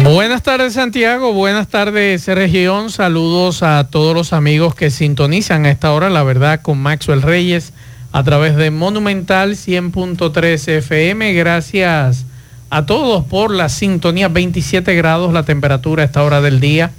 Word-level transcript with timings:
Buenas 0.00 0.44
tardes 0.44 0.74
Santiago, 0.74 1.32
buenas 1.32 1.66
tardes 1.66 2.28
región, 2.28 2.90
saludos 2.90 3.64
a 3.64 3.88
todos 3.90 4.14
los 4.14 4.32
amigos 4.32 4.76
que 4.76 4.90
sintonizan 4.90 5.66
a 5.66 5.70
esta 5.70 5.92
hora, 5.92 6.08
la 6.08 6.22
verdad, 6.22 6.62
con 6.62 6.78
Maxwell 6.78 7.20
Reyes 7.20 7.72
a 8.12 8.22
través 8.22 8.54
de 8.54 8.70
Monumental 8.70 9.56
100.3 9.56 10.68
FM. 10.68 11.32
Gracias 11.34 12.26
a 12.70 12.86
todos 12.86 13.24
por 13.24 13.50
la 13.50 13.68
sintonía, 13.68 14.28
27 14.28 14.94
grados 14.94 15.32
la 15.32 15.42
temperatura 15.42 16.04
a 16.04 16.06
esta 16.06 16.22
hora 16.22 16.40
del 16.40 16.60
día 16.60 16.92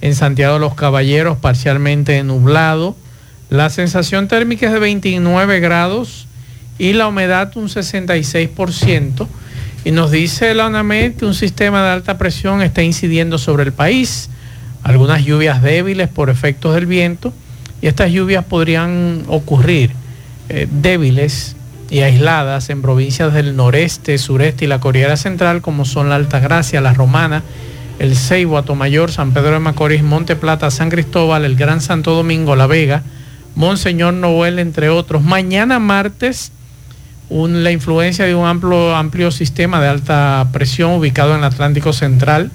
en 0.00 0.16
Santiago 0.16 0.54
de 0.54 0.60
los 0.60 0.74
Caballeros, 0.74 1.38
parcialmente 1.38 2.22
nublado. 2.24 2.96
La 3.48 3.70
sensación 3.70 4.26
térmica 4.26 4.66
es 4.66 4.72
de 4.72 4.80
29 4.80 5.60
grados 5.60 6.26
y 6.78 6.94
la 6.94 7.06
humedad 7.06 7.52
un 7.56 7.68
66%. 7.68 9.28
Y 9.84 9.92
nos 9.92 10.10
dice 10.10 10.54
la 10.54 10.66
ONAMED 10.66 11.14
que 11.14 11.24
un 11.24 11.34
sistema 11.34 11.82
de 11.82 11.90
alta 11.90 12.18
presión 12.18 12.60
está 12.60 12.82
incidiendo 12.82 13.38
sobre 13.38 13.62
el 13.64 13.72
país. 13.72 14.28
Algunas 14.82 15.24
lluvias 15.24 15.62
débiles 15.62 16.08
por 16.08 16.28
efectos 16.28 16.74
del 16.74 16.86
viento. 16.86 17.32
Y 17.80 17.86
estas 17.86 18.12
lluvias 18.12 18.44
podrían 18.44 19.24
ocurrir 19.26 19.92
eh, 20.50 20.68
débiles 20.70 21.56
y 21.88 22.00
aisladas 22.00 22.68
en 22.70 22.82
provincias 22.82 23.32
del 23.32 23.56
noreste, 23.56 24.18
sureste 24.18 24.66
y 24.66 24.68
la 24.68 24.80
Corriera 24.80 25.16
Central, 25.16 25.62
como 25.62 25.84
son 25.84 26.08
la 26.08 26.16
Altagracia, 26.16 26.80
la 26.80 26.92
Romana, 26.92 27.42
el 27.98 28.16
Ceibo, 28.16 28.58
Atomayor, 28.58 29.10
San 29.10 29.32
Pedro 29.32 29.52
de 29.52 29.58
Macorís, 29.60 30.02
Monte 30.02 30.36
Plata, 30.36 30.70
San 30.70 30.90
Cristóbal, 30.90 31.44
el 31.44 31.56
Gran 31.56 31.80
Santo 31.80 32.14
Domingo, 32.14 32.54
La 32.54 32.66
Vega, 32.66 33.02
Monseñor 33.56 34.14
Noel, 34.14 34.58
entre 34.58 34.88
otros. 34.88 35.22
Mañana 35.22 35.78
martes 35.78 36.52
la 37.30 37.70
influencia 37.70 38.24
de 38.24 38.34
un 38.34 38.46
amplio, 38.46 38.94
amplio 38.94 39.30
sistema 39.30 39.80
de 39.80 39.88
alta 39.88 40.48
presión 40.52 40.92
ubicado 40.92 41.32
en 41.32 41.38
el 41.38 41.44
Atlántico 41.44 41.92
Central 41.92 42.50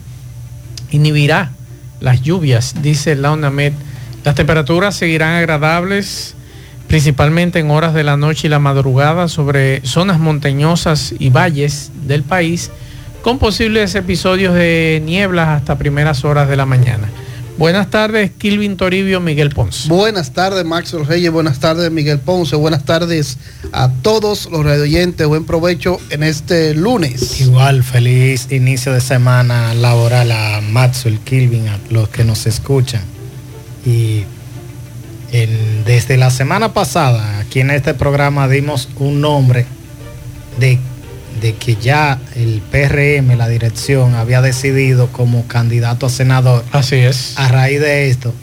inhibirá 0.92 1.52
las 2.00 2.22
lluvias, 2.22 2.76
dice 2.81 3.16
la 3.16 3.31
UNAMED. 3.31 3.73
Las 4.23 4.36
temperaturas 4.36 4.96
seguirán 4.96 5.36
agradables, 5.36 6.36
principalmente 6.88 7.59
en 7.59 7.72
horas 7.72 7.94
de 7.94 8.03
la 8.03 8.18
noche 8.18 8.48
y 8.48 8.50
la 8.50 8.59
madrugada, 8.59 9.28
sobre 9.28 9.86
zonas 9.86 10.20
montañosas 10.20 11.14
y 11.18 11.30
valles 11.30 11.92
del 12.06 12.23
país, 12.23 12.72
con 13.22 13.40
posibles 13.40 13.96
episodios 13.96 14.53
de 14.53 15.02
nieblas 15.06 15.50
hasta 15.50 15.78
primeras 15.78 16.26
horas 16.26 16.50
de 16.50 16.58
la 16.58 16.66
mañana. 16.66 17.09
Buenas 17.58 17.89
tardes, 17.89 18.31
Kilvin 18.38 18.75
Toribio, 18.75 19.22
Miguel 19.22 19.50
Ponce. 19.50 19.88
Buenas 19.88 20.34
tardes, 20.34 20.66
Maxwell 20.66 21.06
Reyes. 21.06 21.31
Buenas 21.31 21.59
tardes, 21.59 21.89
Miguel 21.89 22.20
Ponce. 22.20 22.58
Buenas 22.58 22.84
tardes 22.84 23.38
a 23.72 23.89
todos 24.02 24.50
los 24.52 24.66
radioyentes. 24.66 25.25
Buen 25.25 25.45
provecho 25.45 25.97
en 26.09 26.23
este 26.23 26.75
lunes. 26.75 27.39
Igual, 27.39 27.84
feliz 27.84 28.52
inicio 28.52 28.92
de 28.92 29.00
semana 29.00 29.73
laboral 29.73 30.31
a 30.34 30.59
Maxwell, 30.59 31.17
Kilvin, 31.20 31.70
a 31.70 31.80
los 31.89 32.09
que 32.09 32.25
nos 32.25 32.45
escuchan. 32.45 33.02
Y 33.86 34.25
desde 35.86 36.17
la 36.17 36.31
semana 36.31 36.73
pasada, 36.73 37.40
aquí 37.40 37.62
en 37.62 37.72
este 37.72 37.94
programa 37.94 38.50
dimos 38.50 38.90
un 38.97 39.22
nombre 39.22 39.66
de 40.59 40.78
de 41.41 41.56
que 41.56 41.75
ya 41.75 42.19
el 42.35 42.62
PRM, 42.72 43.38
la 43.38 43.47
dirección, 43.47 44.16
había 44.16 44.41
decidido 44.41 45.07
como 45.07 45.47
candidato 45.47 46.06
a 46.06 46.09
senador. 46.09 46.63
Así 46.72 46.96
es. 46.96 47.34
A 47.38 47.47
raíz 47.47 47.79
de 47.79 48.09
esto, 48.09 48.34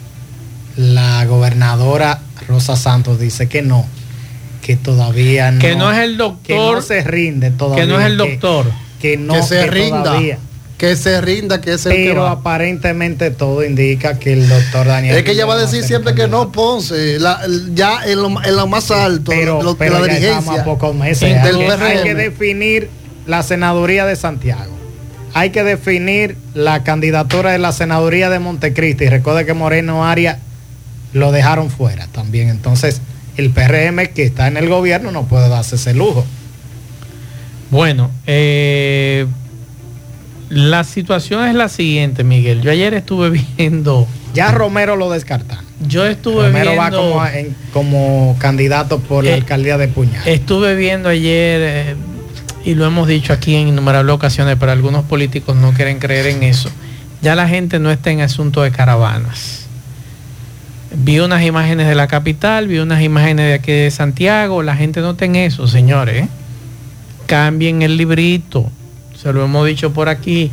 la 0.75 1.25
gobernadora 1.25 2.21
Rosa 2.47 2.75
Santos 2.75 3.19
dice 3.19 3.47
que 3.47 3.61
no, 3.61 3.85
que 4.61 4.75
todavía 4.75 5.51
no. 5.51 5.59
Que 5.59 5.75
no 5.75 5.91
es 5.91 5.99
el 5.99 6.17
doctor. 6.17 6.43
Que 6.45 6.55
no 6.55 6.81
se 6.81 7.03
rinde 7.03 7.51
todavía. 7.51 7.83
Que 7.83 7.91
no 7.91 7.99
es 7.99 8.05
el 8.05 8.17
doctor. 8.17 8.71
Que, 9.01 9.17
no 9.17 9.43
se 9.43 9.67
rinda. 9.67 10.17
Que 10.83 10.97
se 10.97 11.21
rinda, 11.21 11.61
que 11.61 11.75
es 11.75 11.85
el 11.85 11.93
Pero 11.93 12.27
aparentemente 12.27 13.31
todo 13.31 13.63
indica 13.63 14.19
que 14.19 14.33
el 14.33 14.49
doctor 14.49 14.85
Daniel. 14.85 15.15
Es 15.15 15.23
que 15.23 15.31
ella 15.31 15.45
va 15.45 15.53
a 15.53 15.59
decir 15.59 15.81
siempre 15.81 16.13
que 16.13 16.27
no, 16.27 16.51
Ponce, 16.51 17.19
ya 17.73 18.01
en 18.05 18.21
lo, 18.21 18.67
más 18.67 18.91
alto 18.91 19.31
pero, 19.31 19.75
de 19.75 19.89
la 19.89 20.01
dirigencia. 20.01 20.61
A 20.61 20.65
pocos 20.65 20.93
meses. 20.93 21.41
hay 21.41 22.03
que 22.03 22.15
definir 22.15 22.89
la 23.25 23.43
senaduría 23.43 24.05
de 24.05 24.17
Santiago. 24.17 24.73
Hay 25.33 25.51
que 25.51 25.63
definir 25.63 26.35
la 26.53 26.83
candidatura 26.83 27.53
de 27.53 27.59
la 27.59 27.71
senaduría 27.71 28.29
de 28.29 28.39
Montecristi. 28.39 29.07
Recuerde 29.07 29.45
que 29.45 29.53
Moreno 29.53 30.05
Arias 30.05 30.39
lo 31.13 31.31
dejaron 31.31 31.69
fuera 31.69 32.07
también. 32.07 32.49
Entonces, 32.49 32.99
el 33.37 33.51
PRM 33.51 34.07
que 34.13 34.23
está 34.23 34.49
en 34.49 34.57
el 34.57 34.67
gobierno 34.67 35.11
no 35.11 35.27
puede 35.27 35.47
darse 35.47 35.77
ese 35.77 35.93
lujo. 35.93 36.25
Bueno, 37.71 38.11
eh, 38.27 39.27
la 40.53 40.83
situación 40.83 41.47
es 41.47 41.55
la 41.55 41.67
siguiente, 41.67 42.23
Miguel. 42.23 42.61
Yo 42.61 42.71
ayer 42.71 42.93
estuve 42.93 43.29
viendo. 43.57 44.07
Ya 44.33 44.51
Romero 44.51 44.95
lo 44.95 45.09
descarta. 45.09 45.61
Yo 45.87 46.05
estuve 46.05 46.47
Romero 46.47 46.75
va 46.75 46.91
como, 46.91 47.21
como 47.73 48.35
candidato 48.39 48.99
por 48.99 49.23
la 49.23 49.31
eh, 49.31 49.33
alcaldía 49.35 49.77
de 49.77 49.87
Puñal. 49.87 50.27
Estuve 50.27 50.75
viendo 50.75 51.09
ayer, 51.09 51.61
eh, 51.61 51.95
y 52.63 52.75
lo 52.75 52.85
hemos 52.85 53.07
dicho 53.07 53.33
aquí 53.33 53.55
en 53.55 53.67
innumerables 53.67 54.13
ocasiones, 54.13 54.55
pero 54.59 54.71
algunos 54.71 55.03
políticos 55.05 55.55
no 55.55 55.73
quieren 55.73 55.99
creer 55.99 56.27
en 56.27 56.43
eso. 56.43 56.69
Ya 57.21 57.35
la 57.35 57.47
gente 57.47 57.79
no 57.79 57.91
está 57.91 58.11
en 58.11 58.21
asunto 58.21 58.61
de 58.61 58.71
caravanas. 58.71 59.67
Vi 60.95 61.19
unas 61.19 61.43
imágenes 61.43 61.87
de 61.87 61.95
la 61.95 62.07
capital, 62.07 62.67
vi 62.67 62.77
unas 62.77 63.01
imágenes 63.01 63.47
de 63.47 63.53
aquí 63.55 63.71
de 63.71 63.91
Santiago. 63.91 64.61
La 64.61 64.75
gente 64.75 65.01
no 65.01 65.11
está 65.11 65.25
en 65.25 65.35
eso, 65.35 65.67
señores. 65.67 66.27
Cambien 67.25 67.81
el 67.81 67.97
librito 67.97 68.69
se 69.23 69.31
lo 69.31 69.45
hemos 69.45 69.65
dicho 69.65 69.93
por 69.93 70.09
aquí, 70.09 70.51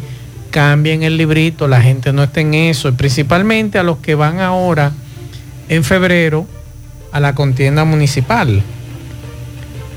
cambien 0.53 1.03
el 1.03 1.17
librito, 1.17 1.67
la 1.67 1.83
gente 1.83 2.13
no 2.13 2.23
está 2.23 2.41
en 2.41 2.55
eso, 2.55 2.95
principalmente 2.95 3.81
a 3.81 3.83
los 3.83 3.99
que 3.99 4.15
van 4.15 4.39
ahora 4.39 4.93
en 5.69 5.83
febrero 5.83 6.47
a 7.11 7.19
la 7.19 7.35
contienda 7.35 7.85
municipal, 7.85 8.63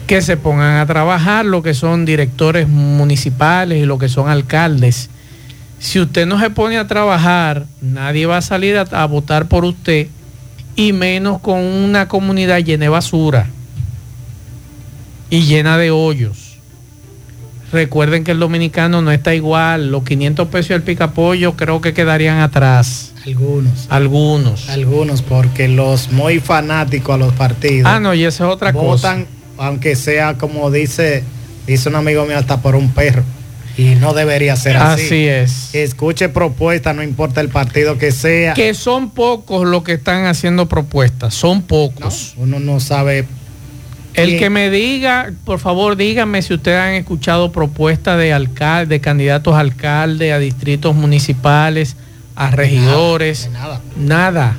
que 0.07 0.23
se 0.23 0.37
pongan 0.37 0.77
a 0.77 0.87
trabajar 0.87 1.45
lo 1.45 1.61
que 1.61 1.75
son 1.75 2.03
directores 2.03 2.67
municipales 2.67 3.77
y 3.81 3.85
lo 3.85 3.99
que 3.99 4.09
son 4.09 4.27
alcaldes. 4.27 5.11
Si 5.77 5.99
usted 5.99 6.25
no 6.25 6.39
se 6.39 6.49
pone 6.49 6.79
a 6.79 6.87
trabajar, 6.87 7.67
nadie 7.79 8.25
va 8.25 8.37
a 8.37 8.41
salir 8.41 8.77
a 8.77 9.05
votar 9.05 9.47
por 9.47 9.65
usted 9.65 10.07
y 10.75 10.93
menos 10.93 11.39
con 11.41 11.59
una 11.59 12.07
comunidad 12.07 12.57
llena 12.59 12.85
de 12.85 12.89
basura 12.89 13.47
y 15.29 15.41
llena 15.41 15.77
de 15.77 15.91
hoyos. 15.91 16.42
Recuerden 17.73 18.23
que 18.23 18.31
el 18.31 18.39
dominicano 18.39 19.01
no 19.01 19.11
está 19.11 19.33
igual. 19.33 19.89
Los 19.89 20.03
500 20.03 20.47
pesos 20.49 20.69
del 20.69 20.83
picapollo 20.83 21.55
creo 21.55 21.81
que 21.81 21.91
quedarían 21.91 22.39
atrás. 22.39 23.13
Algunos. 23.25 23.87
Algunos. 23.89 24.69
Algunos, 24.69 25.23
porque 25.23 25.67
los 25.67 26.11
muy 26.11 26.39
fanáticos 26.39 27.15
a 27.15 27.17
los 27.17 27.33
partidos. 27.33 27.91
Ah, 27.91 27.99
no, 27.99 28.13
y 28.13 28.25
esa 28.25 28.45
es 28.45 28.53
otra 28.53 28.71
votan, 28.71 29.25
aunque 29.57 29.95
sea 29.95 30.37
como 30.37 30.69
dice, 30.69 31.23
dice 31.65 31.89
un 31.89 31.95
amigo 31.95 32.27
mío, 32.27 32.37
hasta 32.37 32.61
por 32.61 32.75
un 32.75 32.91
perro. 32.91 33.23
Y 33.75 33.95
no 33.95 34.13
debería 34.13 34.55
ser 34.55 34.77
así. 34.77 35.05
Así 35.05 35.27
es. 35.27 35.73
Escuche 35.73 36.29
propuestas, 36.29 36.95
no 36.95 37.01
importa 37.01 37.41
el 37.41 37.49
partido 37.49 37.97
que 37.97 38.11
sea. 38.11 38.53
Que 38.53 38.75
son 38.75 39.09
pocos 39.09 39.67
los 39.67 39.81
que 39.81 39.93
están 39.93 40.27
haciendo 40.27 40.69
propuestas, 40.69 41.33
son 41.33 41.63
pocos. 41.63 42.35
uno 42.37 42.59
no 42.59 42.79
sabe 42.79 43.25
el 44.13 44.39
que 44.39 44.49
me 44.49 44.69
diga, 44.69 45.31
por 45.45 45.59
favor, 45.59 45.95
díganme 45.95 46.41
si 46.41 46.53
ustedes 46.53 46.79
han 46.79 46.93
escuchado 46.93 47.51
propuestas 47.51 48.17
de 48.19 48.33
alcalde, 48.33 48.95
de 48.95 49.01
candidatos 49.01 49.55
a 49.55 49.59
alcalde, 49.59 50.33
a 50.33 50.39
distritos 50.39 50.95
municipales, 50.95 51.95
a 52.35 52.51
regidores. 52.51 53.49
nada, 53.51 53.81
nada. 53.97 54.55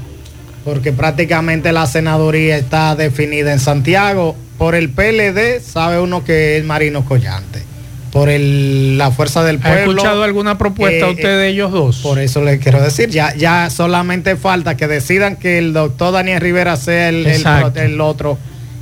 Porque 0.65 0.93
prácticamente 0.93 1.73
la 1.73 1.87
senaduría 1.87 2.56
está 2.56 2.97
definida 2.97 3.53
en 3.53 3.61
Santiago. 3.61 4.35
Por 4.59 4.75
el 4.75 4.91
PLD 4.91 5.61
sabe 5.61 6.00
uno 6.00 6.25
que 6.25 6.57
es 6.57 6.65
Marino 6.65 7.05
Collante. 7.05 7.62
Por 8.12 8.29
el, 8.29 8.97
la 8.97 9.11
fuerza 9.11 9.43
del 9.43 9.59
pueblo. 9.59 9.79
¿Ha 9.79 9.83
escuchado 9.83 10.23
alguna 10.23 10.57
propuesta 10.57 11.09
eh, 11.09 11.11
usted 11.11 11.39
de 11.39 11.49
ellos 11.49 11.73
dos? 11.73 11.99
Por 11.99 12.21
eso 12.21 12.43
le 12.43 12.61
quiero 12.61 12.81
decir, 12.81 13.11
ya, 13.11 13.35
ya 13.35 13.69
solamente 13.71 14.37
falta 14.37 14.77
que 14.77 14.87
decidan 14.87 15.37
que 15.37 15.59
el 15.59 15.73
doctor 15.73 16.12
Daniel 16.12 16.41
Rivera 16.41 16.77
sea 16.77 17.09
el, 17.09 17.27
el 17.27 18.00
otro 18.00 18.39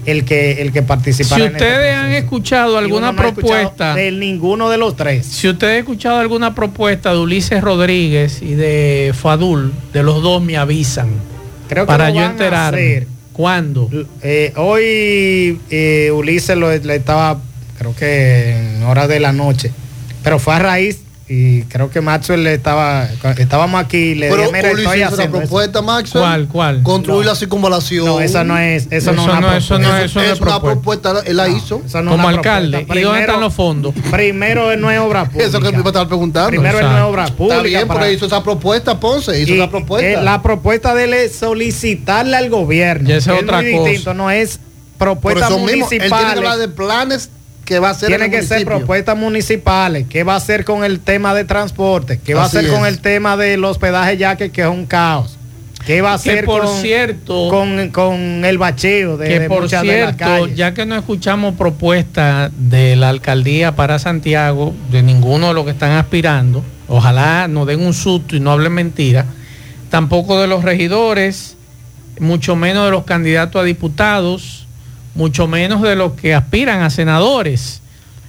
el 0.07 0.25
que, 0.25 0.63
el 0.63 0.73
que 0.73 0.83
participa. 0.83 1.37
Si 1.37 1.43
ustedes 1.43 1.97
han 1.97 2.13
escuchado 2.13 2.79
alguna 2.79 3.15
propuesta 3.15 3.95
de 3.95 4.13
ninguno 4.13 4.69
de 4.71 4.79
los 4.79 4.97
tres. 4.97 5.27
Si 5.27 5.49
ustedes 5.49 5.75
han 5.75 5.79
escuchado 5.81 6.19
alguna 6.19 6.55
propuesta 6.55 7.13
de 7.13 7.19
Ulises 7.19 7.61
Rodríguez 7.61 8.43
y 8.43 8.55
de 8.55 9.15
Fadul, 9.15 9.73
de 9.93 10.03
los 10.03 10.23
dos 10.23 10.43
me 10.43 10.57
avisan. 10.57 11.11
Creo 11.69 11.85
que 11.85 11.89
para 11.89 12.11
yo 12.11 12.23
enterarme. 12.23 13.07
¿Cuándo? 13.33 13.89
Eh, 14.23 14.53
hoy 14.57 15.59
eh, 15.71 16.11
Ulises 16.13 16.55
lo, 16.57 16.71
le 16.71 16.97
estaba, 16.97 17.41
creo 17.79 17.97
que 17.97 18.77
en 18.77 18.83
hora 18.83 19.09
de 19.09 19.21
la 19.21 19.33
noche, 19.33 19.73
pero 20.23 20.39
fue 20.39 20.55
a 20.55 20.59
raíz 20.59 21.01
y 21.35 21.63
creo 21.63 21.89
que 21.91 22.03
Maxwell 22.03 22.45
le 22.45 22.53
estaba, 22.55 23.09
estábamos 23.39 23.83
aquí, 23.83 24.15
le 24.15 24.29
Pero 24.29 24.43
dije, 24.43 24.53
mira, 24.53 24.69
estoy 24.69 24.83
hizo 24.83 24.91
una 24.93 25.07
haciendo 25.07 25.23
eso". 25.23 25.31
propuesta, 25.49 25.81
Maxwell. 25.83 26.23
¿Cuál, 26.23 26.49
cuál? 26.49 26.83
Construir 26.83 27.25
No. 27.25 27.31
la 27.33 27.37
circunvalación. 27.37 28.05
No, 28.05 28.21
esa 28.21 28.45
no 28.45 28.59
es, 28.59 28.83
eso, 28.91 29.11
Eso 29.11 29.13
no 29.13 29.23
es 29.23 29.29
una 29.29 29.41
no, 29.41 29.53
eso 29.57 29.79
no 29.79 29.85
propuesta. 29.89 30.05
es- 30.05 30.11
eso 30.11 30.21
es 30.35 30.41
una 30.43 30.61
propuesta, 30.61 31.15
él 31.25 31.37
la 31.39 31.49
hizo. 31.49 31.81
Como 31.91 32.29
alcalde. 32.29 32.79
propuesta. 32.81 33.01
¿Y 33.01 33.03
dónde 33.05 33.21
están 33.21 33.41
los 33.41 33.55
fondos? 33.55 33.95
Primero 34.11 34.77
no 34.77 34.91
es 34.91 34.99
obra 35.01 35.25
pública. 35.25 35.45
Eso 35.49 35.61
que 35.61 35.73
me 35.73 35.79
estaba 35.79 36.07
preguntando. 36.07 36.51
Primero 36.51 36.77
Exacto. 36.79 36.99
no 36.99 37.05
es 37.07 37.11
obra 37.11 37.27
pública. 37.29 37.55
Está 37.57 37.63
bien, 37.69 37.89
para- 37.89 38.01
pero 38.01 38.13
hizo 38.13 38.27
esa 38.27 38.43
propuesta, 38.43 39.01
Ponce, 39.01 39.41
hizo 39.41 39.55
Y, 39.55 39.57
esa 39.61 39.71
propuesta. 39.71 40.07
eh, 40.09 40.23
la 40.23 40.43
propuesta 40.43 40.95
de 40.95 41.05
él 41.05 41.15
es 41.15 41.35
solicitarle 41.37 42.37
al 42.37 42.51
gobierno. 42.51 43.09
Y 43.09 43.13
esa 43.13 43.35
es 43.37 43.43
otra 43.43 43.63
muy 43.63 43.73
cosa. 43.73 43.89
distinto, 43.89 44.15
no 44.15 44.31
es 44.31 44.61
eso 45.01 45.59
mismo, 45.59 45.69
él 45.69 45.85
tiene 45.89 46.09
que 46.09 46.15
hablar 46.15 46.59
de 46.59 46.69
planes 46.69 47.31
que 47.73 47.79
va 47.79 47.89
a 47.89 47.93
hacer 47.93 48.09
Tiene 48.09 48.31
que 48.31 48.43
ser 48.43 48.65
propuestas 48.65 49.17
municipales. 49.17 50.07
¿Qué 50.09 50.25
va 50.25 50.35
a 50.35 50.37
hacer 50.37 50.65
con 50.65 50.85
el 50.85 51.01
tema 51.01 51.35
de 51.35 51.45
transporte? 51.45 52.21
¿Qué 52.23 52.35
va 52.35 52.45
Así 52.45 52.57
a 52.57 52.61
hacer 52.61 52.71
con 52.71 52.87
el 52.87 53.01
tema 53.01 53.37
del 53.37 53.65
hospedaje 53.65 54.17
ya 54.17 54.37
que, 54.37 54.51
que 54.51 54.63
es 54.63 54.69
un 54.69 54.87
caos? 54.87 55.39
¿Qué 55.87 56.01
va 56.01 56.15
a 56.15 56.19
Que 56.19 56.31
hacer 56.31 56.45
por 56.45 56.65
con, 56.65 56.77
cierto, 56.77 57.49
con, 57.49 57.89
con 57.91 58.45
el 58.45 58.59
bacheo 58.59 59.17
de, 59.17 59.27
que 59.27 59.41
de 59.41 59.49
por 59.49 59.63
muchas 59.63 59.83
de 59.83 59.89
las 60.03 60.17
cierto, 60.17 60.43
calles? 60.43 60.57
ya 60.57 60.75
que 60.75 60.87
no 60.87 60.97
escuchamos 60.97 61.55
propuesta 61.57 62.51
de 62.57 62.95
la 62.95 63.09
alcaldía 63.09 63.75
para 63.75 63.99
Santiago, 63.99 64.75
de 64.91 65.03
ninguno 65.03 65.49
de 65.49 65.55
los 65.55 65.65
que 65.65 65.73
están 65.73 65.93
aspirando, 65.93 66.63
ojalá 66.89 67.49
no 67.49 67.67
den 67.67 67.85
un 67.85 67.95
susto 67.95 68.37
y 68.37 68.41
no 68.41 68.53
hablen 68.53 68.73
mentira, 68.73 69.27
tampoco 69.91 70.41
de 70.41 70.47
los 70.47 70.63
regidores, 70.63 71.57
mucho 72.21 72.55
menos 72.55 72.85
de 72.85 72.93
los 72.93 73.05
candidatos 73.05 73.61
a 73.61 73.65
diputados, 73.65 74.62
mucho 75.15 75.47
menos 75.47 75.83
de 75.83 75.97
los 75.97 76.13
que 76.13 76.35
aspiran 76.35 76.83
a 76.83 76.91
senadores. 76.91 77.81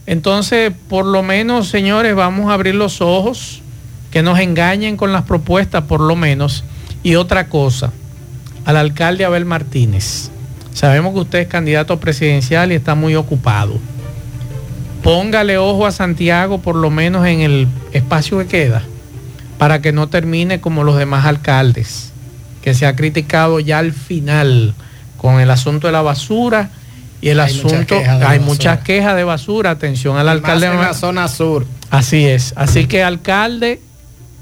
Entonces, 0.06 0.74
por 0.90 1.06
lo 1.06 1.24
menos, 1.24 1.70
señores, 1.70 2.16
vamos 2.16 2.50
a 2.50 2.54
abrir 2.54 2.76
los 2.76 3.02
ojos, 3.02 3.62
que 4.12 4.22
nos 4.22 4.40
engañen 4.40 4.98
con 4.98 5.12
las 5.12 5.24
propuestas, 5.24 5.84
por 5.84 6.02
lo 6.02 6.16
menos. 6.16 6.64
Y 7.02 7.16
otra 7.16 7.48
cosa, 7.48 7.92
al 8.66 8.78
alcalde 8.78 9.26
Abel 9.26 9.46
Martínez. 9.46 10.30
Sabemos 10.74 11.14
que 11.14 11.20
usted 11.20 11.40
es 11.40 11.48
candidato 11.48 12.00
presidencial 12.00 12.72
y 12.72 12.76
está 12.76 12.96
muy 12.96 13.16
ocupado. 13.16 13.80
Póngale 15.04 15.58
ojo 15.58 15.86
a 15.86 15.92
Santiago, 15.92 16.60
por 16.60 16.76
lo 16.76 16.90
menos 16.90 17.26
en 17.28 17.42
el 17.42 17.68
espacio 17.92 18.40
que 18.40 18.48
queda, 18.48 18.84
para 19.58 19.82
que 19.82 19.92
no 19.92 20.08
termine 20.08 20.62
como 20.62 20.84
los 20.84 20.98
demás 20.98 21.26
alcaldes, 21.26 22.12
que 22.62 22.74
se 22.74 22.86
ha 22.86 22.96
criticado 22.96 23.60
ya 23.60 23.80
al 23.80 23.92
final 23.92 24.74
con 25.24 25.40
el 25.40 25.50
asunto 25.50 25.88
de 25.88 25.94
la 25.94 26.02
basura 26.02 26.70
y 27.22 27.30
el 27.30 27.40
Hay 27.40 27.50
asunto, 27.58 27.96
hay 28.28 28.40
muchas 28.42 28.80
quejas 28.80 29.16
de 29.16 29.24
basura. 29.24 29.72
Atención 29.72 30.18
al 30.18 30.26
Más 30.26 30.34
alcalde. 30.36 30.68
en 30.68 30.76
Ma- 30.76 30.88
la 30.88 30.94
zona 30.94 31.28
sur. 31.30 31.66
Así 31.90 32.26
es. 32.26 32.52
Así 32.58 32.88
que 32.88 33.02
alcalde, 33.04 33.80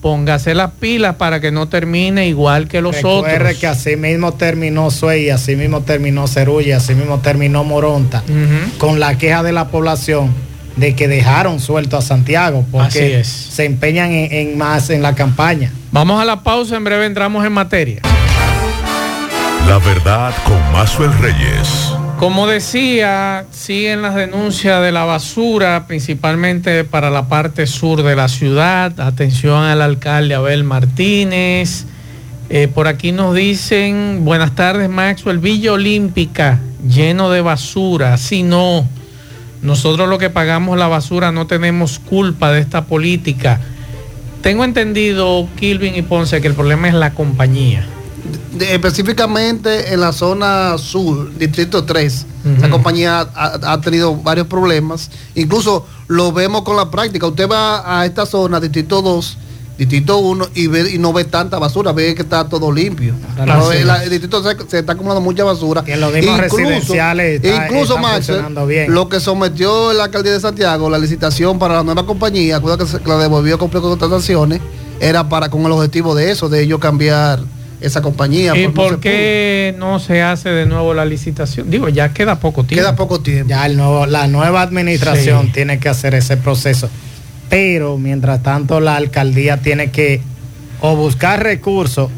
póngase 0.01 0.55
las 0.55 0.71
pilas 0.71 1.17
para 1.17 1.39
que 1.39 1.51
no 1.51 1.67
termine 1.67 2.27
igual 2.27 2.67
que 2.67 2.81
los 2.81 2.95
Recuerde 2.95 3.35
otros. 3.35 3.57
que 3.59 3.67
así 3.67 3.95
mismo 3.95 4.33
terminó 4.33 4.89
Suey, 4.89 5.29
así 5.29 5.55
mismo 5.55 5.81
terminó 5.81 6.25
Cerulla, 6.27 6.77
así 6.77 6.95
mismo 6.95 7.19
terminó 7.19 7.63
Moronta, 7.63 8.23
con 8.79 8.99
la 8.99 9.15
queja 9.19 9.43
de 9.43 9.51
la 9.51 9.67
población 9.67 10.33
de 10.75 10.95
que 10.95 11.07
dejaron 11.07 11.59
suelto 11.59 11.97
a 11.97 12.01
Santiago 12.01 12.59
Así 12.61 12.71
porque 12.71 13.19
es. 13.19 13.27
se 13.27 13.65
empeñan 13.65 14.09
en, 14.13 14.31
en 14.31 14.57
más 14.57 14.89
en 14.89 15.03
la 15.03 15.13
campaña. 15.13 15.71
Vamos 15.91 16.19
a 16.19 16.25
la 16.25 16.41
pausa, 16.41 16.77
en 16.77 16.83
breve 16.85 17.05
entramos 17.05 17.45
en 17.45 17.51
materia. 17.51 18.01
La 19.71 19.77
verdad 19.77 20.33
con 20.43 20.59
Mazuel 20.73 21.17
Reyes. 21.19 21.93
Como 22.19 22.45
decía, 22.45 23.45
siguen 23.51 24.01
las 24.01 24.15
denuncias 24.15 24.81
de 24.81 24.91
la 24.91 25.05
basura, 25.05 25.87
principalmente 25.87 26.83
para 26.83 27.09
la 27.09 27.29
parte 27.29 27.65
sur 27.67 28.03
de 28.03 28.17
la 28.17 28.27
ciudad. 28.27 28.99
Atención 28.99 29.63
al 29.63 29.81
alcalde 29.81 30.35
Abel 30.35 30.65
Martínez. 30.65 31.85
Eh, 32.49 32.67
por 32.67 32.89
aquí 32.89 33.13
nos 33.13 33.33
dicen, 33.33 34.25
buenas 34.25 34.55
tardes 34.55 34.89
Maxwell, 34.89 35.37
Villa 35.37 35.71
Olímpica, 35.71 36.59
lleno 36.85 37.29
de 37.29 37.39
basura. 37.39 38.17
Si 38.17 38.43
no, 38.43 38.85
nosotros 39.61 40.09
lo 40.09 40.17
que 40.17 40.29
pagamos 40.29 40.77
la 40.77 40.89
basura 40.89 41.31
no 41.31 41.47
tenemos 41.47 41.97
culpa 41.97 42.51
de 42.51 42.59
esta 42.59 42.83
política. 42.87 43.61
Tengo 44.41 44.65
entendido, 44.65 45.47
Kilvin 45.57 45.95
y 45.95 46.01
Ponce, 46.01 46.41
que 46.41 46.49
el 46.49 46.55
problema 46.55 46.89
es 46.89 46.93
la 46.93 47.11
compañía. 47.11 47.87
De- 48.53 48.73
específicamente 48.75 49.93
en 49.93 49.99
la 50.01 50.11
zona 50.11 50.77
sur, 50.77 51.31
Distrito 51.37 51.83
3, 51.83 52.25
Ujú. 52.45 52.61
la 52.61 52.69
compañía 52.69 53.27
ha, 53.33 53.73
ha 53.73 53.81
tenido 53.81 54.15
varios 54.15 54.47
problemas. 54.47 55.09
Incluso 55.35 55.85
lo 56.07 56.31
vemos 56.31 56.63
con 56.63 56.75
la 56.77 56.89
práctica. 56.91 57.27
Usted 57.27 57.49
va 57.49 57.99
a 58.01 58.05
esta 58.05 58.25
zona, 58.25 58.59
Distrito 58.59 59.01
2, 59.01 59.37
Distrito 59.77 60.17
1, 60.19 60.49
y, 60.53 60.67
ve, 60.67 60.91
y 60.93 60.97
no 60.99 61.11
ve 61.13 61.23
tanta 61.25 61.57
basura, 61.57 61.91
ve 61.91 62.13
que 62.13 62.21
está 62.21 62.47
todo 62.47 62.71
limpio. 62.71 63.15
Claro, 63.35 63.57
No, 63.57 63.71
sí. 63.71 63.77
el, 63.77 63.89
el 63.89 64.09
Distrito 64.09 64.41
3 64.41 64.57
se 64.67 64.79
está 64.79 64.93
acumulando 64.93 65.21
mucha 65.21 65.43
basura. 65.43 65.83
Que 65.83 65.93
en 65.93 66.01
los 66.01 66.13
mismos 66.13 66.37
residenciales 66.39 67.41
está- 67.43 67.65
incluso 67.65 67.97
Max, 67.97 68.29
lo 68.87 69.09
que 69.09 69.19
sometió 69.19 69.93
la 69.93 70.03
alcaldía 70.05 70.33
de 70.33 70.39
Santiago, 70.39 70.89
la 70.89 70.99
licitación 70.99 71.57
para 71.57 71.75
la 71.75 71.83
nueva 71.83 72.05
compañía, 72.05 72.61
que, 72.61 72.85
se- 72.85 72.99
la 73.05 73.17
devolvió 73.17 73.57
con 73.57 73.69
contrataciones, 73.69 74.61
era 74.99 75.27
para 75.29 75.49
con 75.49 75.61
el 75.65 75.71
objetivo 75.71 76.13
de 76.13 76.29
eso, 76.31 76.47
de 76.47 76.61
ellos 76.61 76.79
cambiar 76.79 77.39
esa 77.81 78.01
compañía. 78.01 78.55
¿Y 78.55 78.67
no 78.67 78.73
por 78.73 78.99
qué 78.99 79.75
no 79.77 79.99
se 79.99 80.21
hace 80.21 80.49
de 80.49 80.65
nuevo 80.65 80.93
la 80.93 81.03
licitación? 81.05 81.69
Digo, 81.69 81.89
ya 81.89 82.13
queda 82.13 82.39
poco 82.39 82.63
tiempo. 82.63 82.81
Queda 82.83 82.95
poco 82.95 83.21
tiempo. 83.21 83.49
Ya 83.49 83.65
el 83.65 83.75
nuevo, 83.77 84.05
la 84.05 84.27
nueva 84.27 84.61
administración 84.61 85.47
Sí. 85.47 85.51
tiene 85.53 85.79
que 85.79 85.89
hacer 85.89 86.13
ese 86.15 86.37
proceso. 86.37 86.89
Pero 87.49 87.97
mientras 87.97 88.41
tanto 88.43 88.79
la 88.79 88.95
alcaldía 88.95 89.57
tiene 89.57 89.91
que 89.91 90.21
o 90.79 90.95
buscar 90.95 91.43
recursos 91.43 92.09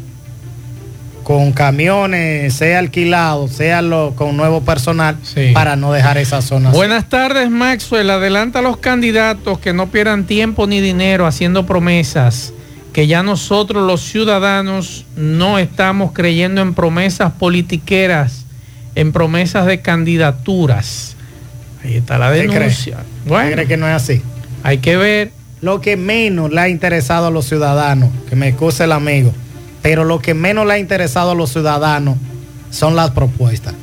con 1.22 1.52
camiones, 1.52 2.52
sea 2.54 2.78
alquilado, 2.78 3.48
sea 3.48 3.80
lo, 3.82 4.14
con 4.14 4.36
nuevo 4.36 4.60
personal, 4.62 5.16
Sí. 5.22 5.50
para 5.54 5.74
no 5.74 5.90
dejar 5.92 6.18
esa 6.18 6.40
zona. 6.42 6.70
Buenas 6.70 7.08
tardes, 7.08 7.50
Maxwell. 7.50 8.10
Adelanta 8.10 8.58
a 8.58 8.62
los 8.62 8.76
candidatos 8.76 9.58
que 9.58 9.72
no 9.72 9.88
pierdan 9.90 10.24
tiempo 10.24 10.66
ni 10.66 10.80
dinero 10.80 11.26
haciendo 11.26 11.64
promesas, 11.66 12.52
que 12.94 13.06
ya 13.08 13.22
nosotros 13.22 13.86
los 13.86 14.00
ciudadanos 14.02 15.04
no 15.16 15.58
estamos 15.58 16.12
creyendo 16.12 16.62
en 16.62 16.72
promesas 16.74 17.32
politiqueras, 17.32 18.46
en 18.94 19.12
promesas 19.12 19.66
de 19.66 19.82
candidaturas. 19.82 21.16
Ahí 21.82 21.96
está 21.96 22.16
la 22.18 22.28
¿Usted 22.30 22.46
cree? 22.46 22.58
denuncia. 22.60 22.96
¿Usted 22.98 23.28
Bueno, 23.30 23.52
cree 23.52 23.66
que 23.66 23.76
no 23.76 23.86
es 23.88 23.94
así? 23.94 24.22
hay 24.62 24.78
que 24.78 24.96
ver. 24.96 25.32
Lo 25.60 25.80
que 25.80 25.96
menos 25.96 26.52
le 26.52 26.60
ha 26.60 26.68
interesado 26.68 27.26
a 27.26 27.30
los 27.30 27.46
ciudadanos, 27.46 28.10
que 28.28 28.36
me 28.36 28.48
excuse 28.48 28.84
el 28.84 28.92
amigo, 28.92 29.32
pero 29.82 30.04
lo 30.04 30.20
que 30.20 30.34
menos 30.34 30.66
le 30.66 30.74
ha 30.74 30.78
interesado 30.78 31.32
a 31.32 31.34
los 31.34 31.50
ciudadanos 31.50 32.16
son 32.70 32.94
las 32.96 33.10
propuestas. 33.10 33.74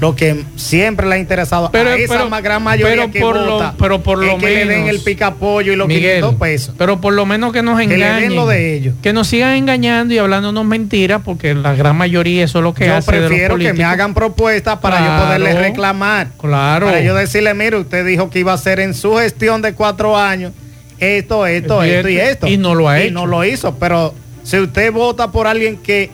Lo 0.00 0.16
que 0.16 0.44
siempre 0.56 1.06
le 1.06 1.16
ha 1.16 1.18
interesado 1.18 1.68
Pero- 1.70 1.90
a 1.90 1.96
esa 1.96 2.14
pero- 2.28 2.42
gran 2.42 2.62
mayoría 2.62 3.02
pero 3.02 3.10
que 3.10 3.20
por 3.20 3.36
lo- 3.36 3.46
vota 3.52 3.74
pero 3.78 4.02
por 4.02 4.18
lo 4.18 4.24
es 4.32 4.34
que 4.38 4.46
le 4.46 4.56
den 4.64 4.68
menos, 4.84 4.88
el 4.88 5.00
picapollo 5.00 5.72
y 5.72 5.76
los 5.76 5.88
Miguel, 5.88 6.20
500 6.22 6.34
pesos. 6.36 6.74
Pero 6.78 7.00
por 7.02 7.12
lo 7.12 7.26
menos 7.26 7.52
que 7.52 7.62
nos 7.62 7.78
Que 7.78 7.86
le 7.86 7.94
den 7.96 8.02
engañen. 8.04 8.34
lo 8.36 8.46
de 8.46 8.74
ellos. 8.74 8.94
Que 9.02 9.12
nos 9.12 9.26
sigan 9.28 9.54
engañando 9.56 10.14
y 10.14 10.18
hablándonos 10.18 10.64
mentiras, 10.64 11.20
porque 11.22 11.54
la 11.54 11.74
gran 11.74 11.96
mayoría 11.96 12.44
eso 12.44 12.58
es 12.60 12.64
lo 12.64 12.72
que 12.72 12.86
yo 12.86 12.96
hace 12.96 13.12
de 13.12 13.20
los 13.20 13.28
prefiero 13.28 13.58
que 13.58 13.72
me 13.74 13.84
hagan 13.84 14.14
propuestas 14.14 14.78
para 14.78 15.00
yo 15.00 15.24
poderles 15.24 15.54
reclamar. 15.58 16.28
Claro. 16.40 16.86
Para 16.86 17.00
yo 17.02 17.14
decirle, 17.14 17.52
mire, 17.52 17.76
usted 17.76 18.06
dijo 18.06 18.30
que 18.30 18.38
iba 18.38 18.52
a 18.52 18.54
hacer 18.54 18.80
en 18.80 18.94
su 18.94 19.16
gestión 19.16 19.60
de 19.60 19.74
cuatro 19.74 20.16
años 20.16 20.52
esto, 20.98 21.46
esto, 21.46 21.82
esto 21.82 22.08
y 22.08 22.16
esto, 22.16 22.30
esto. 22.30 22.46
y 22.46 22.56
no 22.56 22.74
lo 22.74 22.88
ha 22.88 23.00
Y 23.00 23.04
hecho. 23.04 23.14
no 23.14 23.26
lo 23.26 23.44
hizo. 23.44 23.74
Pero 23.78 24.14
si 24.44 24.58
usted 24.58 24.92
vota 24.92 25.30
por 25.30 25.46
alguien 25.46 25.76
que 25.76 26.10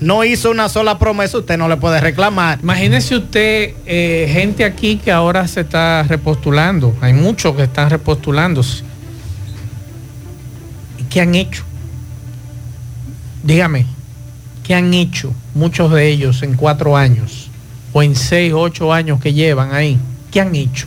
no 0.00 0.24
hizo 0.24 0.50
una 0.50 0.68
sola 0.68 0.98
promesa, 0.98 1.38
usted 1.38 1.58
no 1.58 1.68
le 1.68 1.76
puede 1.76 2.00
reclamar. 2.00 2.58
Imagínese 2.62 3.16
usted, 3.16 3.74
eh, 3.84 4.28
gente 4.32 4.64
aquí 4.64 4.96
que 4.96 5.12
ahora 5.12 5.46
se 5.46 5.60
está 5.60 6.02
repostulando. 6.04 6.96
Hay 7.02 7.12
muchos 7.12 7.54
que 7.54 7.64
están 7.64 7.90
repostulándose. 7.90 8.82
¿Y 10.98 11.02
qué 11.04 11.20
han 11.20 11.34
hecho? 11.34 11.64
Dígame, 13.42 13.86
¿qué 14.64 14.74
han 14.74 14.92
hecho 14.94 15.34
muchos 15.54 15.92
de 15.92 16.08
ellos 16.08 16.42
en 16.42 16.54
cuatro 16.54 16.96
años? 16.96 17.50
O 17.92 18.02
en 18.02 18.16
seis, 18.16 18.52
ocho 18.54 18.92
años 18.92 19.20
que 19.20 19.34
llevan 19.34 19.74
ahí. 19.74 19.98
¿Qué 20.30 20.40
han 20.40 20.54
hecho? 20.54 20.86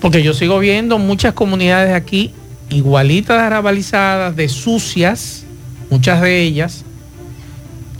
Porque 0.00 0.22
yo 0.22 0.34
sigo 0.34 0.58
viendo 0.58 0.98
muchas 0.98 1.32
comunidades 1.32 1.94
aquí 1.94 2.32
igualitas 2.68 3.38
de 3.38 3.46
arabalizadas, 3.46 4.34
de 4.34 4.48
sucias, 4.48 5.44
muchas 5.90 6.20
de 6.20 6.42
ellas, 6.42 6.84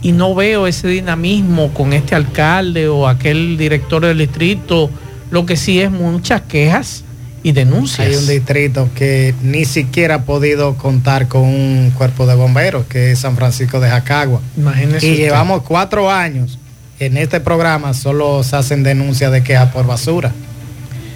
y 0.03 0.11
no 0.11 0.35
veo 0.35 0.67
ese 0.67 0.87
dinamismo 0.87 1.73
con 1.73 1.93
este 1.93 2.13
alcalde 2.13 2.87
o 2.87 3.07
aquel 3.07 3.57
director 3.57 4.05
del 4.05 4.19
distrito. 4.19 4.91
Lo 5.31 5.45
que 5.45 5.57
sí 5.57 5.79
es 5.81 5.89
muchas 5.89 6.41
quejas 6.41 7.03
y 7.41 7.53
denuncias. 7.53 8.07
Hay 8.07 8.15
un 8.15 8.27
distrito 8.27 8.89
que 8.93 9.33
ni 9.41 9.65
siquiera 9.65 10.15
ha 10.15 10.21
podido 10.25 10.75
contar 10.75 11.27
con 11.27 11.41
un 11.41 11.91
cuerpo 11.97 12.27
de 12.27 12.35
bomberos, 12.35 12.85
que 12.85 13.11
es 13.11 13.19
San 13.19 13.35
Francisco 13.35 13.79
de 13.79 13.89
Jacagua. 13.89 14.41
Imagínese 14.55 15.07
Y 15.07 15.11
usted. 15.11 15.23
llevamos 15.23 15.63
cuatro 15.63 16.11
años 16.11 16.59
en 16.99 17.17
este 17.17 17.39
programa 17.39 17.93
solo 17.93 18.43
se 18.43 18.55
hacen 18.55 18.83
denuncias 18.83 19.31
de 19.31 19.43
quejas 19.43 19.71
por 19.71 19.85
basura. 19.85 20.31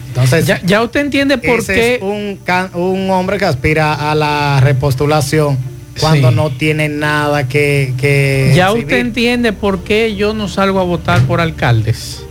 Entonces, 0.08 0.48
ya, 0.48 0.60
ya 0.64 0.82
usted 0.82 1.02
entiende 1.02 1.38
por 1.38 1.60
ese 1.60 1.74
qué 1.76 1.96
es 1.96 2.02
un, 2.02 2.40
un 2.74 3.10
hombre 3.12 3.38
que 3.38 3.46
aspira 3.46 3.94
a 4.12 4.16
la 4.16 4.60
repostulación 4.62 5.58
cuando 6.00 6.30
Sí. 6.30 6.36
no 6.36 6.50
tiene 6.52 6.90
nada 6.90 7.48
que... 7.48 7.94
que 7.98 8.54
Ya 8.56 8.72
usted 8.72 9.00
entiende 9.00 9.54
por 9.54 9.84
qué 9.84 10.16
yo 10.16 10.34
no 10.34 10.48
salgo 10.48 10.80
a 10.80 10.84
votar 10.84 11.22
por 11.24 11.42
alcaldes, 11.42 12.24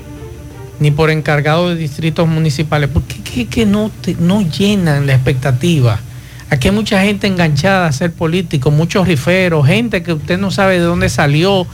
ni 0.80 0.90
por 0.90 1.10
encargados 1.10 1.70
de 1.70 1.76
distritos 1.76 2.26
municipales, 2.28 2.90
porque 2.92 3.16
que, 3.22 3.46
que 3.46 3.66
no, 3.66 3.90
te- 4.00 4.16
no 4.18 4.42
llenan 4.42 5.06
la 5.06 5.14
expectativa. 5.14 6.00
Aquí 6.48 6.68
hay 6.68 6.74
mucha 6.74 7.02
gente 7.02 7.26
enganchada 7.26 7.86
a 7.88 7.92
ser 7.92 8.12
político, 8.12 8.70
muchos 8.70 9.06
riferos, 9.08 9.66
gente 9.66 10.02
que 10.02 10.12
usted 10.12 10.38
no 10.38 10.50
sabe 10.50 10.74
de 10.74 10.84
dónde 10.84 11.08
salió 11.08 11.66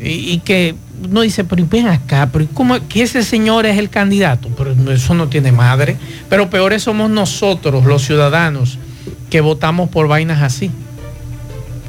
y, 0.00 0.32
y 0.32 0.38
que 0.44 0.74
uno 1.08 1.20
dice, 1.20 1.44
pero 1.44 1.66
ven 1.68 1.86
acá, 1.88 2.28
pero 2.32 2.46
¿cómo 2.54 2.76
que 2.88 3.02
ese 3.02 3.22
señor 3.22 3.66
es 3.66 3.76
el 3.78 3.90
candidato? 3.90 4.48
Pero 4.56 4.74
eso 4.92 5.14
no 5.14 5.28
tiene 5.28 5.50
madre. 5.52 5.96
Pero 6.28 6.48
peores 6.50 6.82
somos 6.82 7.10
nosotros, 7.10 7.84
los 7.84 8.02
ciudadanos, 8.04 8.78
que 9.30 9.40
votamos 9.40 9.88
por 9.90 10.06
vainas 10.08 10.42
así. 10.42 10.70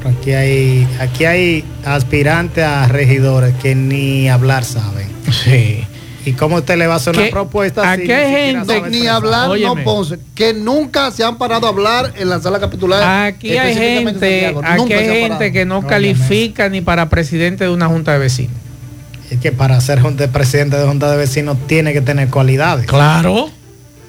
Aquí 0.06 0.32
hay, 0.34 0.88
aquí 1.00 1.26
hay 1.26 1.64
aspirantes 1.86 2.64
a 2.64 2.88
regidores 2.88 3.54
que 3.62 3.74
ni 3.76 4.28
hablar 4.30 4.64
saben. 4.66 5.08
Sí. 5.32 5.84
¿Y 6.26 6.32
cómo 6.34 6.56
usted 6.58 6.78
le 6.78 6.88
va 6.88 6.94
a 6.94 6.98
hacer 6.98 7.16
una 7.16 7.26
¿Qué? 7.26 7.32
propuesta? 7.32 7.82
Aquí 7.92 8.04
si 8.04 8.08
siquiera 8.08 8.30
gente- 8.66 8.90
ni 8.90 9.08
hablar, 9.08 9.50
Óyeme. 9.50 9.76
no 9.76 9.84
Ponce, 9.84 10.18
que 10.36 10.54
nunca 10.54 11.12
se 11.12 11.24
han 11.24 11.38
parado 11.38 11.68
a 11.68 11.70
hablar 11.70 12.14
en 12.18 12.30
la 12.30 12.40
sala 12.42 12.60
capitular. 12.62 13.26
Aquí 13.28 13.58
hay 13.58 13.74
gente, 13.76 14.48
aquí 14.64 14.94
hay 14.94 15.22
gente 15.22 15.52
que 15.52 15.66
no 15.66 15.82
No, 15.82 15.88
califica 15.88 16.70
ni 16.70 16.80
para 16.80 17.10
presidente 17.10 17.66
de 17.66 17.70
una 17.72 17.88
junta 17.88 18.14
de 18.14 18.20
vecinos. 18.20 18.54
Es 19.30 19.40
que 19.40 19.52
para 19.52 19.80
ser 19.82 20.00
junta- 20.00 20.28
presidente 20.30 20.78
de 20.78 20.86
junta 20.88 21.12
de 21.12 21.18
vecinos 21.18 21.58
tiene 21.68 21.92
que 21.92 22.00
tener 22.02 22.30
cualidades. 22.30 22.86
Claro. 22.86 23.50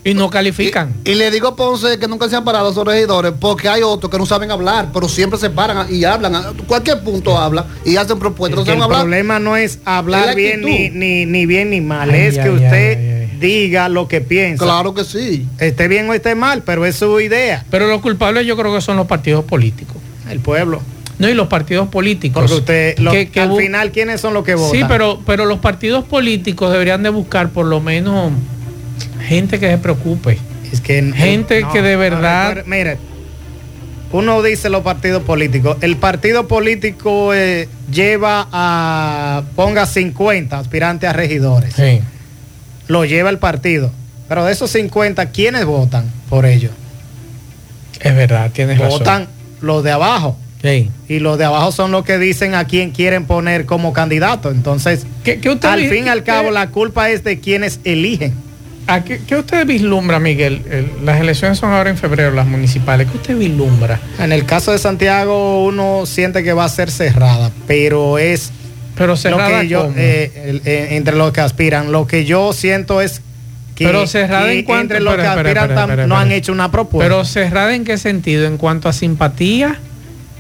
Y 0.07 0.13
no 0.15 0.29
califican. 0.29 0.93
Y, 1.05 1.13
y 1.13 1.15
le 1.15 1.31
digo 1.31 1.49
a 1.49 1.57
Ponce 1.57 1.99
que 1.99 2.07
nunca 2.07 2.29
se 2.29 2.37
han 2.37 2.45
parado 2.45 2.71
esos 2.71 2.87
regidores 2.87 3.33
porque 3.41 3.69
hay 3.69 3.83
otros 3.83 4.11
que 4.11 4.19
no 4.19 4.27
saben 4.27 4.51
hablar, 4.51 4.91
pero 4.93 5.09
siempre 5.09 5.39
se 5.39 5.49
paran 5.49 5.87
y 5.91 6.05
hablan. 6.05 6.35
A 6.35 6.53
cualquier 6.67 7.03
punto 7.03 7.39
hablan 7.39 7.65
y 7.87 7.97
hacen 7.97 8.19
propuestas. 8.19 8.57
No 8.57 8.63
Es 8.63 8.67
que 8.67 8.71
saben 8.73 8.79
el 8.81 8.85
hablar. 8.85 9.01
problema 9.01 9.39
no 9.39 9.57
es 9.57 9.73
Es 9.77 9.79
la 9.87 9.99
hablar 9.99 10.35
bien 10.37 10.61
ni, 10.61 10.91
ni, 10.91 11.25
ni 11.25 11.47
bien 11.47 11.71
ni 11.71 11.81
mal, 11.81 12.11
Ay, 12.11 12.21
es 12.21 12.35
que 12.35 12.41
ay, 12.43 12.49
usted 12.51 12.99
ay, 12.99 13.29
ay. 13.33 13.39
diga 13.41 13.89
lo 13.89 14.07
que 14.07 14.21
piensa. 14.21 14.63
Claro 14.65 14.93
que 14.93 15.05
sí. 15.05 15.47
Esté 15.59 15.89
bien 15.89 16.09
o 16.11 16.13
esté 16.15 16.35
mal, 16.35 16.63
pero 16.65 16.85
es 16.85 16.97
su 16.97 17.19
idea. 17.21 17.65
Pero 17.71 17.87
los 17.87 18.03
culpables 18.03 18.47
yo 18.47 18.57
creo 18.59 18.75
que 18.75 18.83
son 18.83 18.97
los 18.99 19.07
partidos 19.07 19.45
políticos. 19.47 19.97
El 20.31 20.41
pueblo. 20.41 20.83
No, 21.19 21.29
y 21.29 21.35
los 21.35 21.47
partidos 21.47 21.89
políticos. 21.89 22.43
Porque 22.43 22.57
usted, 22.57 22.99
lo- 22.99 23.13
que- 23.13 23.29
que 23.31 23.41
al 23.41 23.57
final, 23.57 23.93
¿quiénes 23.93 24.21
son 24.21 24.35
los 24.35 24.45
que 24.45 24.55
votan? 24.57 24.79
Sí, 24.81 24.85
pero, 24.89 25.21
pero 25.25 25.45
los 25.47 25.61
partidos 25.61 26.05
políticos 26.05 26.73
deberían 26.73 27.03
de 27.05 27.09
buscar 27.11 27.51
por 27.51 27.67
lo 27.67 27.81
menos 27.81 28.33
gente 29.25 29.59
que 29.61 29.69
se 29.71 29.79
preocupe. 29.79 30.39
Es 30.73 30.81
que 30.81 31.03
Gente 31.15 31.65
que 31.73 31.83
de 31.83 31.97
verdad- 31.97 32.65
mire, 32.67 32.99
uno 34.13 34.43
dice 34.43 34.69
los 34.71 34.83
partidos 34.83 35.23
políticos. 35.25 35.77
El 35.81 35.97
partido 35.97 36.47
político 36.47 37.35
eh, 37.35 37.69
lleva 37.91 38.49
a, 38.53 39.43
ponga 39.57 39.87
50 39.87 40.59
aspirantes 40.59 41.09
a 41.11 41.13
regidores. 41.13 41.75
Sí. 41.75 42.01
Lo 42.87 43.05
lleva 43.05 43.31
el 43.31 43.39
partido. 43.39 43.91
Pero 44.29 44.45
de 44.45 44.53
esos 44.53 44.71
50, 44.71 45.31
¿quiénes 45.31 45.65
votan 45.65 46.11
por 46.31 46.47
ellos? 46.47 46.73
Es 48.01 48.15
verdad, 48.15 48.51
tienes 48.53 48.79
razón. 48.79 48.99
Votan 48.99 49.29
los 49.61 49.83
de 49.85 49.91
abajo. 49.93 50.37
Sí. 50.63 50.91
Y 51.09 51.19
los 51.19 51.37
de 51.37 51.45
abajo 51.45 51.73
son 51.73 51.91
los 51.93 52.05
que 52.05 52.19
dicen 52.19 52.55
a 52.55 52.65
quién 52.67 52.91
quieren 52.91 53.27
poner 53.27 53.67
como 53.67 53.93
candidato. 53.93 54.51
Entonces, 54.51 55.07
¿Qué, 55.23 55.39
qué 55.41 55.51
usted 55.51 55.69
al 55.69 55.89
fin 55.89 56.07
y 56.07 56.09
al 56.09 56.21
qué- 56.21 56.25
cabo, 56.31 56.51
la 56.51 56.71
culpa 56.71 57.11
es 57.11 57.23
de 57.25 57.39
quienes 57.41 57.81
eligen. 57.85 58.33
¿A 58.87 59.03
qué, 59.03 59.21
qué 59.27 59.37
usted 59.37 59.67
vislumbra, 59.67 60.19
Miguel? 60.19 60.63
El- 60.71 61.05
las 61.07 61.19
elecciones 61.21 61.59
son 61.59 61.73
ahora 61.73 61.89
en 61.91 61.97
febrero, 61.97 62.33
las 62.33 62.47
municipales. 62.47 63.09
¿Qué 63.11 63.17
usted 63.17 63.37
vislumbra? 63.39 63.99
En 64.19 64.31
el 64.33 64.45
caso 64.45 64.73
de 64.73 64.79
Santiago, 64.79 65.65
uno 65.65 66.05
siente 66.07 66.43
que 66.43 66.53
va 66.53 66.65
a 66.65 66.69
ser 66.69 66.91
cerrada, 66.91 67.51
pero 67.67 68.19
es 68.19 68.53
Pero 68.95 69.09
lo 69.09 69.17
cerrada 69.17 69.63
que 69.63 69.69
yo, 69.69 69.91
eh, 69.97 70.61
eh, 70.67 70.89
entre 70.93 71.17
los 71.17 71.33
que 71.33 71.41
aspiran. 71.41 71.93
Lo 71.93 72.07
que 72.07 72.25
yo 72.27 72.53
siento 72.53 73.01
es 73.01 73.23
que, 73.75 73.87
Pero 73.87 74.07
cerrada 74.07 74.49
que 74.49 74.59
en 74.61 74.65
cuanto- 74.67 74.83
entre 74.83 75.01
los 75.01 75.17
que 75.17 75.23
aspiran 75.23 75.71
espera, 75.71 76.07
no 76.07 76.17
han 76.19 76.31
hecho 76.31 76.53
una 76.53 76.71
propuesta. 76.71 77.05
Pero 77.09 77.25
cerrada 77.25 77.75
en 77.75 77.85
qué 77.85 77.97
sentido? 77.97 78.47
¿En 78.47 78.59
cuanto 78.59 78.89
a 78.91 78.93
simpatía 78.93 79.79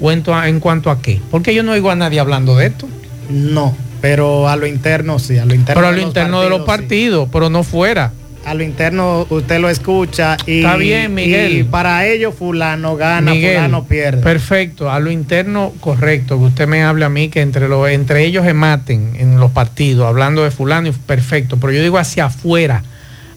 o 0.00 0.12
en, 0.12 0.22
to- 0.22 0.44
en 0.44 0.60
cuanto 0.60 0.90
a 0.90 1.00
qué? 1.00 1.18
Porque 1.30 1.54
yo 1.54 1.62
no 1.62 1.72
oigo 1.72 1.90
a 1.90 1.96
nadie 1.96 2.20
hablando 2.20 2.56
de 2.56 2.66
esto. 2.66 2.86
no, 3.30 3.74
pero 4.02 4.48
a 4.50 4.56
lo 4.56 4.66
interno 4.66 5.18
sí, 5.18 5.38
a 5.38 5.46
lo 5.46 5.54
interno. 5.54 5.80
pero 5.80 5.86
a 5.88 5.96
lo 5.96 6.00
interno 6.02 6.42
de 6.42 6.50
los 6.50 6.60
sí. 6.60 6.64
partidos, 6.66 7.26
pero 7.32 7.48
no 7.48 7.62
fuera. 7.64 8.12
A 8.46 8.52
lo 8.54 8.62
interno 8.62 9.26
usted 9.30 9.58
lo 9.58 9.70
escucha 9.70 10.36
y, 10.46 10.58
Está 10.58 10.76
bien, 10.76 11.14
Miguel. 11.14 11.56
y 11.58 11.64
para 11.64 12.06
ellos 12.06 12.34
fulano 12.34 12.94
gana, 12.94 13.32
Miguel, 13.32 13.54
fulano 13.56 13.84
pierde. 13.84 14.22
Perfecto, 14.22 14.90
a 14.90 15.00
lo 15.00 15.10
interno 15.10 15.72
correcto, 15.80 16.38
que 16.38 16.44
usted 16.44 16.68
me 16.68 16.82
hable 16.82 17.06
a 17.06 17.08
mí 17.08 17.28
que 17.30 17.40
entre, 17.40 17.66
entre 17.94 18.24
ellos 18.26 18.44
se 18.44 18.52
maten 18.52 19.14
en 19.16 19.40
los 19.40 19.50
partidos, 19.50 20.06
hablando 20.06 20.44
de 20.44 20.50
fulano, 20.50 20.90
perfecto, 21.06 21.56
pero 21.56 21.72
yo 21.72 21.82
digo 21.82 21.96
hacia 21.98 22.26
afuera, 22.26 22.82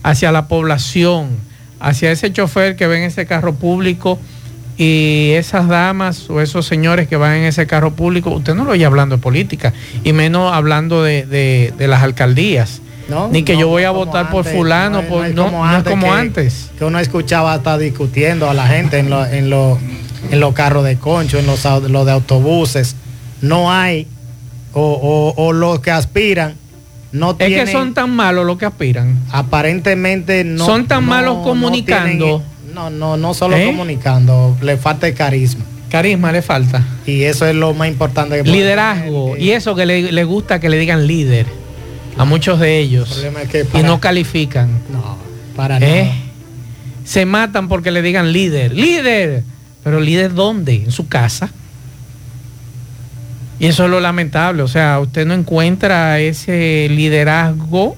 hacia 0.03 0.31
la 0.33 0.47
población, 0.49 1.29
hacia 1.79 2.11
ese 2.11 2.33
chofer 2.33 2.75
que 2.75 2.85
ve 2.87 2.97
en 2.97 3.03
ese 3.03 3.25
carro 3.25 3.55
público 3.55 4.19
y 4.77 5.31
esas 5.35 5.67
damas 5.69 6.29
o 6.29 6.41
esos 6.41 6.65
señores 6.67 7.07
que 7.07 7.15
van 7.15 7.37
en 7.37 7.43
ese 7.45 7.65
carro 7.65 7.93
público, 7.93 8.29
usted 8.31 8.53
no 8.55 8.65
lo 8.65 8.71
oye 8.71 8.83
hablando 8.85 9.15
de 9.15 9.21
política, 9.21 9.71
y 10.03 10.11
menos 10.11 10.53
hablando 10.53 11.01
de, 11.01 11.25
de- 11.25 11.73
de 11.77 11.87
las 11.87 12.03
alcaldías. 12.03 12.81
No, 13.09 13.29
Ni 13.29 13.43
que 13.43 13.53
no, 13.53 13.59
yo 13.61 13.67
voy 13.69 13.83
a 13.83 13.89
como 13.89 14.05
votar 14.05 14.29
por 14.29 14.39
antes, 14.45 14.53
fulano, 14.57 15.01
por- 15.03 15.29
no- 15.33 15.49
no 15.51 15.77
es 15.77 15.83
como 15.83 16.07
que- 16.07 16.11
antes. 16.13 16.69
Que 16.77 16.83
uno 16.85 16.99
escuchaba 16.99 17.53
hasta 17.53 17.77
discutiendo 17.77 18.49
a 18.49 18.53
la 18.53 18.67
gente 18.67 18.97
en, 18.99 19.09
lo- 19.09 19.25
en, 19.25 19.49
lo- 19.49 19.77
en 20.29 20.39
los 20.39 20.53
carros 20.53 20.83
de 20.83 20.97
concho, 20.97 21.39
en 21.39 21.45
los, 21.47 21.63
de 21.63 22.11
autobuses. 22.11 22.95
No 23.41 23.71
hay, 23.71 24.07
o, 24.73 24.81
o- 24.81 25.41
o 25.41 25.53
los 25.53 25.79
que 25.79 25.91
aspiran, 25.91 26.55
no 27.13 27.31
Es 27.31 27.37
tienen, 27.37 27.65
que 27.65 27.71
son 27.71 27.93
tan 27.93 28.09
malos 28.09 28.45
los 28.45 28.57
que 28.57 28.65
aspiran. 28.65 29.17
aparentemente 29.31 30.43
no. 30.43 30.65
son 30.65 30.87
tan 30.87 31.05
no- 31.05 31.11
malos 31.11 31.37
no 31.37 31.43
comunicando. 31.43 32.25
tienen- 32.25 32.57
No, 32.73 32.89
no, 32.91 33.17
no 33.17 33.33
solo 33.33 33.55
¿Eh? 33.57 33.65
comunicando, 33.65 34.55
le 34.61 34.77
falta 34.77 35.07
el 35.07 35.13
carisma. 35.15 35.63
Carisma 35.89 36.31
le 36.33 36.41
falta. 36.41 36.83
Y 37.05 37.23
eso 37.23 37.45
es 37.47 37.55
lo 37.55 37.73
más 37.73 37.87
importante 37.87 38.43
que 38.43 38.51
Liderazgo. 38.51 39.37
Y 39.37 39.51
eso 39.51 39.73
que 39.73 39.85
le, 39.85 40.11
le 40.11 40.23
gusta 40.25 40.59
que 40.59 40.67
le 40.69 40.77
digan 40.77 41.07
líder. 41.07 41.47
A 42.17 42.25
muchos 42.25 42.59
de 42.59 42.79
El 42.81 42.85
ellos. 42.87 43.09
problema 43.09 43.41
es 43.43 43.49
que 43.49 43.65
Y 43.73 43.83
no 43.83 43.99
califican. 43.99 44.69
No, 44.91 45.17
para 45.55 45.77
¿Eh? 45.77 46.03
nada. 46.05 46.15
Se 47.05 47.25
matan 47.25 47.67
porque 47.67 47.91
le 47.91 48.01
digan 48.01 48.31
líder. 48.33 48.73
Líder. 48.73 49.43
Pero 49.83 49.99
líder 50.01 50.33
dónde? 50.33 50.75
En 50.75 50.91
su 50.91 51.07
casa. 51.07 51.49
Y 53.59 53.67
eso 53.67 53.85
es 53.85 53.89
lo 53.89 53.99
lamentable. 53.99 54.61
O 54.63 54.67
sea, 54.67 54.99
usted 54.99 55.25
no 55.25 55.33
encuentra 55.33 56.19
ese 56.19 56.87
liderazgo 56.89 57.95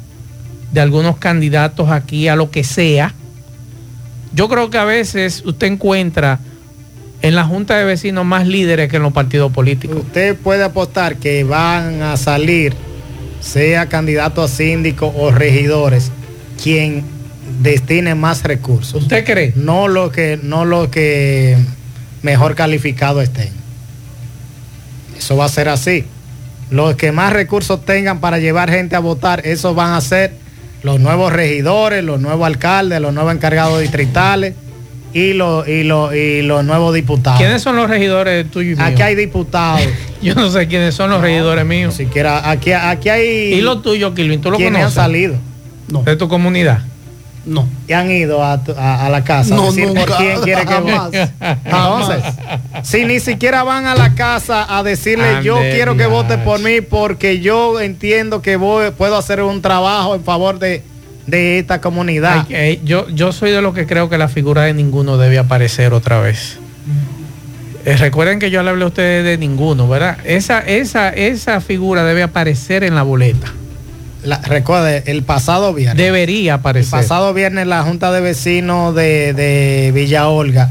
de 0.71 0.81
algunos 0.81 1.17
candidatos 1.17 1.89
aquí 1.89 2.27
a 2.27 2.35
lo 2.35 2.51
que 2.51 2.63
sea. 2.63 3.13
Yo 4.33 4.47
creo 4.47 4.69
que 4.69 4.77
a 4.77 4.85
veces 4.85 5.41
usted 5.45 5.67
encuentra 5.67 6.39
en 7.21 7.35
la 7.35 7.43
Junta 7.43 7.75
de 7.77 7.83
Vecinos 7.85 8.25
más 8.25 8.47
líderes 8.47 8.89
que 8.89 8.97
en 8.97 9.03
los 9.03 9.11
partidos 9.11 9.51
políticos. 9.51 9.97
Usted 9.97 10.37
puede 10.37 10.63
apostar 10.63 11.15
que 11.17 11.43
van 11.43 12.03
a 12.03 12.15
salir, 12.15 12.75
sea 13.39 13.87
candidato 13.87 14.43
a 14.43 14.47
síndico 14.47 15.13
o 15.15 15.31
regidores, 15.31 16.11
quien 16.61 17.03
destine 17.61 18.15
más 18.15 18.43
recursos. 18.43 19.03
¿Usted 19.03 19.25
cree? 19.25 19.53
No 19.55 19.87
lo 19.87 20.11
que, 20.11 20.39
no 20.41 20.65
lo 20.65 20.91
que 20.91 21.57
mejor 22.21 22.55
calificado 22.55 23.21
estén. 23.21 23.49
Eso 25.17 25.37
va 25.37 25.45
a 25.45 25.49
ser 25.49 25.69
así. 25.69 26.05
Los 26.69 26.95
que 26.95 27.11
más 27.11 27.33
recursos 27.33 27.83
tengan 27.83 28.19
para 28.19 28.37
llevar 28.37 28.69
gente 28.69 28.95
a 28.95 28.99
votar, 28.99 29.45
esos 29.45 29.75
van 29.75 29.93
a 29.93 30.01
ser 30.01 30.33
los 30.83 30.99
nuevos 30.99 31.33
regidores, 31.33 32.03
los 32.03 32.21
nuevos 32.21 32.45
alcaldes, 32.45 33.01
los 33.01 33.13
nuevos 33.13 33.33
encargados 33.33 33.81
distritales 33.81 34.53
y 35.13 35.33
los, 35.33 35.67
y 35.67 35.83
los, 35.83 36.13
y 36.13 36.41
los 36.43 36.63
nuevos 36.63 36.93
diputados. 36.93 37.39
¿Quiénes 37.39 37.61
son 37.61 37.75
los 37.75 37.89
regidores 37.89 38.49
tuyos? 38.51 38.79
Aquí 38.79 39.01
hay 39.01 39.15
diputados. 39.15 39.81
Yo 40.21 40.35
no 40.35 40.49
sé 40.49 40.67
quiénes 40.67 40.95
son 40.95 41.09
los 41.09 41.21
regidores 41.21 41.65
Ni 41.65 41.77
míos. 41.77 41.93
siquiera, 41.95 42.49
aquí, 42.49 42.71
aquí 42.73 43.09
hay. 43.09 43.53
¿Y 43.53 43.61
los 43.61 43.81
tuyos, 43.81 44.13
Kilvin? 44.13 44.41
¿Tú 44.41 44.51
lo 44.51 44.57
quienes 44.57 44.75
han 44.75 44.81
conoces? 44.81 44.95
salido 44.95 45.35
No, 45.87 46.03
De 46.03 46.15
tu 46.15 46.27
comunidad. 46.27 46.79
no. 47.45 47.67
y 47.87 47.93
han 47.93 48.11
ido 48.11 48.43
a, 48.43 48.61
a- 48.77 49.05
a 49.05 49.09
la 49.09 49.23
casa 49.23 49.55
No, 49.55 49.63
a 49.63 49.65
decir 49.67 49.87
nunca, 49.87 50.05
por 50.05 50.17
quién 50.17 50.41
quiere 50.41 50.61
que 50.61 50.67
jamás, 50.67 51.05
vote. 51.05 51.29
jamás. 51.69 52.09
Entonces, 52.09 52.33
si 52.83 53.05
ni 53.05 53.19
siquiera 53.19 53.63
van 53.63 53.85
a 53.87 53.95
la 53.95 54.13
casa 54.13 54.65
a 54.77 54.83
decirle 54.83 55.41
yo 55.43 55.57
quiero 55.59 55.95
que 55.97 56.05
vote 56.05 56.37
por 56.39 56.59
mí 56.59 56.81
porque 56.81 57.39
yo 57.39 57.79
entiendo 57.79 58.41
que 58.41 58.55
voy, 58.57 58.91
puedo 58.91 59.17
hacer 59.17 59.41
un 59.41 59.61
trabajo 59.61 60.15
en 60.15 60.23
favor 60.23 60.59
de, 60.59 60.83
de 61.27 61.59
esta 61.59 61.79
comunidad. 61.81 62.45
Ay, 62.49 62.81
yo, 62.83 63.07
yo 63.09 63.31
soy 63.31 63.51
de 63.51 63.61
los 63.61 63.73
que 63.73 63.87
creo 63.87 64.09
que 64.09 64.17
la 64.17 64.27
figura 64.27 64.63
de 64.63 64.73
ninguno 64.73 65.17
debe 65.17 65.39
aparecer 65.39 65.93
otra 65.93 66.19
vez. 66.19 66.57
Eh, 67.85 67.95
recuerden 67.97 68.39
que 68.39 68.51
yo 68.51 68.61
le 68.63 68.69
hablé 68.71 68.83
a 68.83 68.87
ustedes 68.87 69.23
de 69.23 69.37
ninguno, 69.37 69.87
¿verdad? 69.87 70.17
Esa, 70.25 70.59
esa, 70.59 71.09
esa 71.09 71.61
figura 71.61 72.03
debe 72.03 72.23
aparecer 72.23 72.83
en 72.83 72.95
la 72.95 73.03
boleta. 73.03 73.47
La- 74.23 74.39
recuerde, 74.41 75.03
el 75.05 75.23
pasado 75.23 75.73
viernes. 75.73 75.95
Debería 75.97 76.55
el 76.55 76.59
aparecer. 76.59 76.91
pasado 76.91 77.33
viernes 77.33 77.67
la 77.67 77.83
Junta 77.83 78.11
de 78.11 78.19
Vecinos 78.19 78.93
de, 78.93 79.33
de 79.33 79.91
Villa 79.95 80.27
Olga 80.27 80.69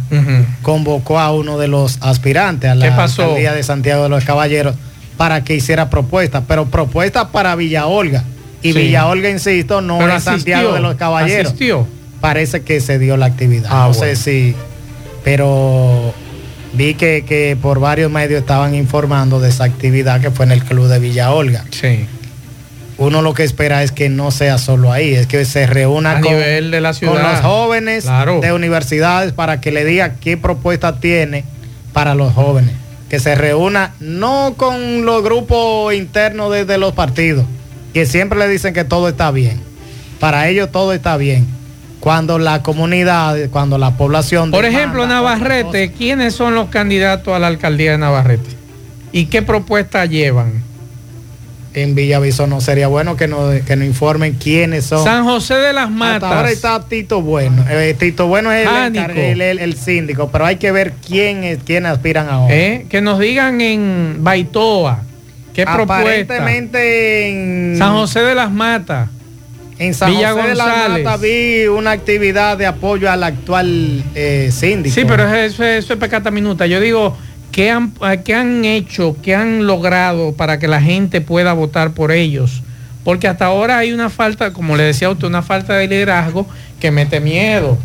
convocó 0.63 1.19
a 1.19 1.33
uno 1.33 1.57
de 1.59 1.67
los 1.69 1.97
aspirantes 2.03 2.71
a 2.71 2.75
la 2.75 2.95
alcaldía 2.95 3.55
de 3.55 3.63
Santiago 3.63 4.03
de 4.03 4.09
los 4.11 4.25
Caballeros 4.25 4.75
para 5.17 5.45
que 5.45 5.55
hiciera 5.55 5.89
propuestas, 5.89 6.43
pero 6.47 6.67
propuestas 6.67 7.29
para 7.33 7.57
Villa 7.57 7.87
Olga. 7.87 8.23
Y 8.63 8.73
Sí. 8.75 8.79
Villa 8.81 9.07
Olga, 9.07 9.31
insisto, 9.31 9.81
no 9.81 9.99
Pero 9.99 10.15
es 10.17 10.23
Santiago 10.25 10.75
de 10.75 10.81
los 10.81 10.97
Caballeros. 10.97 11.47
Asistió. 11.53 11.87
Parece 12.21 12.61
que 12.63 12.81
se 12.81 12.99
dio 12.99 13.17
la 13.17 13.27
actividad. 13.27 13.71
Ah, 13.73 13.89
no 13.89 13.95
bueno. 13.95 14.15
sé 14.15 14.17
si, 14.17 14.55
pero 15.25 16.13
vi 16.73 16.95
que, 16.95 17.25
que 17.27 17.57
por 17.61 17.81
varios 17.81 18.11
medios 18.11 18.41
estaban 18.41 18.75
informando 18.75 19.41
de 19.41 19.49
esa 19.49 19.65
actividad 19.65 20.21
que 20.21 20.31
fue 20.31 20.45
en 20.47 20.53
el 20.53 20.63
club 20.65 20.89
de 20.89 20.99
Villa 20.99 21.33
Olga. 21.33 21.65
Sí. 21.71 22.07
Uno 22.99 23.23
lo 23.23 23.33
que 23.33 23.45
espera 23.45 23.83
es 23.85 23.93
que 23.93 24.09
no 24.09 24.31
sea 24.33 24.59
solo 24.59 24.93
ahí, 24.93 25.15
es 25.15 25.27
que 25.29 25.45
se 25.45 25.67
reúna 25.67 26.21
con, 26.21 26.33
nivel 26.33 26.71
de 26.73 26.81
la 26.81 26.93
ciudad. 26.95 27.13
con 27.15 27.23
los 27.23 27.41
jóvenes 27.41 28.05
Claro. 28.05 28.41
de 28.41 28.53
universidades 28.53 29.33
para 29.33 29.61
que 29.61 29.71
le 29.71 29.85
diga 29.85 30.15
qué 30.17 30.37
propuesta 30.37 30.99
tiene 30.99 31.45
para 31.93 32.15
los 32.17 32.33
jóvenes. 32.35 32.75
Que 33.09 33.21
se 33.21 33.35
reúna 33.37 33.95
no 34.01 34.55
con 34.57 35.07
los 35.07 35.23
grupos 35.23 35.95
internos 35.95 36.53
de, 36.53 36.65
de 36.65 36.77
los 36.77 36.93
partidos, 36.93 37.45
que 37.95 38.05
siempre 38.05 38.39
le 38.39 38.49
dicen 38.49 38.75
que 38.75 38.85
todo 38.85 39.09
está 39.09 39.31
bien. 39.31 39.61
Para 40.19 40.49
ellos 40.49 40.71
todo 40.73 40.93
está 40.93 41.17
bien. 41.17 41.47
Cuando 42.01 42.39
la 42.39 42.63
comunidad, 42.63 43.37
cuando 43.51 43.77
la 43.79 43.97
población... 43.97 44.51
Por 44.51 44.63
demanda 44.63 44.79
ejemplo, 44.79 45.07
Navarrete, 45.07 45.93
¿quiénes 45.93 46.35
son 46.35 46.55
los 46.55 46.69
candidatos 46.69 47.35
a 47.35 47.39
la 47.39 47.49
alcaldía 47.49 47.93
de 47.93 47.99
Navarrete? 47.99 48.51
¿Y 49.13 49.27
qué 49.27 49.43
propuestas 49.43 50.09
llevan? 50.09 50.63
En 51.75 51.95
Villaviso 51.95 52.47
no 52.47 52.61
sería 52.61 52.89
bueno 52.89 53.17
que 53.17 53.29
nos, 53.29 53.61
que 53.63 53.77
nos 53.77 53.87
informen 53.87 54.35
quiénes 54.35 54.85
son. 54.87 55.05
San 55.05 55.25
José 55.25 55.55
de 55.55 55.73
las 55.73 55.91
Hasta 55.91 56.27
ahora 56.27 56.29
Matas. 56.43 56.51
está 56.53 56.81
Tito 56.89 57.21
Bueno. 57.21 57.65
Eh, 57.69 57.95
Tito 57.99 58.27
Bueno 58.27 58.51
es 58.53 58.67
el, 58.67 58.97
el, 58.97 59.41
el- 59.41 59.59
el 59.59 59.77
síndico, 59.77 60.29
pero 60.31 60.47
hay 60.47 60.57
que 60.57 60.73
ver 60.73 60.95
quién 61.07 61.45
es, 61.45 61.59
quién 61.65 61.87
aspiran 61.87 62.29
ahora. 62.29 62.55
¿eh? 62.55 62.87
Que 62.89 63.01
nos 63.01 63.19
digan 63.19 63.61
en 63.61 64.17
Baitoa. 64.21 65.03
¿Qué 65.53 65.65
propuesta? 65.65 66.01
Aparentemente 66.01 67.29
en 67.29 67.77
San 67.79 67.93
José 67.93 68.21
de 68.21 68.35
las 68.35 68.51
Matas. 68.51 69.09
En 69.79 69.95
San 69.95 70.11
Villa 70.11 70.33
José 70.33 70.49
de 70.49 70.55
la 70.55 70.65
González. 70.65 71.05
Mata 71.05 71.17
vi 71.17 71.67
una 71.67 71.93
actividad 71.93 72.59
de 72.59 72.67
apoyo 72.67 73.11
al 73.11 73.23
actual 73.23 74.03
eh, 74.15 74.51
síndico. 74.53 74.95
Sí, 74.95 75.05
pero 75.07 75.33
eso, 75.33 75.65
eso 75.65 75.93
es 75.93 75.99
pecata 75.99 76.31
minuta. 76.31 76.67
Yo 76.67 76.81
digo, 76.81 77.17
¿qué 77.53 77.71
han, 77.71 77.93
eh, 78.03 78.21
¿qué 78.25 78.35
han 78.35 78.65
hecho, 78.65 79.17
qué 79.23 79.35
han 79.35 79.67
logrado 79.67 80.33
para 80.33 80.59
que 80.59 80.69
la 80.69 80.81
gente 80.81 81.21
pueda 81.21 81.53
votar 81.53 81.93
por 81.93 82.13
ellos? 82.13 82.63
Porque 83.05 83.29
hasta 83.29 83.47
ahora 83.47 83.79
hay 83.79 83.93
una 83.93 84.11
falta, 84.11 84.53
como 84.53 84.77
le 84.77 84.83
decía 84.83 85.09
a 85.09 85.13
usted, 85.13 85.27
una 85.27 85.43
falta 85.43 85.75
de 85.77 85.89
liderazgo 85.89 86.47
que 86.81 86.91
mete 86.91 87.21
miedo. 87.21 87.79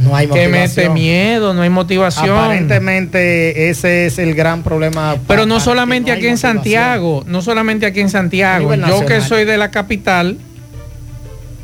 No 0.00 0.16
hay 0.16 0.26
Que 0.26 0.48
mete 0.48 0.88
motivación. 0.88 0.94
miedo, 0.94 1.54
no 1.54 1.62
hay 1.62 1.70
motivación. 1.70 2.38
Aparentemente 2.38 3.70
ese 3.70 4.06
es 4.06 4.18
el 4.18 4.34
gran 4.34 4.62
problema. 4.62 5.16
Pero 5.26 5.46
no 5.46 5.60
solamente 5.60 6.10
no 6.10 6.16
aquí 6.16 6.26
en 6.26 6.32
motivación. 6.34 6.56
Santiago, 6.56 7.24
no 7.26 7.42
solamente 7.42 7.86
aquí 7.86 8.00
en 8.00 8.10
Santiago. 8.10 8.74
Yo 8.74 9.04
que 9.06 9.20
soy 9.20 9.44
de 9.44 9.56
la 9.56 9.70
capital 9.70 10.38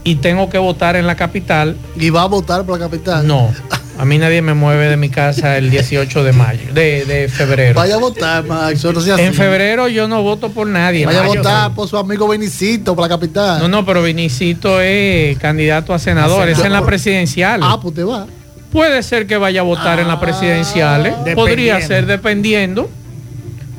y 0.05 0.17
tengo 0.17 0.49
que 0.49 0.59
votar 0.59 0.97
en 0.97 1.07
la 1.07 1.15
capital, 1.17 1.77
Y 1.97 2.11
va 2.11 2.23
a 2.23 2.27
votar 2.27 2.65
por 2.65 2.79
la 2.79 2.87
capital. 2.87 3.27
no. 3.27 3.51
A 4.01 4.07
mí 4.07 4.17
nadie 4.17 4.41
me 4.41 4.55
mueve 4.55 4.89
de 4.89 4.97
mi 4.97 5.11
casa 5.11 5.59
el 5.59 5.69
18 5.71 6.25
de 6.25 6.33
mayo, 6.33 6.73
de, 6.73 7.05
de 7.05 7.29
febrero. 7.29 7.75
Vaya 7.75 7.97
a 7.97 7.99
votar, 7.99 8.43
Max. 8.45 8.83
No 8.83 8.99
sea 8.99 9.17
En 9.17 9.35
febrero 9.35 9.89
yo 9.89 10.09
no 10.09 10.23
voto 10.23 10.49
por 10.51 10.67
nadie. 10.67 11.05
Vaya 11.05 11.21
a 11.23 11.27
votar 11.27 11.75
por 11.75 11.87
su 11.87 11.99
amigo 11.99 12.27
Benicito, 12.27 12.95
por 12.97 13.03
la 13.03 13.09
capital. 13.11 13.61
No, 13.61 13.69
no, 13.69 13.85
pero 13.85 14.03
Vinicito 14.03 14.81
es 14.81 15.37
candidato 15.39 15.93
a 15.93 15.99
senador, 15.99 16.49
es 16.49 16.61
en 16.61 16.73
la 16.73 16.87
presidencial. 16.87 17.61
Ah, 17.63 17.79
pues 17.83 17.95
te 17.95 18.03
va. 18.03 18.27
Puede 18.73 19.03
ser 19.03 19.27
que 19.27 19.37
vaya 19.37 19.61
a 19.61 19.65
votar 19.65 19.99
en 20.01 20.09
las 20.09 20.17
Ah, 20.17 20.21
presidenciales, 20.21 21.13
podría 21.35 21.75
dependiendo. 21.75 21.87
ser 21.87 22.07
dependiendo, 22.07 22.91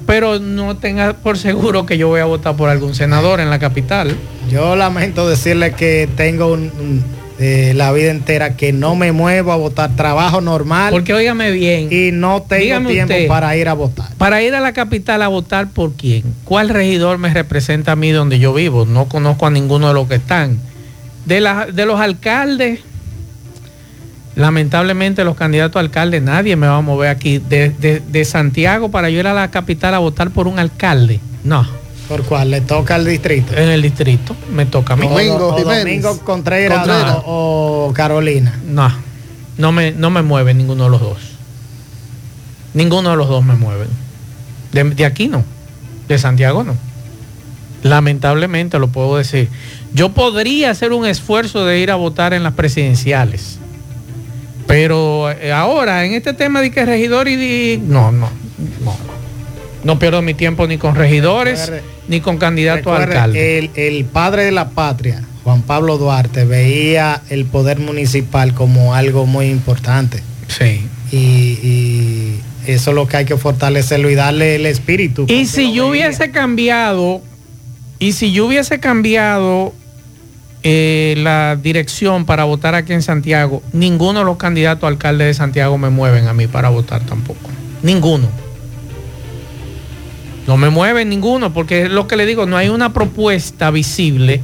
pero 0.05 0.37
no 0.37 0.77
tenga 0.77 1.13
por 1.13 1.39
seguro 1.39 1.87
que 1.87 1.97
yo 1.97 2.09
voy 2.09 2.19
a 2.19 2.25
votar 2.25 2.55
por 2.55 2.69
algún 2.69 2.93
senador 2.93 3.39
en 3.39 3.49
la 3.49 3.57
capital. 3.57 4.15
Yo 4.51 4.75
lamento 4.75 5.27
decirle 5.27 5.71
que 5.73 6.07
tengo 6.15 6.47
un- 6.51 6.71
un, 6.79 7.03
eh, 7.41 7.73
la 7.75 7.91
vida 7.91 8.11
entera 8.11 8.55
que 8.55 8.71
no 8.71 8.95
me 8.95 9.11
muevo 9.11 9.51
a 9.51 9.55
votar 9.55 9.95
trabajo 9.95 10.39
normal 10.41 10.91
Porque 10.91 11.13
óigame 11.13 11.51
bien, 11.51 11.87
y 11.91 12.11
no 12.11 12.41
tengo 12.47 12.63
Dígame 12.63 12.89
tiempo 12.91 13.13
usted. 13.13 13.27
para 13.27 13.57
ir 13.57 13.67
a 13.67 13.73
votar. 13.73 14.13
para 14.17 14.41
ir 14.43 14.53
a 14.55 14.59
la 14.59 14.71
capital 14.73 15.21
a 15.23 15.27
votar 15.27 15.69
por 15.69 15.93
quién, 15.93 16.23
¿cuál 16.45 16.69
regidor 16.69 17.17
me 17.17 17.33
representa 17.33 17.93
a 17.93 17.95
mí 17.95 18.11
donde 18.11 18.37
yo 18.39 18.53
vivo? 18.53 18.85
No 18.85 19.05
conozco 19.09 19.47
a 19.47 19.49
ninguno 19.49 19.87
de 19.87 19.93
los 19.95 20.07
que 20.07 20.15
están. 20.15 20.59
De, 21.25 21.41
la- 21.41 21.65
de 21.65 21.85
los 21.85 21.99
alcaldes, 21.99 22.79
lamentablemente 24.35 25.23
los 25.23 25.35
candidatos 25.35 25.75
a 25.75 25.79
alcalde, 25.81 26.21
nadie 26.21 26.55
me 26.55 26.67
va 26.67 26.77
a 26.77 26.81
mover 26.81 27.09
aquí. 27.09 27.37
De, 27.39 27.69
de- 27.69 27.99
de 28.01 28.25
Santiago 28.25 28.89
para 28.91 29.09
yo 29.09 29.19
ir 29.19 29.27
a 29.27 29.33
la 29.33 29.51
capital 29.51 29.93
a 29.93 29.99
votar 29.99 30.31
por 30.31 30.47
un 30.47 30.59
alcalde. 30.59 31.19
No, 31.43 31.67
¿Por 32.11 32.23
cuál? 32.25 32.51
Le 32.51 32.61
toca 32.61 32.95
al 32.95 33.05
distrito. 33.05 33.55
en 33.55 33.69
el 33.69 33.81
distrito 33.81 34.35
me 34.51 34.65
toca 34.65 34.93
a 34.93 34.97
mí. 34.97 35.07
Domingo 35.07 35.47
O- 35.47 35.53
o 35.55 35.57
Jiménez. 35.57 35.83
Domingo 35.85 36.19
Contreras, 36.25 36.77
Contreras. 36.79 37.17
O, 37.25 37.87
o 37.89 37.93
Carolina. 37.93 38.59
No, 38.65 38.91
no 39.57 39.71
me, 39.71 39.91
no 39.91 40.09
me 40.09 40.21
mueve 40.21 40.53
ninguno 40.53 40.83
de 40.85 40.89
los 40.89 40.99
dos. 41.01 41.17
Ninguno 42.73 43.11
de 43.11 43.15
los 43.17 43.27
dos 43.29 43.43
me 43.45 43.55
mueven. 43.55 43.87
De, 44.71 44.83
de 44.83 45.05
aquí 45.05 45.27
no. 45.27 45.43
De 46.07 46.17
Santiago 46.17 46.63
no. 46.63 46.75
Lamentablemente 47.83 48.77
lo 48.79 48.89
puedo 48.89 49.17
decir. 49.17 49.49
Yo 49.93 50.09
podría 50.09 50.69
hacer 50.71 50.93
un 50.93 51.05
esfuerzo 51.05 51.65
de 51.65 51.79
ir 51.79 51.91
a 51.91 51.95
votar 51.95 52.33
en 52.33 52.43
las 52.43 52.53
presidenciales. 52.53 53.57
Pero 54.67 55.31
eh, 55.31 55.51
ahora, 55.51 56.05
en 56.05 56.13
este 56.13 56.33
tema 56.33 56.61
de 56.61 56.71
que 56.71 56.85
regidor 56.85 57.27
y 57.27 57.35
di- 57.35 57.77
no, 57.77 58.11
no, 58.11 58.29
no. 58.83 58.95
No 59.83 59.97
pierdo 59.99 60.21
mi 60.21 60.33
tiempo 60.33 60.67
ni 60.67 60.77
con 60.77 60.95
regidores 60.95 61.67
Recuerde- 61.69 61.83
ni 62.07 62.19
con 62.21 62.37
candidatos 62.37 62.87
a 62.93 63.03
alcalde. 63.03 63.57
El, 63.59 63.71
el 63.75 64.05
padre 64.05 64.43
de 64.45 64.51
la 64.51 64.69
patria, 64.69 65.23
Juan 65.43 65.61
Pablo 65.63 65.97
Duarte, 65.97 66.45
veía 66.45 67.21
el 67.29 67.45
poder 67.45 67.79
municipal 67.79 68.53
como 68.53 68.93
algo 68.95 69.25
muy 69.25 69.47
importante. 69.47 70.21
sí. 70.47 70.87
Y, 71.13 71.17
y 71.17 72.39
eso 72.67 72.91
es 72.91 72.95
lo 72.95 73.05
que 73.05 73.17
hay 73.17 73.25
que 73.25 73.35
fortalecerlo 73.35 74.09
y 74.09 74.15
darle 74.15 74.55
el 74.55 74.65
espíritu. 74.65 75.25
Y 75.27 75.45
si 75.45 75.73
yo 75.73 75.89
veía. 75.89 76.05
hubiese 76.07 76.31
cambiado, 76.31 77.21
y 77.99 78.13
si 78.13 78.31
yo 78.31 78.45
hubiese 78.45 78.79
cambiado 78.79 79.73
eh, 80.63 81.15
la 81.17 81.57
dirección 81.61 82.23
para 82.25 82.45
votar 82.45 82.75
aquí 82.75 82.93
en 82.93 83.01
Santiago, 83.01 83.61
ninguno 83.73 84.19
de 84.19 84.25
los 84.25 84.37
candidatos 84.37 84.85
a 84.85 84.87
alcalde 84.87 85.25
de 85.25 85.33
Santiago 85.33 85.77
me 85.77 85.89
mueven 85.89 86.27
a 86.27 86.33
mí 86.33 86.47
para 86.47 86.69
votar 86.69 87.01
tampoco. 87.05 87.49
Ninguno. 87.83 88.29
No 90.47 90.57
me 90.57 90.69
mueven 90.69 91.09
ninguno, 91.09 91.53
porque 91.53 91.83
es 91.83 91.91
lo 91.91 92.07
que 92.07 92.15
le 92.17 92.25
digo, 92.25 92.45
no 92.45 92.57
hay 92.57 92.69
una 92.69 92.93
propuesta 92.93 93.69
visible. 93.71 94.41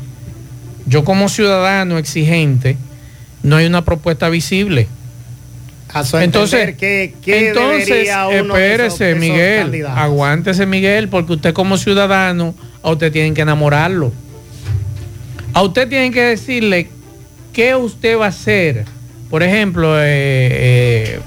Yo 0.85 1.03
como 1.03 1.27
ciudadano 1.27 1.97
exigente, 1.97 2.77
no 3.43 3.55
hay 3.57 3.65
una 3.65 3.83
propuesta 3.83 4.29
visible. 4.29 4.87
A 5.93 6.03
su 6.03 6.17
Entonces, 6.17 6.59
entender, 6.59 6.77
¿qué, 6.77 7.13
qué 7.23 7.47
entonces 7.49 7.87
de 7.87 8.01
espérese, 8.03 8.85
esos- 8.87 8.99
de 8.99 9.09
esos 9.11 9.19
Miguel, 9.21 9.61
candidatos? 9.63 9.97
aguántese, 9.97 10.65
Miguel, 10.65 11.07
porque 11.09 11.33
usted 11.33 11.53
como 11.53 11.77
ciudadano, 11.77 12.53
a 12.83 12.91
usted 12.91 13.11
tienen 13.11 13.33
que 13.33 13.41
enamorarlo. 13.41 14.11
A 15.53 15.63
usted 15.63 15.87
tienen 15.89 16.13
que 16.13 16.21
decirle 16.21 16.89
qué 17.53 17.75
usted 17.75 18.17
va 18.19 18.25
a 18.25 18.29
hacer. 18.29 18.85
Por 19.29 19.41
ejemplo, 19.43 19.97
eh, 19.99 20.03
eh, 20.05 21.19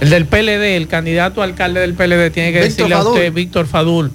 el 0.00 0.10
del 0.10 0.26
PLD, 0.26 0.76
el 0.76 0.88
candidato 0.88 1.40
a 1.40 1.44
alcalde 1.44 1.80
del 1.80 1.94
PLD, 1.94 2.30
tiene 2.30 2.52
que 2.52 2.60
Víctor 2.60 2.88
decirle 2.88 2.94
a 2.94 3.02
usted. 3.02 3.32
Víctor 3.32 3.66
Fadul, 3.66 4.10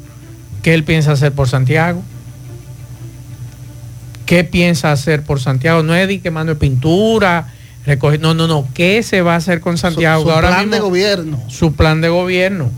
qué 0.61 0.73
él 0.73 0.83
piensa 0.83 1.11
hacer 1.11 1.31
por 1.31 1.47
Santiago. 1.47 2.03
¿Qué 4.25 4.43
piensa 4.43 4.91
hacer 4.91 5.23
por 5.23 5.39
Santiago? 5.39 5.81
No 5.81 5.95
es 5.95 6.07
de 6.07 6.21
que 6.21 6.29
mano 6.29 6.53
de 6.53 6.59
pintura, 6.59 7.51
recoger, 7.85 8.19
no, 8.19 8.35
no, 8.35 8.47
no. 8.47 8.67
¿Qué 8.75 9.01
se 9.01 9.21
va 9.23 9.33
a 9.33 9.37
hacer 9.37 9.59
con 9.59 9.77
Santiago? 9.79 10.21
Su, 10.21 10.27
su 10.27 10.33
Ahora 10.33 10.49
plan 10.49 10.69
de 10.69 10.79
gobierno. 10.79 11.43
su 11.47 11.73
plan 11.73 12.01
de 12.01 12.09
gobierno. 12.09 12.69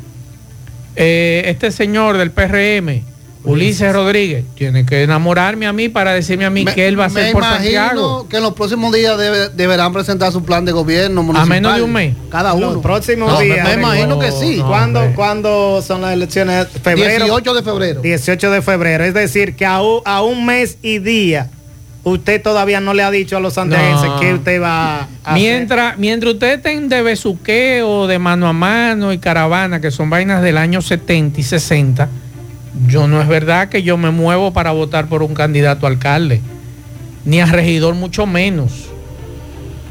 Eh, 0.95 1.43
este 1.47 1.71
señor 1.71 2.17
del 2.17 2.31
PRM, 2.31 3.03
Ulises 3.43 3.91
Rodríguez, 3.93 4.45
tiene 4.55 4.85
que 4.85 5.01
enamorarme 5.03 5.65
a 5.65 5.73
mí 5.73 5.89
para 5.89 6.13
decirme 6.13 6.45
a 6.45 6.49
mí 6.49 6.63
Me- 6.63 6.73
qué 6.75 6.87
él 6.87 6.99
va 6.99 7.05
a 7.05 7.07
hacer 7.07 7.25
me 7.25 7.31
por 7.31 7.41
imagino 7.43 7.81
Santiago. 7.81 8.27
que 8.29 8.37
en 8.37 8.43
los 8.43 8.53
próximos 8.53 8.93
días 8.93 9.17
debe- 9.17 9.49
deberán 9.49 9.91
presentar 9.93 10.31
su 10.31 10.43
plan 10.43 10.63
de 10.63 10.71
gobierno 10.71 11.23
municipal. 11.23 11.49
menos 11.49 11.75
de 11.75 11.81
un 11.81 11.91
mes. 11.91 12.15
Cada 12.29 12.53
uno. 12.53 12.73
Los 12.73 12.81
próximos 12.83 13.31
No, 13.31 13.39
días. 13.39 13.67
Me 13.67 13.73
imagino 13.73 14.19
que 14.19 14.31
sí. 14.31 14.57
No, 14.57 14.67
¿Cuándo, 15.15 15.81
son 15.81 16.01
las 16.01 16.13
elecciones? 16.13 16.67
Febrero. 16.83 17.25
18 17.25 17.53
de 17.55 17.63
febrero. 17.63 18.01
18 18.01 18.51
de 18.51 18.61
febrero. 18.61 19.03
Es 19.03 19.13
decir, 19.13 19.55
que 19.55 19.65
a 19.65 19.81
un, 19.81 20.01
a 20.05 20.21
un 20.21 20.45
mes 20.45 20.77
y 20.81 20.99
día 20.99 21.49
usted 22.03 22.41
todavía 22.41 22.79
no 22.79 22.93
le 22.95 23.03
ha 23.03 23.11
dicho 23.11 23.37
a 23.37 23.39
los 23.39 23.53
santiaguenses 23.53 24.07
No. 24.09 24.19
que 24.19 24.33
usted 24.33 24.61
va 24.61 25.01
a 25.01 25.07
hacer. 25.23 25.33
Mientras, 25.33 25.97
mientras 25.99 26.33
usted 26.33 26.53
estén 26.55 26.89
de 26.89 27.01
besuqueo, 27.03 28.07
de 28.07 28.17
mano 28.19 28.47
a 28.47 28.53
mano 28.53 29.13
y 29.13 29.17
caravana, 29.19 29.79
que 29.81 29.91
son 29.91 30.09
vainas 30.09 30.41
del 30.41 30.57
año 30.57 30.81
70 30.81 31.39
y 31.39 31.43
60, 31.43 32.09
yo 32.87 33.07
no 33.07 33.21
es 33.21 33.27
verdad 33.27 33.69
que 33.69 33.83
yo 33.83 33.97
me 33.97 34.11
muevo 34.11 34.53
para 34.53 34.71
votar 34.71 35.07
por 35.07 35.23
un 35.23 35.33
candidato 35.33 35.85
a 35.85 35.89
alcalde, 35.89 36.41
ni 37.25 37.39
a 37.39 37.45
regidor 37.45 37.95
mucho 37.95 38.25
menos. 38.25 38.89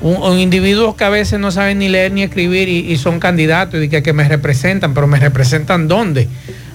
Un, 0.02 0.16
un 0.16 0.38
individuos 0.38 0.94
que 0.94 1.04
a 1.04 1.10
veces 1.10 1.38
no 1.38 1.50
saben 1.50 1.78
ni 1.78 1.88
leer 1.88 2.12
ni 2.12 2.22
escribir 2.22 2.68
y, 2.68 2.90
y 2.90 2.96
son 2.96 3.20
candidatos 3.20 3.82
y 3.82 3.88
que, 3.88 4.02
que 4.02 4.12
me 4.12 4.26
representan, 4.26 4.94
pero 4.94 5.06
me 5.06 5.18
representan 5.18 5.88
dónde. 5.88 6.28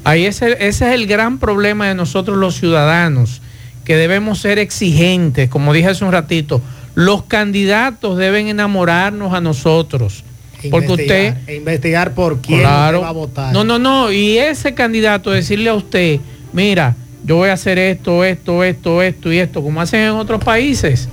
Ahí 0.04 0.26
ese, 0.26 0.54
ese 0.60 0.88
es 0.88 0.94
el 0.94 1.08
gran 1.08 1.40
problema 1.40 1.88
de 1.88 1.96
nosotros 1.96 2.38
los 2.38 2.56
ciudadanos, 2.56 3.42
que 3.84 3.98
debemos 3.98 4.40
ser 4.40 4.60
exigentes, 4.60 5.50
como 5.50 5.74
dije 5.74 5.88
hace 5.88 6.06
un 6.06 6.12
ratito, 6.12 6.62
los 6.94 7.24
candidatos 7.24 8.18
deben 8.18 8.48
enamorarnos 8.48 9.34
a 9.34 9.42
nosotros. 9.42 10.24
Porque 10.70 10.92
usted, 10.92 11.28
Investigar, 11.28 11.50
e 11.50 11.56
investigar 11.56 12.14
por 12.14 12.42
quién 12.42 12.62
claro, 12.62 13.00
usted 13.00 13.06
va 13.06 13.10
a 13.10 13.14
votar. 13.14 13.54
no, 13.54 13.64
no, 13.64 13.80
no, 13.80 14.12
y 14.12 14.38
ese 14.38 14.74
candidato 14.74 15.32
decirle 15.32 15.70
a 15.70 15.74
usted, 15.74 16.20
mira, 16.54 16.96
yo 17.24 17.38
voy 17.38 17.50
a 17.50 17.54
hacer 17.54 17.80
esto, 17.80 18.24
esto, 18.24 18.64
esto, 18.64 19.02
esto 19.02 19.34
y 19.34 19.40
esto, 19.40 19.64
como 19.64 19.82
hacen 19.82 20.02
en 20.02 20.12
otros 20.12 20.44
países. 20.44 21.10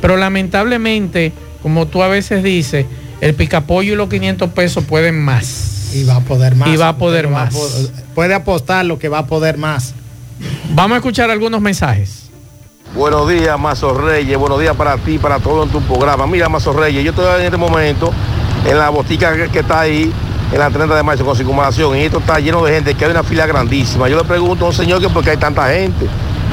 Pero 0.00 0.16
lamentablemente, 0.16 1.32
como 1.62 1.86
tú 1.86 2.02
a 2.02 2.08
veces 2.08 2.42
dices, 2.42 2.86
el 3.20 3.34
picapollo 3.34 3.94
y 3.94 3.96
los 3.96 4.08
500 4.08 4.50
pesos 4.50 4.84
pueden 4.84 5.18
más. 5.18 5.92
Y 5.94 6.04
va 6.04 6.16
a 6.16 6.20
poder 6.20 6.54
más. 6.54 6.68
Y 6.68 6.76
va 6.76 6.90
a 6.90 6.96
poder 6.96 7.28
más. 7.28 7.54
puede 8.14 8.34
apostar 8.34 8.84
lo 8.84 8.98
que 8.98 9.08
va 9.08 9.18
a 9.18 9.26
poder 9.26 9.56
más. 9.56 9.94
Vamos 10.74 10.96
a 10.96 10.98
escuchar 10.98 11.30
algunos 11.30 11.60
mensajes. 11.60 12.26
Buenos 12.94 13.28
días, 13.28 13.58
Mazo 13.58 13.92
Reyes. 13.94 14.38
Buenos 14.38 14.60
días 14.60 14.76
para 14.76 14.96
ti, 14.98 15.18
para 15.18 15.38
todo 15.38 15.64
en 15.64 15.70
tu 15.70 15.80
programa. 15.82 16.26
Mira, 16.26 16.48
Mazo 16.48 16.72
Reyes, 16.72 17.04
yo 17.04 17.10
estoy 17.10 17.40
en 17.40 17.46
este 17.46 17.56
momento 17.56 18.12
en 18.64 18.78
la 18.78 18.88
botica 18.90 19.48
que, 19.48 19.58
está 19.58 19.80
ahí, 19.80 20.12
en 20.52 20.58
la 20.58 20.70
30 20.70 20.94
de 20.94 21.02
marzo 21.02 21.24
con 21.24 21.36
circunvalación, 21.36 21.96
y 21.96 22.02
esto 22.02 22.18
está 22.18 22.38
lleno 22.40 22.64
de 22.64 22.74
gente, 22.74 22.94
que 22.94 23.04
hay 23.04 23.10
una 23.10 23.22
fila 23.22 23.46
grandísima. 23.46 24.08
Yo 24.08 24.16
le 24.16 24.24
pregunto 24.24 24.64
a 24.64 24.68
un 24.68 24.74
señor 24.74 25.00
que 25.00 25.08
por 25.08 25.22
qué 25.22 25.30
hay 25.30 25.36
tanta 25.36 25.68
gente. 25.68 26.06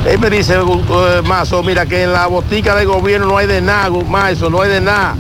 Él 0.06 0.20
me 0.20 0.30
dice, 0.30 0.56
eh, 0.56 1.22
Mazo, 1.24 1.64
mira 1.64 1.86
que 1.86 2.04
en 2.04 2.12
la 2.12 2.28
botica 2.28 2.76
de 2.76 2.86
gobierno 2.86 3.28
no 3.28 3.38
hay 3.38 3.48
de 3.48 3.62
nada, 3.62 3.90
Mazo, 3.90 4.50
no 4.50 4.62
hay 4.62 4.70
de 4.70 4.82
nada. 4.82 5.16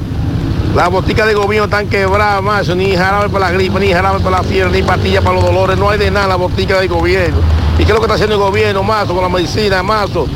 Las 0.75 0.89
boticas 0.89 1.27
de 1.27 1.35
gobierno 1.35 1.65
están 1.65 1.87
quebradas, 1.87 2.41
Mazo, 2.41 2.75
ni 2.75 2.95
jarabe 2.95 3.29
para 3.29 3.45
la 3.45 3.51
gripe, 3.51 3.79
ni 3.79 3.93
jarabe 3.93 4.19
para 4.19 4.37
la 4.37 4.43
fiebre, 4.43 4.71
ni 4.71 4.81
pastilla 4.81 5.21
para 5.21 5.35
los 5.35 5.45
dolores, 5.45 5.77
no 5.77 5.89
hay 5.89 5.99
de 5.99 6.11
nada 6.11 6.25
en 6.25 6.29
la 6.31 6.35
botica 6.35 6.79
de 6.79 6.87
gobierno. 6.87 7.37
¿Y 7.75 7.77
qué 7.77 7.83
es 7.83 7.89
lo 7.89 7.97
que 7.97 8.03
está 8.03 8.15
haciendo 8.15 8.35
el 8.35 8.41
gobierno, 8.41 8.83
Mazo, 8.83 9.13
con 9.13 9.23
la 9.23 9.29
medicina, 9.29 9.81
Mazo? 9.83 10.27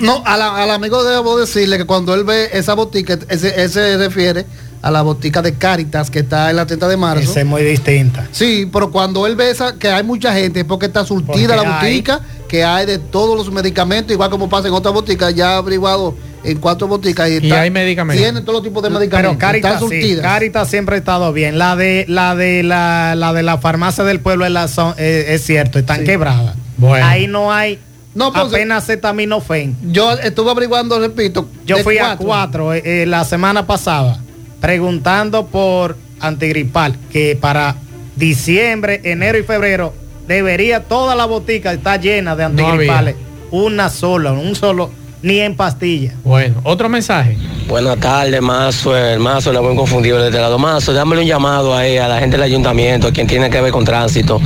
No, 0.00 0.22
al 0.24 0.70
amigo 0.70 1.02
debo 1.02 1.38
decirle 1.38 1.76
que 1.76 1.84
cuando 1.84 2.14
él 2.14 2.24
ve 2.24 2.48
esa 2.52 2.74
botica, 2.74 3.18
ese, 3.28 3.48
ese 3.62 3.68
se 3.68 3.96
refiere 3.98 4.46
a 4.84 4.90
la 4.90 5.00
botica 5.00 5.40
de 5.40 5.54
Caritas 5.54 6.10
que 6.10 6.18
está 6.18 6.50
en 6.50 6.56
la 6.56 6.66
30 6.66 6.86
de 6.88 6.96
marzo. 6.98 7.30
Esa 7.30 7.40
es 7.40 7.46
muy 7.46 7.62
distinta. 7.62 8.28
Sí, 8.32 8.68
pero 8.70 8.90
cuando 8.90 9.26
él 9.26 9.34
ve 9.34 9.50
esa, 9.50 9.76
que 9.78 9.88
hay 9.88 10.02
mucha 10.02 10.34
gente, 10.34 10.60
es 10.60 10.66
porque 10.66 10.84
está 10.86 11.06
surtida 11.06 11.54
Porque 11.56 11.68
la 11.68 11.80
hay- 11.80 11.90
botica, 11.92 12.20
que 12.48 12.62
hay 12.64 12.84
de 12.84 12.98
todos 12.98 13.34
los 13.34 13.50
medicamentos, 13.50 14.12
igual 14.12 14.28
como 14.28 14.48
pasa 14.50 14.68
en 14.68 14.74
otras 14.74 14.92
boticas, 14.92 15.34
ya 15.34 15.52
he 15.52 15.56
averiguado 15.56 16.14
en 16.44 16.58
cuatro 16.58 16.86
boticas. 16.86 17.30
Y, 17.30 17.38
Y 17.46 17.50
hay 17.52 17.70
medicamentos. 17.70 18.22
Tienen 18.22 18.44
todos 18.44 18.56
los 18.58 18.62
tipos 18.62 18.82
de 18.82 18.90
Pero 18.90 18.98
medicamentos. 19.00 19.38
Caritas, 19.38 19.72
están 19.74 19.88
sí, 19.88 19.94
surtidas. 20.00 20.22
Caritas 20.22 20.68
siempre 20.68 20.96
ha 20.96 20.98
estado 20.98 21.32
bien. 21.32 21.56
La 21.58 21.76
de 21.76 22.04
la 22.06 22.34
de 22.36 22.62
la, 22.62 23.14
la 23.16 23.32
de 23.32 23.42
la 23.42 23.56
farmacia 23.56 24.04
del 24.04 24.20
pueblo 24.20 24.44
es, 24.44 24.52
la 24.52 24.68
son- 24.68 24.94
eh, 24.98 25.24
es 25.30 25.42
cierto, 25.46 25.78
están 25.78 26.00
Sí. 26.00 26.04
quebradas. 26.04 26.56
Bueno. 26.76 27.06
Ahí 27.06 27.26
no 27.26 27.50
hay 27.50 27.78
No, 28.14 28.32
pues, 28.34 28.44
apenas 28.48 28.84
acetaminofén. 28.84 29.76
Yo 29.90 30.12
estuve 30.12 30.50
averiguando, 30.50 30.98
repito. 31.00 31.48
Yo 31.64 31.78
fui 31.78 31.96
a 31.96 32.16
cuatro 32.18 32.74
eh, 32.74 32.82
eh, 32.84 33.06
la 33.06 33.24
semana 33.24 33.66
pasada 33.66 34.20
preguntando 34.64 35.44
por 35.44 35.94
antigripal, 36.20 36.96
que 37.12 37.36
para 37.38 37.76
diciembre, 38.16 38.98
enero 39.04 39.36
y 39.36 39.42
febrero 39.42 39.92
debería 40.26 40.80
toda 40.84 41.14
la 41.14 41.26
botica 41.26 41.74
estar 41.74 42.00
llena 42.00 42.34
de 42.34 42.48
No 42.48 42.66
antigripales. 42.66 43.14
una 43.50 43.90
sola, 43.90 44.32
un 44.32 44.56
solo, 44.56 44.90
ni 45.20 45.40
en 45.40 45.54
pastilla. 45.54 46.14
Bueno, 46.24 46.62
otro 46.62 46.88
mensaje. 46.88 47.36
Buenas 47.68 47.98
tardes, 47.98 48.40
Mazo, 48.40 48.96
el 48.96 49.20
Mazo, 49.20 49.52
la 49.52 49.60
buen 49.60 49.76
confundido 49.76 50.22
desde 50.22 50.40
lado. 50.40 50.58
Mazo, 50.58 50.94
dámele 50.94 51.20
un 51.20 51.28
llamado 51.28 51.76
ahí 51.76 51.98
a 51.98 52.08
la 52.08 52.18
gente 52.18 52.38
del 52.38 52.44
ayuntamiento, 52.44 53.08
a 53.08 53.12
quien 53.12 53.26
tiene 53.26 53.50
que 53.50 53.60
ver 53.60 53.70
con 53.70 53.84
tránsito. 53.84 54.40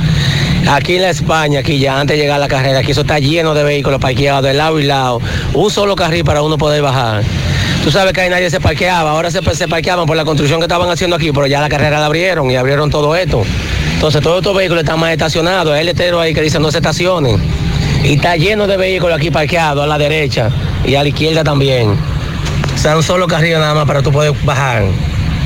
Aquí 0.67 0.95
en 0.95 1.01
la 1.01 1.09
España, 1.09 1.59
aquí 1.59 1.79
ya 1.79 1.99
antes 1.99 2.15
de 2.15 2.21
llegar 2.21 2.35
a 2.35 2.39
la 2.39 2.47
carrera, 2.47 2.79
aquí 2.79 2.91
eso 2.91 3.01
está 3.01 3.17
lleno 3.19 3.53
de 3.53 3.63
vehículos 3.63 3.99
parqueados 3.99 4.43
de 4.43 4.53
lado 4.53 4.79
y 4.79 4.83
lado. 4.83 5.21
Un 5.53 5.71
solo 5.71 5.95
carril 5.95 6.23
para 6.23 6.41
uno 6.41 6.57
poder 6.57 6.81
bajar. 6.81 7.23
Tú 7.83 7.91
sabes 7.91 8.13
que 8.13 8.21
ahí 8.21 8.29
nadie 8.29 8.49
se 8.49 8.59
parqueaba, 8.59 9.11
ahora 9.11 9.31
se, 9.31 9.41
se 9.55 9.67
parqueaban 9.67 10.05
por 10.05 10.15
la 10.15 10.25
construcción 10.25 10.59
que 10.59 10.65
estaban 10.65 10.89
haciendo 10.89 11.15
aquí, 11.15 11.31
pero 11.31 11.47
ya 11.47 11.61
la 11.61 11.69
carrera 11.69 11.99
la 11.99 12.05
abrieron 12.05 12.51
y 12.51 12.55
abrieron 12.55 12.89
todo 12.89 13.15
esto. 13.15 13.43
Entonces 13.93 14.21
todos 14.21 14.37
estos 14.37 14.55
vehículos 14.55 14.83
están 14.83 14.99
más 14.99 15.11
estacionados, 15.11 15.73
hay 15.73 15.85
letrero 15.85 16.19
ahí 16.19 16.33
que 16.33 16.41
dice 16.41 16.59
no 16.59 16.71
se 16.71 16.77
estacionen. 16.77 17.41
Y 18.03 18.13
está 18.13 18.35
lleno 18.35 18.67
de 18.67 18.77
vehículos 18.77 19.17
aquí 19.17 19.31
parqueados 19.31 19.83
a 19.83 19.87
la 19.87 19.97
derecha 19.97 20.49
y 20.85 20.95
a 20.95 21.03
la 21.03 21.09
izquierda 21.09 21.43
también. 21.43 21.97
O 22.75 22.77
sea, 22.77 22.95
un 22.95 23.03
solo 23.03 23.27
carril 23.27 23.53
nada 23.53 23.73
más 23.73 23.85
para 23.85 24.01
tú 24.01 24.11
poder 24.11 24.33
bajar 24.43 24.83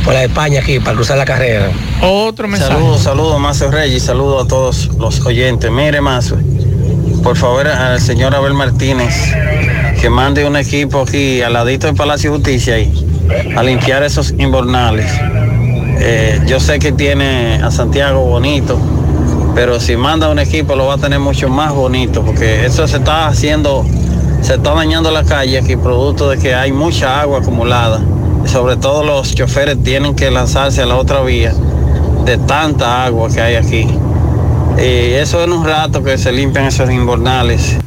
por 0.04 0.14
la 0.14 0.24
España 0.24 0.60
aquí, 0.60 0.80
para 0.80 0.96
cruzar 0.96 1.18
la 1.18 1.26
carrera. 1.26 1.72
Otro 2.02 2.48
mensaje. 2.48 2.74
Saludos, 2.74 3.02
saludos, 3.02 3.40
Mazo 3.40 3.72
Reyes, 3.72 4.04
saludos 4.04 4.46
a 4.46 4.48
todos 4.48 4.90
los 4.98 5.22
oyentes. 5.26 5.72
Mire, 5.72 6.02
Mazo, 6.02 6.38
por 7.24 7.38
favor, 7.38 7.68
al 7.68 8.02
señor 8.02 8.36
Abel 8.36 8.54
Martínez, 8.54 9.16
que 10.02 10.10
mande 10.10 10.46
un 10.46 10.58
equipo 10.58 11.02
aquí 11.02 11.42
al 11.42 11.54
ladito 11.54 11.88
del 11.88 11.96
Palacio 11.96 12.32
de 12.32 12.38
Justicia 12.38 12.76
ahí, 12.76 12.92
a 13.56 13.64
limpiar 13.64 14.04
esos 14.04 14.32
invernales. 14.32 15.10
Eh, 16.00 16.42
yo 16.46 16.60
sé 16.60 16.80
que 16.80 16.92
tiene 16.92 17.62
a 17.64 17.72
Santiago 17.72 18.26
bonito, 18.26 18.78
pero 19.56 19.80
si 19.80 19.96
manda 19.96 20.30
un 20.30 20.40
equipo 20.40 20.76
lo 20.76 20.88
va 20.88 20.96
a 20.96 20.98
tener 20.98 21.20
mucho 21.20 21.48
más 21.48 21.74
bonito, 21.74 22.24
porque 22.24 22.66
eso 22.66 22.88
se 22.88 22.98
está 22.98 23.28
haciendo, 23.28 23.86
se 24.42 24.56
está 24.56 24.74
dañando 24.74 25.12
la 25.12 25.24
calle 25.24 25.60
aquí, 25.60 25.78
producto 25.78 26.30
de 26.30 26.38
que 26.40 26.54
hay 26.54 26.74
mucha 26.74 27.22
agua 27.22 27.40
acumulada. 27.40 28.02
Y 28.44 28.48
sobre 28.48 28.78
todo 28.78 29.04
los 29.04 29.34
choferes 29.36 29.82
tienen 29.84 30.16
que 30.16 30.30
lanzarse 30.32 30.82
a 30.82 30.86
la 30.86 30.98
otra 30.98 31.22
vía 31.22 31.54
de 32.26 32.38
tanta 32.38 33.06
agua 33.06 33.30
que 33.30 33.42
hay 33.42 33.56
aquí. 33.56 33.88
Y 34.78 35.14
eso 35.14 35.44
en 35.44 35.52
un 35.52 35.66
rato 35.66 36.04
que 36.04 36.18
se 36.18 36.32
limpian 36.32 36.66
esos 36.66 36.90
invernales. 36.90 37.78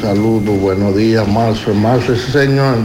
Saludos, 0.00 0.60
buenos 0.60 0.94
días, 0.94 1.26
Marzo. 1.26 1.72
Marzo, 1.74 2.12
ese 2.12 2.30
señor 2.30 2.76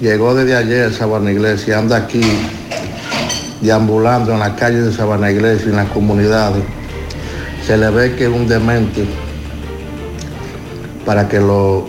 llegó 0.00 0.34
desde 0.34 0.56
ayer 0.56 0.86
a 0.86 0.92
Sabana 0.92 1.30
Iglesia, 1.30 1.78
anda 1.78 1.96
aquí 1.96 2.20
deambulando 3.60 4.32
en 4.32 4.40
la 4.40 4.56
calle 4.56 4.82
de 4.82 4.92
Sabana 4.92 5.30
Iglesia, 5.30 5.68
en 5.70 5.76
las 5.76 5.88
comunidades. 5.90 6.62
Se 7.66 7.78
le 7.78 7.90
ve 7.90 8.14
que 8.16 8.24
es 8.24 8.30
un 8.30 8.46
demente 8.46 9.06
para 11.06 11.28
que 11.28 11.38
lo, 11.38 11.88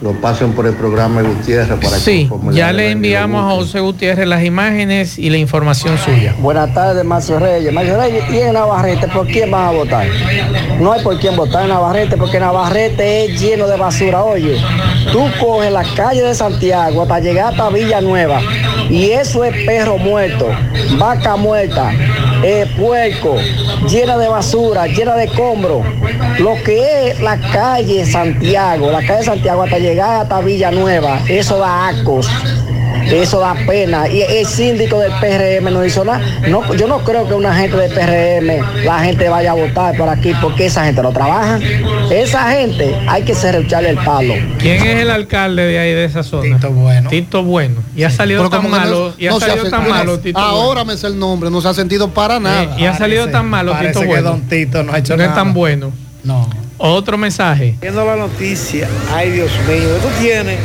lo 0.00 0.12
pasen 0.12 0.52
por 0.52 0.66
el 0.66 0.74
programa 0.74 1.22
de 1.22 1.28
Gutiérrez. 1.28 1.68
Para 1.68 1.98
Sí, 1.98 2.30
que 2.50 2.56
ya 2.56 2.72
le 2.72 2.90
enviamos 2.90 3.44
a. 3.44 3.56
José 3.56 3.80
Gutiérrez 3.80 4.26
las 4.28 4.44
imágenes 4.44 5.18
y 5.18 5.30
la 5.30 5.38
información 5.38 5.98
suya. 5.98 6.34
Buenas 6.38 6.72
tardes, 6.72 7.04
Macio 7.04 7.38
Reyes. 7.38 7.72
Macio 7.72 7.96
Reyes, 7.98 8.24
¿y 8.30 8.38
en 8.38 8.52
Navarrete 8.52 9.08
por 9.08 9.26
quién 9.26 9.50
van 9.50 9.68
a 9.68 9.70
votar? 9.72 10.06
No 10.80 10.92
hay 10.92 11.02
por 11.02 11.18
quién 11.18 11.34
votar 11.36 11.62
en 11.62 11.70
Navarrete 11.70 12.16
porque 12.16 12.38
Navarrete 12.38 13.24
es 13.24 13.40
lleno 13.40 13.66
de 13.66 13.76
basura. 13.76 14.22
Oye, 14.22 14.56
tú 15.12 15.24
coges 15.40 15.72
la 15.72 15.84
calle 15.96 16.22
de 16.22 16.34
Santiago 16.34 17.02
hasta 17.02 17.18
llegar 17.18 17.52
hasta 17.52 17.68
Villanueva 17.70 18.40
y 18.88 19.10
eso 19.10 19.44
es 19.44 19.64
perro 19.66 19.98
muerto, 19.98 20.48
vaca 20.98 21.36
muerta, 21.36 21.92
eh, 22.42 22.66
puerco, 22.78 23.36
llena 23.88 24.16
de 24.18 24.28
basura, 24.28 24.86
llena 24.86 25.14
de 25.16 25.24
escombros. 25.24 25.82
Lo 26.38 26.54
que 26.64 27.08
es 27.08 27.20
la 27.20 27.38
calle 27.38 28.06
Santiago, 28.06 28.90
la 28.90 29.04
calle 29.04 29.24
Santiago 29.24 29.62
hasta 29.62 29.78
llegar 29.78 30.22
hasta 30.22 30.40
Villanueva, 30.40 31.20
eso 31.28 31.58
da 31.58 31.88
acos. 31.88 32.28
Eso 33.10 33.40
da 33.40 33.54
pena. 33.66 34.08
Y 34.08 34.22
el 34.22 34.46
síndico 34.46 35.00
del 35.00 35.12
PRM 35.20 35.72
no 35.72 35.84
hizo 35.84 36.04
nada. 36.04 36.20
No, 36.48 36.74
yo 36.74 36.86
no 36.86 36.98
creo 37.04 37.26
que 37.26 37.34
una 37.34 37.54
gente 37.54 37.76
del 37.76 37.90
PRM, 37.92 38.84
la 38.84 39.00
gente 39.04 39.28
vaya 39.28 39.52
a 39.52 39.54
votar 39.54 39.96
por 39.96 40.08
aquí 40.08 40.32
porque 40.40 40.66
esa 40.66 40.84
gente 40.84 41.02
no 41.02 41.10
trabaja. 41.12 41.58
Esa 42.10 42.50
gente 42.50 42.94
hay 43.08 43.22
que 43.22 43.34
cerrucharle 43.34 43.90
el 43.90 43.98
palo. 43.98 44.34
¿Quién 44.58 44.84
es 44.86 44.96
el 45.02 45.10
alcalde 45.10 45.62
de 45.66 45.78
ahí 45.78 45.92
de 45.92 46.04
esa 46.04 46.22
zona? 46.22 46.56
Tito 46.56 46.70
Bueno. 46.70 47.10
Tito 47.10 47.42
Bueno. 47.42 47.82
Y 47.96 48.02
ha 48.04 48.10
salido 48.10 48.40
Pero 48.42 48.50
tan 48.50 48.62
no- 48.64 48.68
malo. 48.76 49.14
y 49.18 49.26
ha 49.26 49.30
no 49.30 49.40
salido 49.40 49.70
tan 49.70 49.88
malo 49.88 50.18
Tito 50.18 50.38
Ahora 50.38 50.84
me 50.84 50.96
sé 50.96 51.06
el 51.06 51.18
nombre, 51.18 51.50
no 51.50 51.60
se 51.60 51.68
ha 51.68 51.74
sentido 51.74 52.08
para 52.10 52.38
nada. 52.40 52.62
Eh, 52.64 52.68
y 52.78 52.84
ha 52.86 52.96
salido 52.96 53.22
Parece- 53.22 53.38
tan 53.38 53.46
malo 53.48 53.74
Tito 53.80 54.00
que 54.00 54.06
Bueno. 54.06 54.30
Don 54.30 54.40
Tito 54.42 54.82
no 54.82 54.92
ha 54.92 54.98
hecho 54.98 55.16
no 55.16 55.24
es 55.24 55.34
tan 55.34 55.54
bueno. 55.54 55.92
No. 56.24 56.48
Otro 56.80 57.18
mensaje. 57.18 57.74
Viendo 57.80 58.04
la 58.04 58.14
noticia, 58.16 58.86
ay 59.12 59.30
Dios 59.30 59.50
mío, 59.66 59.96
esto 59.96 60.08
tiene 60.20 60.56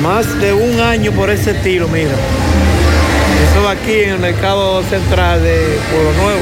más 0.00 0.40
de 0.40 0.52
un 0.52 0.80
año 0.80 1.12
por 1.12 1.30
ese 1.30 1.50
estilo, 1.52 1.88
mira. 1.88 2.14
Eso 3.50 3.62
de 3.62 3.68
aquí 3.68 4.04
en 4.04 4.10
el 4.10 4.18
mercado 4.18 4.82
central 4.84 5.42
de 5.42 5.78
Pueblo 5.90 6.12
Nuevo. 6.22 6.40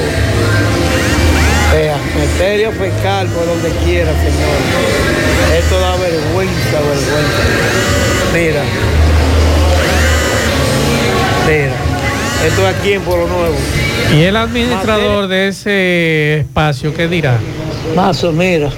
Vea, 1.72 1.96
Serio 2.36 2.72
fiscal 2.72 3.26
por 3.28 3.46
donde 3.46 3.70
quiera, 3.84 4.12
señor. 4.12 5.58
Esto 5.58 5.80
da 5.80 5.96
vergüenza, 5.96 6.80
vergüenza. 6.80 7.42
Mira. 8.32 8.62
Mira. 11.46 11.74
Esto 12.46 12.68
es 12.68 12.76
aquí 12.76 12.92
en 12.92 13.02
Pueblo 13.02 13.26
Nuevo. 13.26 13.56
¿Y 14.14 14.22
el 14.22 14.36
administrador 14.36 15.26
de 15.26 15.48
ese 15.48 16.38
espacio 16.40 16.94
qué 16.94 17.08
dirá? 17.08 17.38
Mazo, 17.96 18.32
mira, 18.32 18.70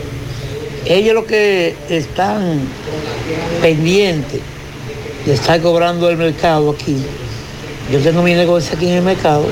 ellos 0.87 1.15
lo 1.15 1.27
que 1.27 1.75
están 1.91 2.61
pendientes 3.61 4.41
de 5.27 5.35
estar 5.35 5.61
cobrando 5.61 6.09
el 6.09 6.17
mercado 6.17 6.71
aquí. 6.71 6.97
Yo 7.91 8.01
tengo 8.01 8.23
mi 8.23 8.35
negocio 8.35 8.77
aquí 8.77 8.89
en 8.89 8.99
el 8.99 9.03
mercado. 9.03 9.47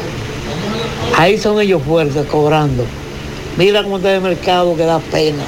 Ahí 1.16 1.38
son 1.38 1.60
ellos 1.60 1.82
fuertes 1.82 2.26
cobrando. 2.26 2.84
Mira 3.56 3.82
cómo 3.82 3.96
está 3.96 4.14
el 4.14 4.20
mercado 4.20 4.76
que 4.76 4.84
da 4.84 5.00
pena. 5.00 5.42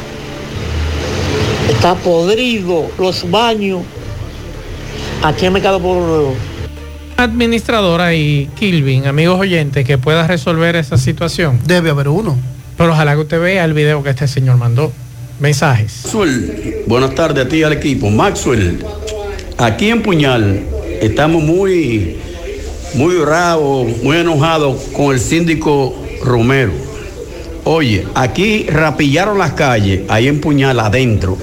Está 1.69 1.95
podrido 1.95 2.91
los 2.99 3.31
baños 3.31 3.83
aquí 5.23 5.41
en 5.41 5.47
el 5.47 5.53
mercado 5.53 5.81
Pueblo 5.81 6.07
Nuevo. 6.07 6.35
Administradora 7.17 8.15
y 8.15 8.49
Kilvin, 8.59 9.07
amigos 9.07 9.39
oyentes, 9.39 9.87
que 9.87 9.99
pueda 9.99 10.27
resolver 10.27 10.75
esa 10.75 10.97
situación. 10.97 11.61
Debe 11.65 11.91
haber 11.91 12.09
uno. 12.09 12.37
Pero 12.77 12.93
ojalá 12.93 13.15
que 13.15 13.21
usted 13.21 13.41
vea 13.41 13.65
el 13.65 13.75
video 13.75 14.03
que 14.03 14.11
este 14.11 14.27
señor 14.27 14.57
mandó. 14.57 14.91
Mensajes. 15.39 16.01
Maxwell, 16.05 16.83
buenas 16.87 17.15
tardes 17.15 17.45
a 17.45 17.49
ti 17.49 17.59
y 17.59 17.63
al 17.63 17.75
equipo. 17.75 18.11
Maxwell, 18.11 18.83
aquí 19.61 19.91
en 19.91 20.03
Puñal 20.03 20.63
estamos 21.01 21.43
muy, 21.43 22.17
muy 22.95 23.17
bravos, 23.17 23.89
muy 24.03 24.17
enojados 24.17 24.81
con 24.93 25.15
el 25.15 25.21
síndico 25.21 25.95
Romero. 26.23 26.73
Oye, 27.65 28.07
aquí 28.15 28.67
rapillaron 28.69 29.39
las 29.39 29.53
calles, 29.53 30.03
ahí 30.09 30.29
en 30.29 30.41
Puñal, 30.41 30.81
adentro. 30.81 31.37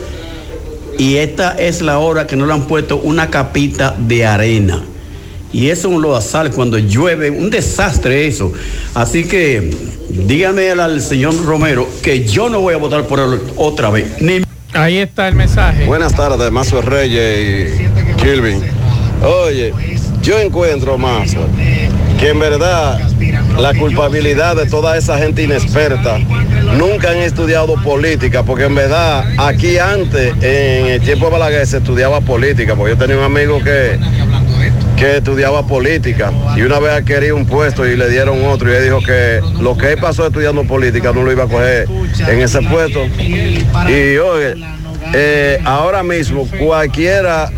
Y 0.98 1.18
esta 1.18 1.52
es 1.52 1.82
la 1.82 2.00
hora 2.00 2.26
que 2.26 2.36
no 2.36 2.48
le 2.48 2.54
han 2.54 2.66
puesto 2.66 2.98
una 2.98 3.30
capita 3.30 3.96
de 3.98 4.26
arena. 4.26 4.84
Y 5.54 5.70
eso 5.70 5.88
es 5.88 5.96
un 5.96 6.02
lodazal 6.02 6.52
cuando 6.52 6.78
llueve, 6.80 7.30
un 7.30 7.52
desastre 7.52 8.28
eso. 8.28 8.52
Así 8.96 9.26
que 9.26 9.70
dígame 10.10 10.72
al, 10.72 11.02
señor 11.02 11.36
Romero 11.46 11.88
que 12.02 12.26
yo 12.26 12.50
no 12.50 12.62
voy 12.62 12.74
a 12.74 12.78
votar 12.78 13.06
por 13.06 13.20
él 13.20 13.40
otra 13.56 13.92
vez. 13.92 14.20
Ni 14.22 14.42
Ahí 14.74 14.98
está 14.98 15.28
el 15.28 15.36
mensaje. 15.36 15.86
Buenas 15.86 16.14
tardes, 16.14 16.52
Mazo 16.52 16.82
Reyes 16.82 17.80
y 17.80 18.22
Kilvin. 18.22 18.62
Oye, 19.24 19.74
yo 20.22 20.40
encuentro, 20.40 20.98
Mazo, 20.98 21.48
que 22.20 22.30
en 22.30 22.40
verdad 22.40 23.00
la 23.58 23.74
culpabilidad 23.74 24.56
de 24.56 24.68
toda 24.68 24.98
esa 24.98 25.18
gente 25.18 25.44
inexperta 25.44 26.20
nunca 26.78 27.12
han 27.12 27.18
estudiado 27.18 27.76
política, 27.82 28.44
porque 28.44 28.66
en 28.66 28.76
verdad 28.76 29.26
aquí 29.38 29.78
antes, 29.78 30.34
en 30.42 30.88
el 30.88 31.02
tiempo 31.02 31.26
de 31.26 31.32
Balaguer, 31.32 31.66
se 31.66 31.78
estudiaba 31.78 32.22
política, 32.22 32.76
porque 32.76 32.94
yo 32.94 32.98
tenía 32.98 33.18
un 33.18 33.24
amigo 33.24 33.64
que, 33.64 33.98
que 34.98 35.18
estudiaba 35.18 35.66
política 35.66 36.32
y 36.56 36.62
una 36.64 36.80
vez 36.80 37.04
quería 37.06 37.36
un 37.36 37.46
puesto 37.46 37.86
y 37.88 37.96
le 37.96 38.10
dieron 38.10 38.44
otro 38.46 38.72
y 38.72 38.76
él 38.76 38.84
dijo 38.84 39.00
que 39.00 39.40
lo 39.62 39.78
que 39.78 39.94
él 39.94 40.00
pasó 40.00 40.26
estudiando 40.26 40.64
política 40.64 41.14
no 41.14 41.24
lo 41.24 41.32
iba 41.32 41.44
a 41.44 41.48
coger 41.48 41.88
en 42.28 42.42
ese 42.42 42.62
puesto. 42.64 43.06
Y 43.06 44.18
oye, 44.18 44.56
eh, 45.14 45.62
ahora 45.64 46.02
mismo 46.02 46.48
cualquiera 46.60 47.50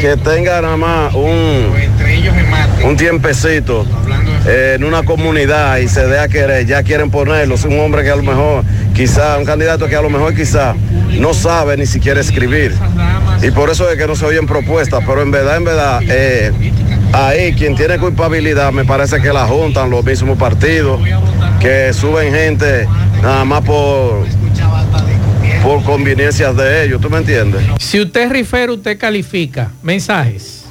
que 0.00 0.16
tenga 0.16 0.60
nada 0.60 0.76
más 0.76 1.14
un, 1.14 1.72
un 2.84 2.96
tiempecito 2.96 3.84
eh, 4.46 4.74
en 4.76 4.84
una 4.84 5.02
comunidad 5.02 5.78
y 5.78 5.88
se 5.88 6.06
dé 6.06 6.20
a 6.20 6.28
querer, 6.28 6.66
ya 6.66 6.82
quieren 6.82 7.10
ponerlo, 7.10 7.56
es 7.56 7.64
un 7.64 7.80
hombre 7.80 8.04
que 8.04 8.10
a 8.10 8.16
lo 8.16 8.22
mejor, 8.22 8.62
quizá, 8.94 9.38
un 9.38 9.44
candidato 9.44 9.88
que 9.88 9.96
a 9.96 10.02
lo 10.02 10.10
mejor 10.10 10.34
quizá 10.34 10.74
no 11.18 11.34
sabe 11.34 11.76
ni 11.76 11.86
siquiera 11.86 12.20
escribir. 12.20 12.74
Y 13.42 13.50
por 13.50 13.70
eso 13.70 13.88
es 13.90 13.96
que 13.96 14.06
no 14.06 14.16
se 14.16 14.24
oyen 14.24 14.46
propuestas, 14.46 15.02
pero 15.06 15.22
en 15.22 15.30
verdad, 15.30 15.56
en 15.56 15.64
verdad, 15.64 16.00
eh, 16.08 16.52
ahí 17.12 17.52
quien 17.54 17.76
tiene 17.76 17.98
culpabilidad 17.98 18.72
me 18.72 18.84
parece 18.84 19.20
que 19.20 19.32
la 19.32 19.46
juntan 19.46 19.90
los 19.90 20.04
mismos 20.04 20.38
partidos, 20.38 21.00
que 21.60 21.92
suben 21.92 22.32
gente 22.32 22.88
nada 23.22 23.44
más 23.44 23.62
por, 23.62 24.26
por 25.62 25.82
conveniencias 25.84 26.56
de 26.56 26.84
ellos, 26.84 27.00
¿tú 27.00 27.10
me 27.10 27.18
entiendes? 27.18 27.62
Si 27.78 28.00
usted 28.00 28.22
es 28.22 28.30
rifero, 28.30 28.74
usted 28.74 28.98
califica. 28.98 29.70
Mensajes. 29.82 30.64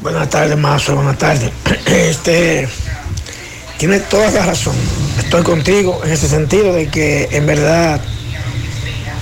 Buenas 0.00 0.28
tardes, 0.30 0.56
Mazo, 0.58 0.96
buenas 0.96 1.18
tardes. 1.18 1.50
Este, 1.86 2.68
tiene 3.78 4.00
toda 4.00 4.30
la 4.30 4.46
razón. 4.46 4.74
Estoy 5.18 5.42
contigo 5.42 6.00
en 6.04 6.12
ese 6.12 6.28
sentido 6.28 6.72
de 6.72 6.88
que 6.88 7.28
en 7.32 7.46
verdad 7.46 8.00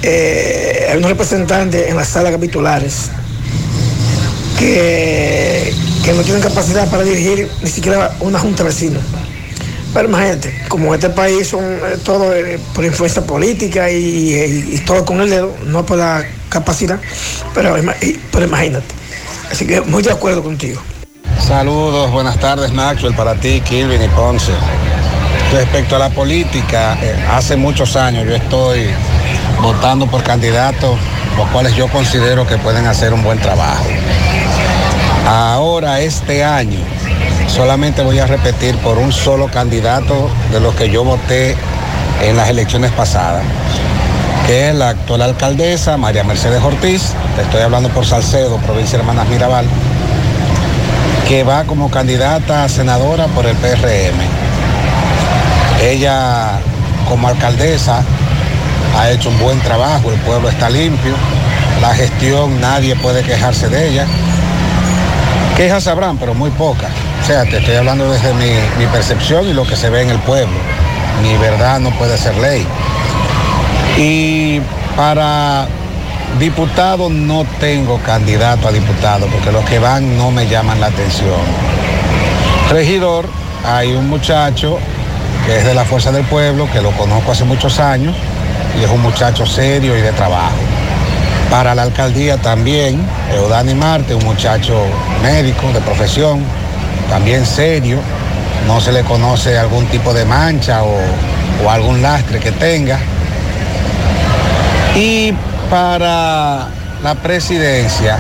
eh, 0.03 0.87
hay 0.91 0.99
unos 0.99 1.11
representantes 1.11 1.89
en 1.89 1.97
las 1.97 2.09
salas 2.09 2.33
capitulares 2.33 3.11
que, 4.59 5.75
que 6.05 6.13
no 6.13 6.23
tienen 6.23 6.43
capacidad 6.43 6.89
para 6.91 7.03
dirigir 7.05 7.49
ni 7.63 7.71
siquiera 7.71 8.13
una 8.21 8.39
junta 8.39 8.63
de 8.63 8.69
vecinos. 8.71 9.03
Pero 9.93 10.09
imagínate, 10.09 10.55
como 10.69 10.95
este 10.95 11.11
país 11.11 11.49
son 11.49 11.65
eh, 11.65 11.99
todo 12.05 12.33
eh, 12.35 12.61
por 12.75 12.85
influencia 12.85 13.23
política 13.23 13.91
y, 13.91 14.35
y- 14.75 14.79
todo 14.87 15.05
con 15.05 15.21
el 15.21 15.29
dedo, 15.31 15.53
no 15.67 15.85
por 15.85 15.99
la 15.99 16.25
capacidad, 16.49 17.01
pero 17.55 17.77
imagínate. 17.79 18.87
Así 19.51 19.67
que 19.67 19.81
muy 19.81 20.03
de 20.03 20.13
acuerdo 20.13 20.43
contigo. 20.45 20.81
Saludos, 21.45 22.13
buenas 22.13 22.39
tardes 22.39 22.73
Maxwell, 22.73 23.15
para 23.15 23.35
ti, 23.35 23.61
Kilvin 23.63 24.01
y 24.01 24.09
Ponce. 24.09 24.53
Respecto 25.53 25.97
a 25.97 25.99
la 25.99 26.11
política, 26.11 26.97
eh, 27.03 27.17
hace 27.29 27.57
muchos 27.57 27.97
años 27.97 28.25
yo 28.29 28.37
estoy 28.37 28.87
votando 29.63 30.07
por 30.07 30.23
candidatos 30.23 30.99
los 31.37 31.49
cuales 31.49 31.75
yo 31.75 31.89
considero 31.89 32.47
que 32.47 32.59
pueden 32.59 32.87
hacer 32.87 33.13
un 33.13 33.23
buen 33.23 33.39
trabajo. 33.39 33.85
Ahora, 35.27 36.01
este 36.01 36.45
año, 36.45 36.81
solamente 37.47 38.03
voy 38.03 38.19
a 38.19 38.27
repetir 38.27 38.77
por 38.79 38.99
un 38.99 39.13
solo 39.13 39.49
candidato 39.49 40.29
de 40.53 40.61
los 40.61 40.75
que 40.75 40.91
yo 40.91 41.05
voté 41.05 41.57
en 42.23 42.37
las 42.37 42.49
elecciones 42.49 42.91
pasadas, 42.93 43.43
que 44.47 44.69
es 44.69 44.75
la 44.75 44.91
actual 44.91 45.23
alcaldesa 45.23 45.97
María 45.97 46.25
Mercedes 46.25 46.63
Ortiz, 46.63 47.13
te 47.37 47.43
estoy 47.43 47.63
hablando 47.63 47.89
por 47.91 48.05
Salcedo, 48.05 48.57
provincia 48.59 48.99
de 48.99 49.05
Hermanas 49.05 49.29
Mirabal, 49.29 49.67
que 51.29 51.45
va 51.45 51.65
como 51.65 51.91
candidata 51.91 52.65
a 52.65 52.69
senadora 52.69 53.27
por 53.29 53.47
el 53.47 53.57
PRM. 53.57 54.19
Ella 55.81 56.59
como 57.09 57.29
alcaldesa 57.29 58.03
ha 58.97 59.11
hecho 59.11 59.29
un 59.29 59.39
buen 59.39 59.61
trabajo, 59.61 60.11
el 60.11 60.19
pueblo 60.21 60.49
está 60.49 60.69
limpio, 60.69 61.15
la 61.81 61.95
gestión 61.95 62.61
nadie 62.61 62.95
puede 62.97 63.23
quejarse 63.23 63.69
de 63.69 63.89
ella. 63.89 64.07
Quejas 65.57 65.87
habrán, 65.87 66.19
pero 66.19 66.35
muy 66.35 66.51
pocas. 66.51 66.91
O 67.23 67.27
sea, 67.27 67.45
te 67.45 67.59
estoy 67.59 67.77
hablando 67.77 68.11
desde 68.11 68.33
mi, 68.35 68.51
mi 68.79 68.87
percepción 68.87 69.47
y 69.49 69.53
lo 69.53 69.65
que 69.65 69.77
se 69.77 69.91
ve 69.91 70.03
en 70.03 70.11
el 70.11 70.19
pueblo. 70.19 70.57
Mi 71.23 71.37
verdad 71.37 71.81
no 71.81 71.91
puede 71.91 72.17
ser 72.19 72.37
ley. 72.37 72.67
Y 73.97 74.61
para 74.97 75.67
diputado 76.39 77.09
no 77.11 77.45
tengo 77.59 77.99
candidato 77.99 78.69
a 78.69 78.73
diputado 78.73 79.27
porque 79.27 79.51
los 79.51 79.65
que 79.65 79.79
van 79.79 80.17
no 80.17 80.31
me 80.31 80.47
llaman 80.47 80.81
la 80.81 80.87
atención. 80.87 81.41
Regidor, 82.71 83.27
hay 83.67 83.93
un 83.93 84.09
muchacho 84.09 84.79
que 85.47 85.59
es 85.59 85.65
de 85.65 85.75
la 85.75 85.85
Fuerza 85.85 86.13
del 86.13 86.25
Pueblo, 86.25 86.69
que 86.73 86.81
lo 86.81 86.91
conozco 86.93 87.33
hace 87.33 87.45
muchos 87.45 87.81
años 87.81 88.15
y 88.79 88.85
es 88.85 88.91
un 88.91 89.01
muchacho 89.01 89.47
serio 89.47 89.97
y 89.97 90.01
de 90.01 90.13
trabajo. 90.13 90.57
Para 91.51 91.75
la 91.75 91.83
alcaldía 91.83 92.37
también, 92.37 93.05
Eudani 93.35 93.75
Marte, 93.75 94.15
un 94.15 94.25
muchacho 94.25 94.85
médico 95.23 95.73
de 95.73 95.81
profesión, 95.81 96.45
también 97.09 97.45
serio, 97.45 97.99
no 98.67 98.81
se 98.81 98.93
le 98.93 99.03
conoce 99.03 99.59
algún 99.59 99.87
tipo 99.87 100.15
de 100.15 100.25
mancha 100.25 100.85
o, 100.85 100.97
o 101.65 101.71
algún 101.71 102.03
lastre 102.03 102.39
que 102.39 102.53
tenga. 102.53 102.99
Y 104.95 105.33
para 105.71 106.69
la 107.03 107.15
presidencia, 107.23 108.19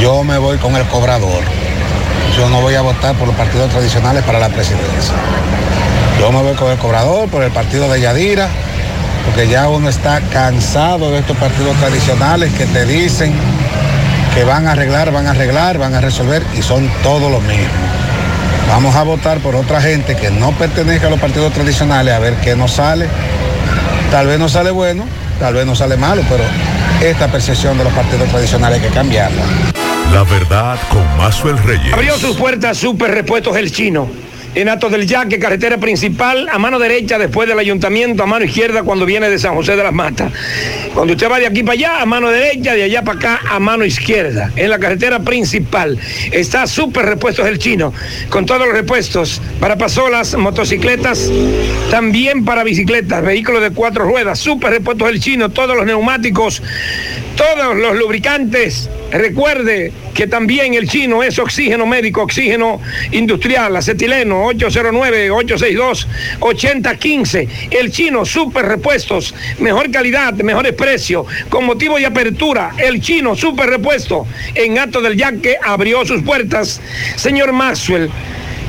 yo 0.00 0.24
me 0.24 0.38
voy 0.38 0.58
con 0.58 0.74
el 0.76 0.84
cobrador. 0.86 1.42
Yo 2.36 2.48
no 2.48 2.60
voy 2.60 2.74
a 2.74 2.82
votar 2.82 3.14
por 3.14 3.26
los 3.26 3.36
partidos 3.36 3.70
tradicionales 3.70 4.22
para 4.24 4.38
la 4.38 4.48
presidencia. 4.48 5.14
Yo 6.20 6.32
me 6.32 6.42
voy 6.42 6.54
con 6.54 6.70
el 6.70 6.78
cobrador, 6.78 7.28
por 7.28 7.42
el 7.42 7.50
partido 7.50 7.88
de 7.90 8.00
Yadira, 8.00 8.48
porque 9.26 9.48
ya 9.48 9.68
uno 9.68 9.88
está 9.88 10.20
cansado 10.32 11.10
de 11.10 11.18
estos 11.18 11.36
partidos 11.36 11.76
tradicionales 11.76 12.52
que 12.54 12.64
te 12.66 12.86
dicen 12.86 13.34
que 14.34 14.44
van 14.44 14.66
a 14.66 14.72
arreglar, 14.72 15.12
van 15.12 15.26
a 15.26 15.32
arreglar, 15.32 15.78
van 15.78 15.94
a 15.94 16.00
resolver 16.00 16.42
y 16.56 16.62
son 16.62 16.88
todos 17.02 17.30
los 17.30 17.42
mismos. 17.42 17.68
Vamos 18.68 18.94
a 18.96 19.02
votar 19.02 19.38
por 19.38 19.54
otra 19.54 19.80
gente 19.80 20.16
que 20.16 20.30
no 20.30 20.52
pertenezca 20.52 21.06
a 21.06 21.10
los 21.10 21.20
partidos 21.20 21.52
tradicionales 21.52 22.14
a 22.14 22.18
ver 22.18 22.34
qué 22.36 22.56
nos 22.56 22.72
sale. 22.72 23.06
Tal 24.10 24.26
vez 24.26 24.38
no 24.38 24.48
sale 24.48 24.70
bueno, 24.70 25.04
tal 25.38 25.54
vez 25.54 25.66
no 25.66 25.74
sale 25.74 25.96
malo, 25.96 26.22
pero 26.28 26.44
esta 27.02 27.28
percepción 27.28 27.78
de 27.78 27.84
los 27.84 27.92
partidos 27.92 28.28
tradicionales 28.28 28.80
hay 28.80 28.88
que 28.88 28.94
cambiarla. 28.94 29.42
La 30.12 30.22
verdad 30.24 30.78
con 30.90 31.04
Mazuel 31.16 31.58
Reyes. 31.58 31.92
Abrió 31.92 32.16
sus 32.16 32.36
puertas 32.36 32.78
Super 32.78 33.10
Repuestos 33.10 33.56
El 33.56 33.72
Chino. 33.72 34.08
En 34.56 34.70
Atos 34.70 34.90
del 34.90 35.06
Yaque, 35.06 35.38
carretera 35.38 35.76
principal, 35.76 36.48
a 36.50 36.58
mano 36.58 36.78
derecha 36.78 37.18
después 37.18 37.46
del 37.46 37.58
ayuntamiento, 37.58 38.22
a 38.22 38.26
mano 38.26 38.46
izquierda 38.46 38.82
cuando 38.84 39.04
viene 39.04 39.28
de 39.28 39.38
San 39.38 39.54
José 39.54 39.76
de 39.76 39.82
las 39.82 39.92
Matas. 39.92 40.32
Cuando 40.94 41.12
usted 41.12 41.30
va 41.30 41.38
de 41.38 41.46
aquí 41.46 41.62
para 41.62 41.74
allá, 41.74 42.00
a 42.00 42.06
mano 42.06 42.30
derecha, 42.30 42.72
de 42.72 42.84
allá 42.84 43.02
para 43.02 43.18
acá, 43.18 43.40
a 43.50 43.60
mano 43.60 43.84
izquierda. 43.84 44.50
En 44.56 44.70
la 44.70 44.78
carretera 44.78 45.20
principal 45.20 45.98
está 46.32 46.66
Super 46.66 47.04
Repuestos 47.04 47.44
del 47.44 47.58
Chino, 47.58 47.92
con 48.30 48.46
todos 48.46 48.66
los 48.66 48.74
repuestos 48.74 49.42
para 49.60 49.76
pasolas, 49.76 50.34
motocicletas, 50.38 51.30
también 51.90 52.46
para 52.46 52.64
bicicletas, 52.64 53.22
vehículos 53.22 53.60
de 53.60 53.72
cuatro 53.72 54.04
ruedas, 54.04 54.38
Super 54.38 54.70
Repuestos 54.70 55.06
del 55.06 55.20
Chino, 55.20 55.50
todos 55.50 55.76
los 55.76 55.84
neumáticos, 55.84 56.62
todos 57.36 57.76
los 57.76 57.96
lubricantes. 57.96 58.90
Recuerde 59.12 59.92
que 60.14 60.26
también 60.26 60.74
el 60.74 60.88
chino 60.88 61.22
es 61.22 61.38
oxígeno 61.38 61.86
médico, 61.86 62.22
oxígeno 62.22 62.80
industrial, 63.12 63.76
acetileno, 63.76 64.50
809-862-8015. 64.52 67.48
El 67.70 67.92
chino, 67.92 68.24
super 68.24 68.66
repuestos, 68.66 69.32
mejor 69.58 69.90
calidad, 69.90 70.32
mejores 70.34 70.72
precios, 70.72 71.26
con 71.48 71.66
motivo 71.66 71.98
de 71.98 72.06
apertura. 72.06 72.72
El 72.78 73.00
chino, 73.00 73.36
super 73.36 73.68
repuesto, 73.68 74.26
en 74.54 74.78
acto 74.78 75.00
del 75.00 75.16
yaque 75.16 75.56
abrió 75.62 76.04
sus 76.04 76.22
puertas. 76.22 76.80
Señor 77.16 77.52
Maxwell, 77.52 78.10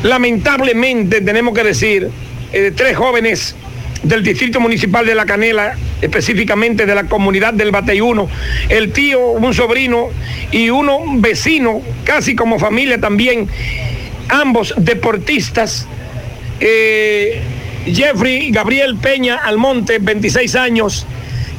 lamentablemente 0.04 1.22
tenemos 1.22 1.56
que 1.56 1.64
decir, 1.64 2.12
eh, 2.54 2.72
tres 2.76 2.96
jóvenes 2.96 3.56
del 4.08 4.24
Distrito 4.24 4.60
Municipal 4.60 5.06
de 5.06 5.16
La 5.16 5.26
Canela, 5.26 5.76
específicamente 6.02 6.86
de 6.86 6.96
la 6.96 7.04
comunidad 7.06 7.54
del 7.54 7.72
Bateyuno, 7.72 8.30
el 8.70 8.92
tío, 8.94 9.20
un 9.32 9.54
sobrino 9.54 10.10
y 10.52 10.70
uno 10.70 11.00
vecino, 11.18 11.82
casi 12.06 12.36
como 12.36 12.58
familia 12.58 13.00
también, 13.00 13.48
ambos 14.30 14.74
deportistas. 14.78 15.88
Eh, 16.60 17.42
Jeffrey 17.86 18.52
Gabriel 18.52 18.98
Peña 18.98 19.38
Almonte, 19.38 20.00
26 20.00 20.56
años, 20.56 21.06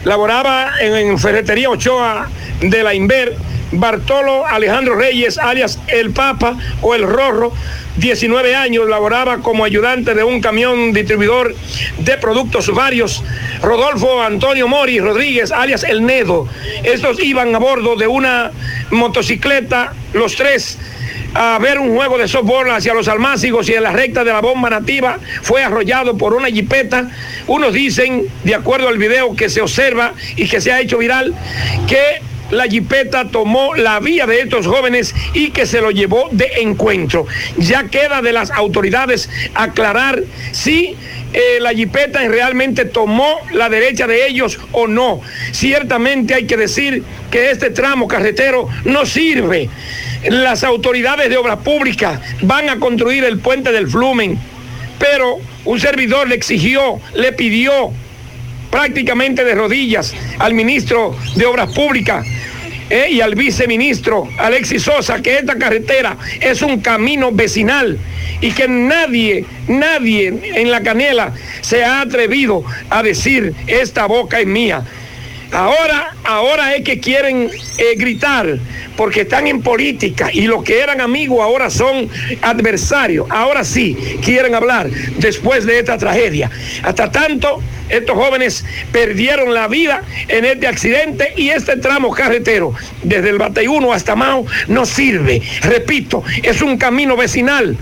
laboraba 0.05 0.73
en, 0.81 0.95
en 0.95 1.19
Ferretería 1.19 1.71
Ochoa 1.71 2.29
de 2.61 2.83
la 2.83 2.95
Inver. 2.95 3.37
Bartolo 3.73 4.47
Alejandro 4.47 4.97
Reyes, 4.97 5.39
alias 5.39 5.79
El 5.89 6.11
Papa 6.11 6.57
o 6.81 6.95
El 6.95 7.03
Rorro, 7.03 7.53
19 7.97 8.55
años, 8.55 8.89
laboraba 8.89 9.39
como 9.39 9.65
ayudante 9.65 10.15
de 10.15 10.25
un 10.25 10.41
camión 10.41 10.93
distribuidor 10.93 11.55
de 11.99 12.17
productos 12.17 12.73
varios. 12.73 13.23
Rodolfo 13.63 14.23
Antonio 14.23 14.69
Mori 14.69 15.01
Rodríguez, 15.01 15.51
alias 15.51 15.85
El 15.85 16.07
Nedo. 16.07 16.49
Estos 16.85 17.21
iban 17.21 17.55
a 17.55 17.59
bordo 17.59 17.97
de 17.97 18.07
una 18.07 18.53
motocicleta, 18.91 19.93
los 20.13 20.37
tres 20.37 20.79
a 21.35 21.59
ver 21.59 21.79
un 21.79 21.95
juego 21.95 22.19
de 22.19 22.27
softball 22.27 22.71
hacia 22.71 22.95
los 22.95 23.07
almácigos 23.09 23.69
y 23.69 23.75
en 23.75 23.83
la 23.83 23.93
recta 23.93 24.25
de 24.25 24.33
la 24.33 24.41
bomba 24.41 24.71
nativa 24.71 25.19
fue 25.43 25.63
arrollado 25.63 26.17
por 26.17 26.35
una 26.35 26.49
jipeta. 26.49 27.09
Unos 27.47 27.73
dicen, 27.73 28.27
de 28.45 28.55
acuerdo 28.55 28.89
al 28.89 28.99
video 28.99 29.37
que 29.37 29.49
se 29.49 29.61
observa 29.61 30.15
y 30.37 30.49
que 30.49 30.61
se 30.61 30.73
ha 30.73 30.81
hecho 30.81 30.99
viral, 30.99 31.35
que 31.87 32.23
la 32.51 32.65
jipeta 32.65 33.29
tomó 33.29 33.75
la 33.75 34.01
vía 34.01 34.27
de 34.27 34.41
estos 34.41 34.67
jóvenes 34.67 35.15
y 35.35 35.51
que 35.51 35.67
se 35.67 35.81
lo 35.81 35.91
llevó 35.91 36.29
de 36.33 36.51
encuentro. 36.61 37.27
Ya 37.57 37.85
queda 37.85 38.23
de 38.23 38.33
las 38.33 38.51
autoridades 38.51 39.29
aclarar 39.55 40.23
si 40.53 40.97
eh, 41.33 41.59
la 41.61 41.73
jipeta 41.73 42.27
realmente 42.27 42.85
tomó 42.85 43.37
la 43.53 43.69
derecha 43.69 44.07
de 44.07 44.27
ellos 44.27 44.59
o 44.73 44.87
no. 44.87 45.21
Ciertamente 45.53 46.35
hay 46.35 46.47
que 46.47 46.57
decir 46.57 47.03
que 47.31 47.51
este 47.51 47.71
tramo 47.71 48.09
carretero 48.09 48.69
no 48.85 49.05
sirve. 49.05 49.69
Las 50.29 50.65
autoridades 50.65 51.29
de 51.29 51.37
obras 51.37 51.59
públicas 51.59 52.21
van 52.43 52.69
a 52.69 52.79
construir 52.79 53.25
el 53.25 53.39
puente 53.39 53.73
del 53.73 53.89
Flumen, 53.89 54.39
pero 54.99 55.39
un 55.65 55.79
servidor 55.79 56.29
le 56.29 56.35
exigió, 56.35 57.01
le 57.15 57.33
pidió 57.33 57.93
prácticamente 58.71 59.45
de 59.45 59.55
rodillas 59.55 60.15
al 60.39 60.55
ministro 60.55 61.17
de 61.37 61.47
Obras 61.47 61.73
Públicas 61.73 62.27
eh, 62.91 63.09
y 63.11 63.21
al 63.21 63.35
viceministro 63.35 64.29
Alexis 64.39 64.83
Sosa 64.83 65.21
que 65.21 65.39
esta 65.39 65.57
carretera 65.57 66.17
es 66.41 66.63
un 66.63 66.81
camino 66.81 67.31
vecinal 67.33 67.99
y 68.41 68.53
que 68.53 68.69
nadie, 68.69 69.45
nadie 69.67 70.33
en 70.55 70.71
la 70.71 70.83
canela 70.83 71.35
se 71.61 71.85
ha 71.85 72.01
atrevido 72.01 72.65
a 72.89 73.03
decir 73.03 73.55
esta 73.67 74.07
boca 74.07 74.41
es 74.41 74.47
mía. 74.47 74.85
Ahora, 75.53 76.15
ahora 76.25 76.75
es 76.75 76.85
que 76.85 77.01
quieren 77.01 77.51
eh, 77.79 77.95
gritar 77.97 78.59
porque 78.97 79.23
están 79.23 79.47
en 79.47 79.63
política 79.63 80.29
y 80.33 80.43
los 80.43 80.63
que 80.63 80.81
eran 80.81 81.01
amigos 81.01 81.41
ahora 81.41 81.71
son 81.71 82.11
adversarios. 82.43 83.27
Ahora 83.31 83.65
sí 83.65 83.97
quieren 84.23 84.55
hablar 84.55 84.91
después 85.19 85.65
de 85.65 85.79
esta 85.79 85.97
tragedia. 85.97 86.51
Hasta 86.83 87.11
tanto, 87.11 87.63
estos 87.89 88.17
jóvenes 88.17 88.65
perdieron 88.93 89.55
la 89.55 89.69
vida 89.69 90.03
en 90.29 90.45
este 90.45 90.67
accidente 90.67 91.33
y 91.37 91.49
este 91.51 91.77
tramo 91.77 92.11
carretero 92.11 92.75
desde 93.03 93.31
el 93.31 93.39
Bateyuno 93.39 93.93
hasta 93.93 94.17
Mao 94.17 94.45
no 94.67 94.85
sirve. 94.85 95.41
Repito, 95.63 96.23
es 96.43 96.61
un 96.61 96.77
camino 96.77 97.17
vecinal 97.17 97.77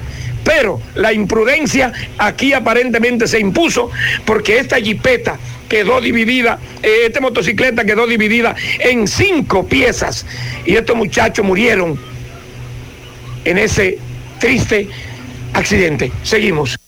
pero 0.47 0.81
la 0.95 1.13
imprudencia 1.13 1.93
aquí 2.19 2.53
aparentemente 2.53 3.27
se 3.27 3.41
impuso 3.41 3.91
porque 4.25 4.61
esta 4.61 4.77
jipeta 4.77 5.37
quedó 5.69 6.01
dividida, 6.01 6.61
eh, 6.85 7.07
esta 7.07 7.21
motocicleta 7.21 7.85
quedó 7.85 8.07
dividida 8.07 8.55
en 8.79 9.09
cinco 9.09 9.67
piezas 9.67 10.25
y 10.65 10.77
estos 10.77 10.97
muchachos 10.97 11.45
murieron 11.45 11.99
en 13.45 13.59
ese 13.59 13.99
triste 14.39 14.89
accidente. 15.53 16.13
Seguimos. 16.23 16.79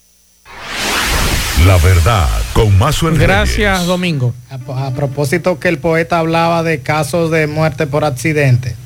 La 1.66 1.79
verdad, 1.79 2.29
con 2.53 2.68
Enríquez. 2.68 3.18
Gracias, 3.18 3.87
Domingo. 3.87 4.35
A, 4.51 4.87
a 4.87 4.94
propósito 4.94 5.59
que 5.59 5.66
el 5.66 5.79
poeta 5.79 6.21
hablaba 6.21 6.62
de 6.62 6.79
casos 6.81 7.33
de 7.33 7.49
muerte 7.49 7.88
por 7.88 8.05
accidente, 8.05 8.77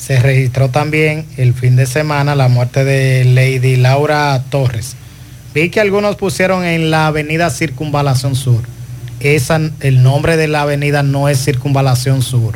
se 0.00 0.18
registró 0.18 0.70
también 0.70 1.26
el 1.36 1.52
fin 1.52 1.76
de 1.76 1.86
semana 1.86 2.34
la 2.34 2.48
muerte 2.48 2.84
de 2.84 3.24
Lady 3.24 3.76
Laura 3.76 4.42
Torres. 4.48 4.96
Vi 5.54 5.68
que 5.68 5.80
algunos 5.80 6.16
pusieron 6.16 6.64
en 6.64 6.90
la 6.90 7.08
avenida 7.08 7.50
Circunvalación 7.50 8.34
Sur. 8.34 8.62
Esa, 9.20 9.60
el 9.80 10.02
nombre 10.02 10.36
de 10.38 10.48
la 10.48 10.62
avenida 10.62 11.02
no 11.02 11.28
es 11.28 11.44
Circunvalación 11.44 12.22
Sur, 12.22 12.54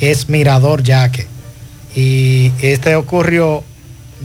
es 0.00 0.28
Mirador 0.30 0.82
Yaque. 0.82 1.26
Y 1.94 2.52
este 2.62 2.94
ocurrió, 2.96 3.62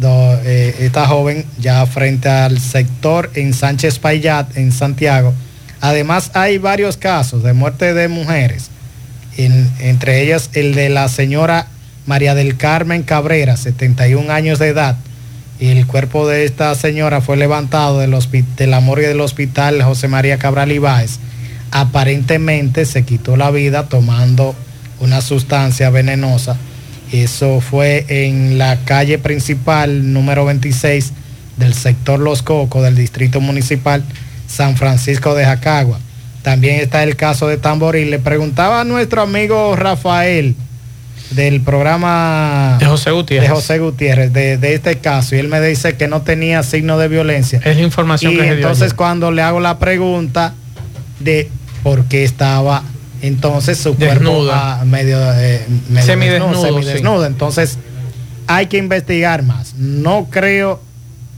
eh, 0.02 0.76
esta 0.80 1.08
joven, 1.08 1.46
ya 1.60 1.86
frente 1.86 2.30
al 2.30 2.60
sector 2.60 3.30
en 3.36 3.54
Sánchez 3.54 4.00
Payat, 4.00 4.56
en 4.56 4.72
Santiago. 4.72 5.34
Además 5.82 6.32
hay 6.36 6.58
varios 6.58 6.96
casos 6.96 7.44
de 7.44 7.52
muerte 7.54 7.94
de 7.94 8.08
mujeres, 8.08 8.70
en- 9.38 9.70
entre 9.80 10.22
ellas 10.22 10.50
el 10.54 10.74
de 10.76 10.90
la 10.90 11.10
señora 11.10 11.68
María 12.06 12.36
del 12.36 12.58
Carmen 12.58 13.04
Cabrera, 13.04 13.58
71 13.58 14.32
años 14.32 14.60
de 14.60 14.70
edad. 14.70 14.98
Y 15.60 15.68
el 15.68 15.86
cuerpo 15.86 16.28
de 16.28 16.46
esta 16.46 16.74
señora 16.74 17.22
fue 17.22 17.38
levantado 17.38 18.00
del 18.00 18.16
de 18.58 18.68
la 18.68 18.80
morgue 18.80 19.08
del 19.08 19.22
hospital 19.22 19.84
José 19.84 20.08
María 20.08 20.38
Cabral 20.38 20.72
Ibáez. 20.72 21.20
Aparentemente 21.70 22.86
se 22.86 23.04
quitó 23.04 23.38
la 23.38 23.52
vida 23.52 23.88
tomando 23.88 24.56
una 25.00 25.22
sustancia 25.22 25.90
venenosa. 25.92 26.58
Eso 27.12 27.62
fue 27.62 28.06
en 28.08 28.58
la 28.58 28.78
calle 28.86 29.20
principal 29.20 30.14
número 30.14 30.46
26 30.46 31.14
del 31.58 31.74
sector 31.74 32.20
Los 32.20 32.42
Cocos 32.42 32.84
del 32.84 32.96
distrito 32.96 33.40
municipal 33.40 34.04
San 34.48 34.78
Francisco 34.78 35.36
de 35.36 35.46
Jacagua. 35.46 36.00
También 36.42 36.80
está 36.80 37.04
el 37.04 37.16
caso 37.16 37.48
de 37.48 37.58
Tamboril. 37.58 38.10
Le 38.10 38.20
preguntaba 38.20 38.82
a 38.82 38.84
nuestro 38.84 39.22
amigo 39.22 39.76
Rafael 39.76 40.56
del 41.32 41.62
programa 41.62 42.78
De 42.80 42.86
José 42.86 43.12
Gutiérrez. 43.12 43.50
de 43.50 43.56
José 43.56 43.80
Gutiérrez, 43.80 44.34
de, 44.34 44.58
de 44.58 44.74
este 44.74 44.98
caso, 44.98 45.36
y 45.36 45.40
él 45.40 45.48
me 45.48 45.62
dice 45.62 45.96
que 45.96 46.08
no 46.08 46.22
tenía 46.22 46.64
signo 46.64 46.98
de 46.98 47.08
violencia. 47.08 47.62
Es 47.64 47.78
la 47.78 47.84
información 47.84 48.34
y 48.34 48.36
que 48.36 48.42
se 48.42 48.48
dio 48.48 48.56
entonces 48.56 48.94
cuando 48.94 49.32
le 49.32 49.42
hago 49.42 49.60
la 49.60 49.80
pregunta 49.80 50.54
de 51.20 51.50
por 51.84 52.06
qué 52.06 52.24
estaba 52.24 52.84
entonces 53.22 53.78
su 53.78 53.96
cuerpo 53.96 54.46
medio, 54.86 55.18
eh, 55.36 55.66
medio 55.90 56.06
Semidesnudo, 56.06 56.82
desnudo, 56.82 57.22
sí. 57.22 57.28
Entonces 57.28 57.78
hay 58.48 58.66
que 58.66 58.78
investigar 58.78 59.44
más. 59.44 59.76
No 59.76 60.28
creo 60.30 60.82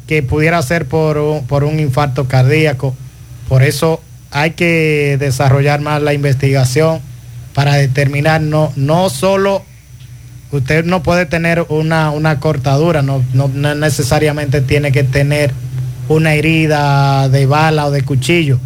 que 0.08 0.24
pudiera 0.24 0.62
ser 0.62 0.86
por 0.86 1.18
un, 1.18 1.46
por 1.46 1.64
un 1.64 1.80
infarto 1.80 2.28
cardíaco. 2.28 2.96
Por 3.50 3.64
eso 3.64 4.02
hay 4.32 4.52
que 4.52 5.18
desarrollar 5.20 5.82
más 5.82 6.02
la 6.02 6.14
investigación 6.14 7.02
para 7.54 7.76
determinar 7.76 8.42
no, 8.42 8.72
no 8.76 9.10
solo 9.10 9.64
usted 10.58 10.86
no 10.86 11.04
puede 11.04 11.26
tener 11.26 11.66
una, 11.70 12.12
una 12.12 12.40
cortadura, 12.40 13.02
no, 13.02 13.24
no- 13.34 13.50
no 13.54 13.76
necesariamente 13.76 14.62
tiene 14.62 14.92
que 14.92 15.04
tener 15.04 15.52
una 16.10 16.34
herida 16.34 17.30
de 17.30 17.46
bala 17.46 17.86
o 17.88 17.92
de 17.92 18.02
cuchillo. 18.04 18.60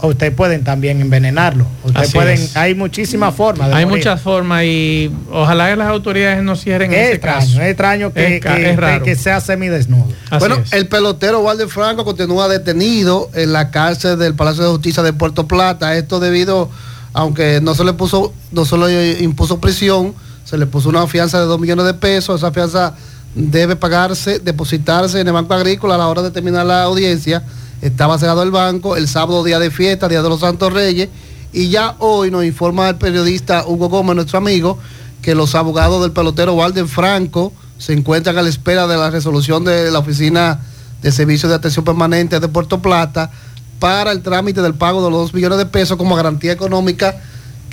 Ustedes 0.00 0.34
pueden 0.34 0.64
también 0.64 1.00
envenenarlo. 1.00 1.66
Ustedes 1.82 2.08
Así 2.08 2.14
pueden, 2.18 2.34
es. 2.38 2.56
hay 2.58 2.74
muchísimas 2.74 3.34
formas. 3.34 3.68
de 3.70 3.74
Hay 3.74 3.86
morir. 3.86 3.98
muchas 4.04 4.20
formas 4.20 4.62
y 4.64 5.10
ojalá 5.32 5.70
que 5.70 5.76
las 5.76 5.88
autoridades 5.88 6.42
no 6.42 6.56
cierren 6.56 6.92
Es 6.92 6.98
ese 6.98 7.12
extraño, 7.14 7.38
caso. 7.40 7.60
es 7.62 7.68
extraño 7.68 8.12
que, 8.12 8.36
Es 8.36 8.42
ca- 8.42 8.54
que- 8.56 8.70
es 8.70 8.76
raro. 8.76 9.02
que 9.04 9.16
sea 9.16 9.40
semidesnudo. 9.40 10.06
bueno, 10.38 10.58
el 10.72 10.88
pelotero 10.88 11.40
Walter 11.40 11.68
Franco 11.68 12.04
continúa 12.04 12.48
detenido 12.48 13.30
en 13.34 13.54
la 13.54 13.70
cárcel 13.70 14.18
del 14.18 14.34
Palacio 14.34 14.64
de 14.64 14.70
Justicia 14.72 15.02
de 15.02 15.14
Puerto 15.14 15.48
Plata. 15.48 15.96
Esto 15.96 16.20
debido, 16.20 16.68
aunque 17.14 17.60
no 17.62 17.74
se 17.74 17.84
le 17.84 17.94
puso, 17.94 18.34
no 18.52 18.66
se 18.66 18.76
le 18.76 19.22
impuso 19.22 19.58
prisión, 19.58 20.12
se 20.44 20.58
le 20.58 20.66
puso 20.66 20.88
una 20.88 21.06
fianza 21.06 21.40
de 21.40 21.46
2 21.46 21.58
millones 21.58 21.86
de 21.86 21.94
pesos. 21.94 22.40
Esa 22.40 22.52
fianza 22.52 22.94
debe 23.34 23.76
pagarse, 23.76 24.38
depositarse 24.38 25.20
en 25.20 25.26
el 25.26 25.32
Banco 25.32 25.54
Agrícola 25.54 25.94
a 25.94 25.98
la 25.98 26.08
hora 26.08 26.22
de 26.22 26.30
terminar 26.30 26.66
la 26.66 26.84
audiencia. 26.84 27.42
Estaba 27.82 28.18
cerrado 28.18 28.42
el 28.42 28.50
banco, 28.50 28.96
el 28.96 29.08
sábado 29.08 29.42
día 29.44 29.58
de 29.58 29.70
fiesta, 29.70 30.08
día 30.08 30.22
de 30.22 30.28
los 30.28 30.40
Santos 30.40 30.72
Reyes. 30.72 31.08
Y 31.52 31.68
ya 31.68 31.96
hoy 31.98 32.30
nos 32.30 32.44
informa 32.44 32.88
el 32.88 32.96
periodista 32.96 33.64
Hugo 33.66 33.88
Gómez, 33.88 34.16
nuestro 34.16 34.38
amigo, 34.38 34.78
que 35.22 35.34
los 35.34 35.54
abogados 35.54 36.02
del 36.02 36.12
pelotero 36.12 36.54
Walden 36.54 36.88
Franco 36.88 37.52
se 37.78 37.92
encuentran 37.92 38.36
a 38.38 38.42
la 38.42 38.48
espera 38.48 38.86
de 38.86 38.96
la 38.96 39.10
resolución 39.10 39.64
de 39.64 39.90
la 39.90 39.98
Oficina 39.98 40.60
de 41.02 41.12
Servicios 41.12 41.50
de 41.50 41.56
Atención 41.56 41.84
Permanente 41.84 42.40
de 42.40 42.48
Puerto 42.48 42.80
Plata 42.80 43.30
para 43.78 44.12
el 44.12 44.22
trámite 44.22 44.62
del 44.62 44.74
pago 44.74 45.04
de 45.04 45.10
los 45.10 45.20
2 45.20 45.34
millones 45.34 45.58
de 45.58 45.66
pesos 45.66 45.96
como 45.96 46.16
garantía 46.16 46.52
económica 46.52 47.20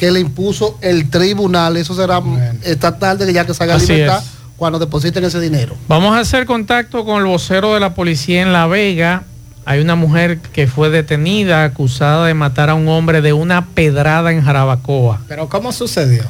que 0.02 0.10
le 0.10 0.20
impuso 0.20 0.80
el 0.82 1.12
tribunal. 1.12 1.78
Eso 1.78 1.94
será 1.94 2.20
esta 2.64 2.98
tarde 2.98 3.28
que 3.28 3.34
ya 3.34 3.46
que 3.46 3.54
salga 3.54 3.76
Así 3.76 3.94
libertad 3.94 4.18
es. 4.24 4.32
cuando 4.58 4.80
depositen 4.80 5.24
ese 5.24 5.40
dinero. 5.40 5.76
Vamos 5.88 6.16
a 6.16 6.22
hacer 6.22 6.48
contacto 6.48 7.06
con 7.06 7.20
el 7.20 7.26
vocero 7.26 7.76
de 7.76 7.80
la 7.80 7.94
policía 7.94 8.42
en 8.42 8.52
La 8.52 8.66
Vega. 8.66 9.26
Hay 9.64 9.80
una 9.80 9.94
mujer 9.94 10.40
que 10.40 10.66
fue 10.66 10.90
detenida 10.90 11.64
acusada 11.64 12.26
de 12.26 12.34
matar 12.34 12.72
a 12.72 12.74
un 12.74 12.88
hombre 12.88 13.22
de 13.22 13.34
una 13.34 13.68
pedrada 13.68 14.32
en 14.32 14.42
Jarabacoa. 14.44 15.22
Pero 15.28 15.48
¿cómo 15.48 15.72
sucedió? 15.72 16.24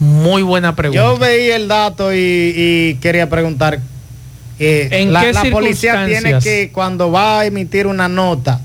Muy 0.00 0.42
buena 0.42 0.74
pregunta. 0.74 1.00
Yo 1.00 1.16
veí 1.16 1.48
el 1.52 1.68
dato 1.68 2.12
y, 2.12 2.18
y 2.18 2.94
quería 3.00 3.28
preguntar. 3.30 3.78
eh, 4.58 4.88
¿En 4.90 5.12
la, 5.12 5.20
qué 5.20 5.32
la 5.32 5.44
policía 5.44 6.06
tiene 6.06 6.40
que, 6.40 6.72
cuando 6.72 7.12
va 7.12 7.38
a 7.38 7.46
emitir 7.46 7.86
una 7.86 8.08
nota, 8.08 8.60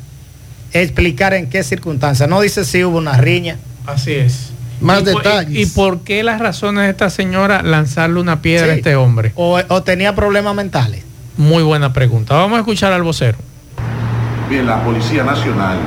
explicar 0.74 1.36
en 1.36 1.48
qué 1.48 1.64
circunstancias. 1.64 2.28
No 2.28 2.42
dice 2.42 2.66
si 2.66 2.84
hubo 2.84 2.98
una 2.98 3.18
riña. 3.22 3.58
Así 3.88 4.14
es. 4.14 4.52
Más 4.82 5.02
¿Y 5.02 5.06
por- 5.06 5.24
detalles. 5.24 5.56
¿Y, 5.58 5.62
y 5.64 5.66
por 5.66 6.02
qué 6.02 6.22
las 6.24 6.40
razones 6.40 6.84
de 6.84 6.90
esta 6.92 7.10
señora 7.10 7.64
lanzarle 7.64 8.20
una 8.20 8.42
piedra 8.42 8.74
a 8.74 8.76
este 8.76 8.96
hombre? 8.96 9.32
O, 9.36 9.60
o 9.68 9.84
tenía 9.84 10.14
problemas 10.14 10.54
mentales. 10.54 11.04
Muy 11.38 11.64
buena 11.64 11.94
pregunta. 11.94 12.36
Vamos 12.36 12.58
a 12.58 12.60
escuchar 12.60 12.94
al 12.94 13.04
vocero. 13.04 13.38
Bien, 14.50 14.66
la 14.66 14.82
Policía 14.84 15.24
Nacional, 15.24 15.78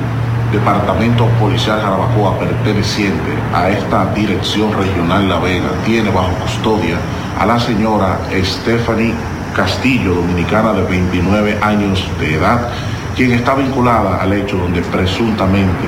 Departamento 0.51 1.25
Policial 1.39 1.81
Jarabacoa, 1.81 2.37
perteneciente 2.39 3.31
a 3.53 3.69
esta 3.69 4.13
Dirección 4.13 4.71
Regional 4.73 5.27
La 5.29 5.39
Vega, 5.39 5.69
tiene 5.85 6.09
bajo 6.11 6.31
custodia 6.35 6.97
a 7.39 7.45
la 7.45 7.59
señora 7.59 8.19
Stephanie 8.43 9.13
Castillo, 9.55 10.13
dominicana 10.15 10.73
de 10.73 10.83
29 10.83 11.57
años 11.61 12.05
de 12.19 12.35
edad, 12.35 12.69
quien 13.15 13.31
está 13.31 13.55
vinculada 13.55 14.21
al 14.21 14.31
hecho 14.33 14.57
donde 14.57 14.81
presuntamente, 14.81 15.87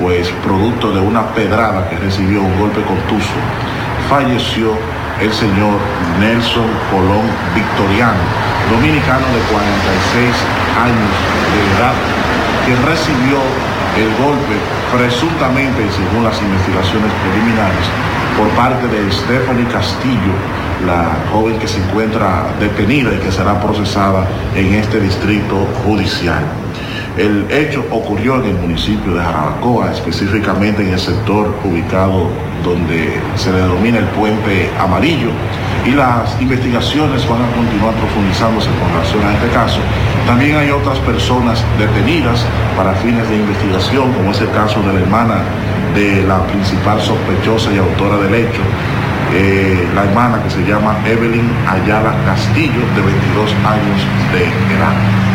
pues 0.00 0.28
producto 0.44 0.92
de 0.92 1.00
una 1.00 1.26
pedrada 1.34 1.88
que 1.88 1.96
recibió 1.96 2.42
un 2.42 2.58
golpe 2.58 2.82
contuso, 2.82 3.34
falleció 4.08 4.72
el 5.20 5.32
señor 5.32 5.78
Nelson 6.18 6.66
Colón 6.90 7.26
Victoriano, 7.54 8.18
dominicano 8.70 9.26
de 9.30 9.40
46 9.50 10.34
años 10.82 11.14
de 11.54 11.60
edad, 11.78 11.94
quien 12.66 12.78
recibió 12.84 13.38
el 13.96 14.10
golpe 14.18 14.56
presuntamente 14.90 15.82
según 15.90 16.24
las 16.24 16.40
investigaciones 16.42 17.12
preliminares 17.22 17.86
por 18.36 18.48
parte 18.56 18.88
de 18.88 19.12
Stephanie 19.12 19.66
Castillo, 19.66 20.34
la 20.86 21.16
joven 21.32 21.58
que 21.58 21.68
se 21.68 21.78
encuentra 21.78 22.46
detenida 22.58 23.14
y 23.14 23.18
que 23.18 23.30
será 23.30 23.60
procesada 23.60 24.26
en 24.54 24.74
este 24.74 25.00
distrito 25.00 25.66
judicial. 25.84 26.42
El 27.16 27.46
hecho 27.48 27.84
ocurrió 27.92 28.42
en 28.42 28.50
el 28.50 28.56
municipio 28.56 29.14
de 29.14 29.20
Jarabacoa, 29.20 29.92
específicamente 29.92 30.82
en 30.82 30.94
el 30.94 30.98
sector 30.98 31.54
ubicado 31.64 32.28
donde 32.64 33.20
se 33.36 33.52
denomina 33.52 33.98
el 33.98 34.06
puente 34.06 34.68
amarillo 34.80 35.30
y 35.86 35.92
las 35.92 36.40
investigaciones 36.40 37.28
van 37.28 37.42
a 37.42 37.54
continuar 37.54 37.94
profundizándose 37.94 38.68
con 38.80 38.88
relación 38.90 39.22
a 39.26 39.34
este 39.34 39.48
caso. 39.50 39.78
También 40.26 40.56
hay 40.56 40.70
otras 40.70 40.98
personas 41.00 41.62
detenidas 41.78 42.44
para 42.76 42.94
fines 42.94 43.28
de 43.28 43.36
investigación, 43.36 44.12
como 44.14 44.32
es 44.32 44.40
el 44.40 44.50
caso 44.50 44.80
de 44.82 44.94
la 44.94 45.00
hermana 45.00 45.36
de 45.94 46.24
la 46.26 46.44
principal 46.46 47.00
sospechosa 47.00 47.72
y 47.72 47.78
autora 47.78 48.16
del 48.16 48.34
hecho, 48.34 48.62
eh, 49.34 49.86
la 49.94 50.04
hermana 50.04 50.42
que 50.42 50.50
se 50.50 50.64
llama 50.64 50.96
Evelyn 51.06 51.48
Ayala 51.68 52.14
Castillo, 52.24 52.82
de 52.96 53.02
22 53.02 53.52
años 53.62 54.00
de 54.32 54.42
edad. 54.74 55.33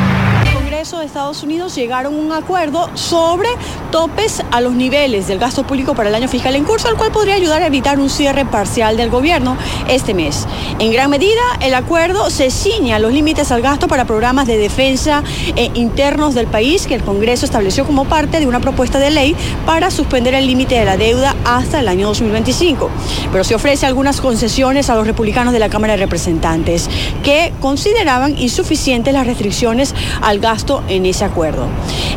Estados 1.29 1.43
Unidos 1.43 1.75
llegaron 1.75 2.15
a 2.15 2.17
un 2.17 2.31
acuerdo 2.31 2.89
sobre 2.95 3.49
topes 3.91 4.41
a 4.49 4.61
los 4.61 4.73
niveles 4.73 5.27
del 5.27 5.37
gasto 5.37 5.61
público 5.61 5.93
para 5.93 6.09
el 6.09 6.15
año 6.15 6.27
fiscal 6.27 6.55
en 6.55 6.63
curso, 6.63 6.89
el 6.89 6.95
cual 6.95 7.11
podría 7.11 7.35
ayudar 7.35 7.61
a 7.61 7.67
evitar 7.67 7.99
un 7.99 8.09
cierre 8.09 8.45
parcial 8.45 8.97
del 8.97 9.11
gobierno 9.11 9.55
este 9.87 10.15
mes. 10.15 10.47
En 10.79 10.91
gran 10.91 11.11
medida, 11.11 11.39
el 11.61 11.75
acuerdo 11.75 12.31
se 12.31 12.49
ciña 12.49 12.97
los 12.97 13.13
límites 13.13 13.51
al 13.51 13.61
gasto 13.61 13.87
para 13.87 14.05
programas 14.05 14.47
de 14.47 14.57
defensa 14.57 15.23
eh, 15.55 15.69
internos 15.75 16.33
del 16.33 16.47
país 16.47 16.87
que 16.87 16.95
el 16.95 17.03
Congreso 17.03 17.45
estableció 17.45 17.85
como 17.85 18.05
parte 18.05 18.39
de 18.39 18.47
una 18.47 18.59
propuesta 18.59 18.97
de 18.97 19.11
ley 19.11 19.35
para 19.67 19.91
suspender 19.91 20.33
el 20.33 20.47
límite 20.47 20.79
de 20.79 20.85
la 20.85 20.97
deuda 20.97 21.35
hasta 21.45 21.79
el 21.79 21.89
año 21.89 22.07
2025. 22.07 22.89
Pero 23.31 23.43
se 23.43 23.53
ofrece 23.53 23.85
algunas 23.85 24.19
concesiones 24.19 24.89
a 24.89 24.95
los 24.95 25.05
republicanos 25.05 25.53
de 25.53 25.59
la 25.59 25.69
Cámara 25.69 25.93
de 25.93 25.97
Representantes 25.97 26.89
que 27.23 27.53
consideraban 27.61 28.35
insuficientes 28.35 29.13
las 29.13 29.27
restricciones 29.27 29.93
al 30.23 30.39
gasto 30.39 30.83
en 30.87 31.05
ese 31.05 31.18
acuerdo. 31.25 31.67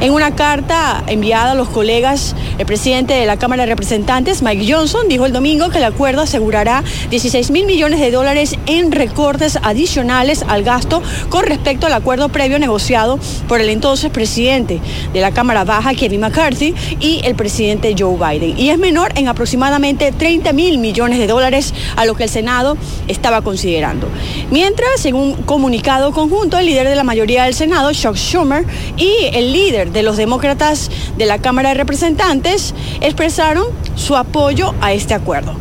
En 0.00 0.12
una 0.12 0.34
carta 0.34 1.02
enviada 1.06 1.52
a 1.52 1.54
los 1.54 1.68
colegas, 1.68 2.34
el 2.58 2.66
presidente 2.66 3.14
de 3.14 3.26
la 3.26 3.36
Cámara 3.36 3.64
de 3.64 3.70
Representantes, 3.70 4.42
Mike 4.42 4.72
Johnson, 4.72 5.08
dijo 5.08 5.26
el 5.26 5.32
domingo 5.32 5.70
que 5.70 5.78
el 5.78 5.84
acuerdo 5.84 6.22
asegurará 6.22 6.82
16 7.10 7.50
mil 7.50 7.66
millones 7.66 8.00
de 8.00 8.10
dólares 8.10 8.56
en 8.66 8.92
recortes 8.92 9.58
adicionales 9.62 10.44
al 10.48 10.62
gasto 10.62 11.02
con 11.28 11.44
respecto 11.44 11.86
al 11.86 11.92
acuerdo 11.92 12.28
previo 12.28 12.58
negociado 12.58 13.18
por 13.48 13.60
el 13.60 13.68
entonces 13.68 14.10
presidente 14.10 14.80
de 15.12 15.20
la 15.20 15.32
Cámara 15.32 15.64
Baja, 15.64 15.94
Kevin 15.94 16.20
McCarthy, 16.20 16.74
y 17.00 17.20
el 17.24 17.34
presidente 17.34 17.94
Joe 17.98 18.16
Biden. 18.16 18.58
Y 18.58 18.70
es 18.70 18.78
menor 18.78 19.12
en 19.16 19.28
aproximadamente 19.28 20.12
30 20.12 20.52
mil 20.52 20.78
millones 20.78 21.18
de 21.18 21.26
dólares 21.26 21.74
a 21.96 22.04
lo 22.04 22.14
que 22.14 22.24
el 22.24 22.30
Senado 22.30 22.76
estaba 23.08 23.42
considerando. 23.42 24.08
Mientras, 24.50 25.04
en 25.04 25.14
un 25.14 25.34
comunicado 25.34 26.12
conjunto, 26.12 26.58
el 26.58 26.66
líder 26.66 26.88
de 26.88 26.96
la 26.96 27.04
mayoría 27.04 27.44
del 27.44 27.54
Senado, 27.54 27.92
Chuck 27.92 28.16
Schumer, 28.16 28.64
y 28.96 29.12
el 29.32 29.52
líder 29.52 29.92
de 29.92 30.02
los 30.02 30.16
demócratas 30.16 30.90
de 31.16 31.26
la 31.26 31.38
Cámara 31.38 31.70
de 31.70 31.74
Representantes 31.76 32.74
expresaron 33.00 33.66
su 33.96 34.16
apoyo 34.16 34.74
a 34.80 34.92
este 34.92 35.14
acuerdo. 35.14 35.54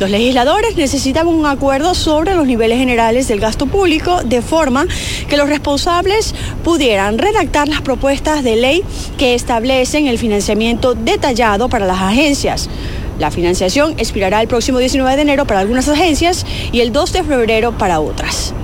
Los 0.00 0.08
legisladores 0.08 0.76
necesitaban 0.78 1.34
un 1.34 1.44
acuerdo 1.44 1.94
sobre 1.94 2.34
los 2.34 2.46
niveles 2.46 2.78
generales 2.78 3.28
del 3.28 3.38
gasto 3.38 3.66
público 3.66 4.22
de 4.22 4.40
forma 4.40 4.86
que 5.28 5.36
los 5.36 5.46
responsables 5.46 6.34
pudieran 6.64 7.18
redactar 7.18 7.68
las 7.68 7.82
propuestas 7.82 8.42
de 8.42 8.56
ley 8.56 8.82
que 9.18 9.34
establecen 9.34 10.06
el 10.06 10.16
financiamiento 10.16 10.94
detallado 10.94 11.68
para 11.68 11.84
las 11.84 12.00
agencias. 12.00 12.70
La 13.18 13.30
financiación 13.30 13.92
expirará 13.98 14.40
el 14.40 14.48
próximo 14.48 14.78
19 14.78 15.16
de 15.16 15.22
enero 15.22 15.44
para 15.44 15.60
algunas 15.60 15.86
agencias 15.90 16.46
y 16.72 16.80
el 16.80 16.92
2 16.92 17.12
de 17.12 17.22
febrero 17.22 17.76
para 17.76 18.00
otras. 18.00 18.54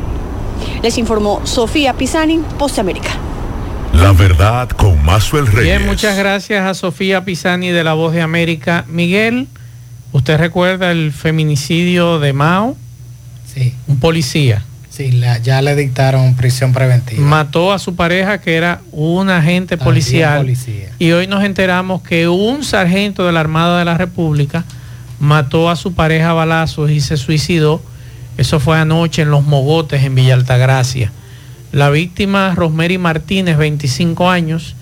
Les 0.83 0.97
informó 0.97 1.43
Sofía 1.45 1.93
Pisani, 1.93 2.41
Post 2.59 2.79
América. 2.79 3.26
La 3.97 4.13
verdad 4.13 4.69
con 4.69 5.03
Mazuel 5.05 5.47
Reyes. 5.47 5.79
Bien, 5.79 5.87
muchas 5.87 6.17
gracias 6.17 6.65
a 6.67 6.75
Sofía 6.75 7.25
Pisani 7.25 7.71
de 7.71 7.83
La 7.83 7.95
Voz 7.95 8.13
de 8.13 8.21
América. 8.23 8.85
Miguel, 8.89 9.49
¿usted 10.13 10.39
recuerda 10.39 10.91
el 10.93 11.13
feminicidio 11.13 12.19
de 12.19 12.33
Mao? 12.33 12.77
Sí. 13.53 13.75
Un 13.87 13.99
policía. 13.99 14.63
Sí, 14.91 15.13
la- 15.13 15.39
ya 15.39 15.61
le 15.63 15.75
dictaron 15.75 16.35
prisión 16.37 16.73
preventiva. 16.73 17.23
Mató 17.23 17.73
a 17.73 17.79
su 17.79 17.97
pareja 17.97 18.41
que 18.41 18.55
era 18.57 18.81
un 18.93 19.29
agente 19.31 19.77
También 19.77 19.85
policial. 19.95 20.39
policía. 20.39 20.91
Y 20.99 21.13
hoy 21.13 21.27
nos 21.27 21.43
enteramos 21.45 22.03
que 22.03 22.29
un 22.29 22.65
sargento 22.65 23.27
de 23.27 23.33
la 23.33 23.41
Armada 23.41 23.79
de 23.79 23.85
la 23.85 23.97
República 23.99 24.65
mató 25.21 25.71
a 25.71 25.77
su 25.77 25.95
pareja 25.95 26.31
a 26.31 26.35
balazos 26.35 26.91
y 26.91 27.01
se 27.01 27.17
suicidó. 27.17 27.83
Eso 28.37 28.61
fue 28.61 28.79
anoche 28.79 29.23
en 29.23 29.31
Los 29.31 29.45
Mogotes, 29.45 30.03
en 30.05 30.15
Villa 30.15 30.35
Altagracia. 30.35 31.11
La 31.77 31.91
víctima, 31.91 32.55
Rosemary 32.55 32.97
Martínez, 32.97 33.59
25 33.59 34.31
años, 34.31 34.75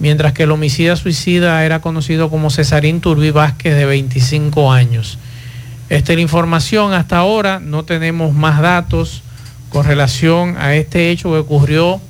mientras 0.00 0.32
que 0.32 0.42
el 0.42 0.50
homicida 0.50 0.96
suicida 0.96 1.64
era 1.64 1.80
conocido 1.80 2.28
como 2.28 2.50
Cesarín 2.50 3.00
Turbí 3.00 3.30
Vázquez, 3.30 3.76
de 3.76 3.84
25 3.84 4.72
años. 4.72 5.16
Esta 5.90 6.10
es 6.12 6.16
la 6.16 6.22
información 6.22 6.92
hasta 6.92 7.18
ahora, 7.18 7.60
no 7.60 7.84
tenemos 7.84 8.34
más 8.34 8.60
datos 8.60 9.22
con 9.68 9.86
relación 9.86 10.56
a 10.58 10.74
este 10.74 11.10
hecho 11.12 11.30
que 11.30 11.38
ocurrió 11.38 12.00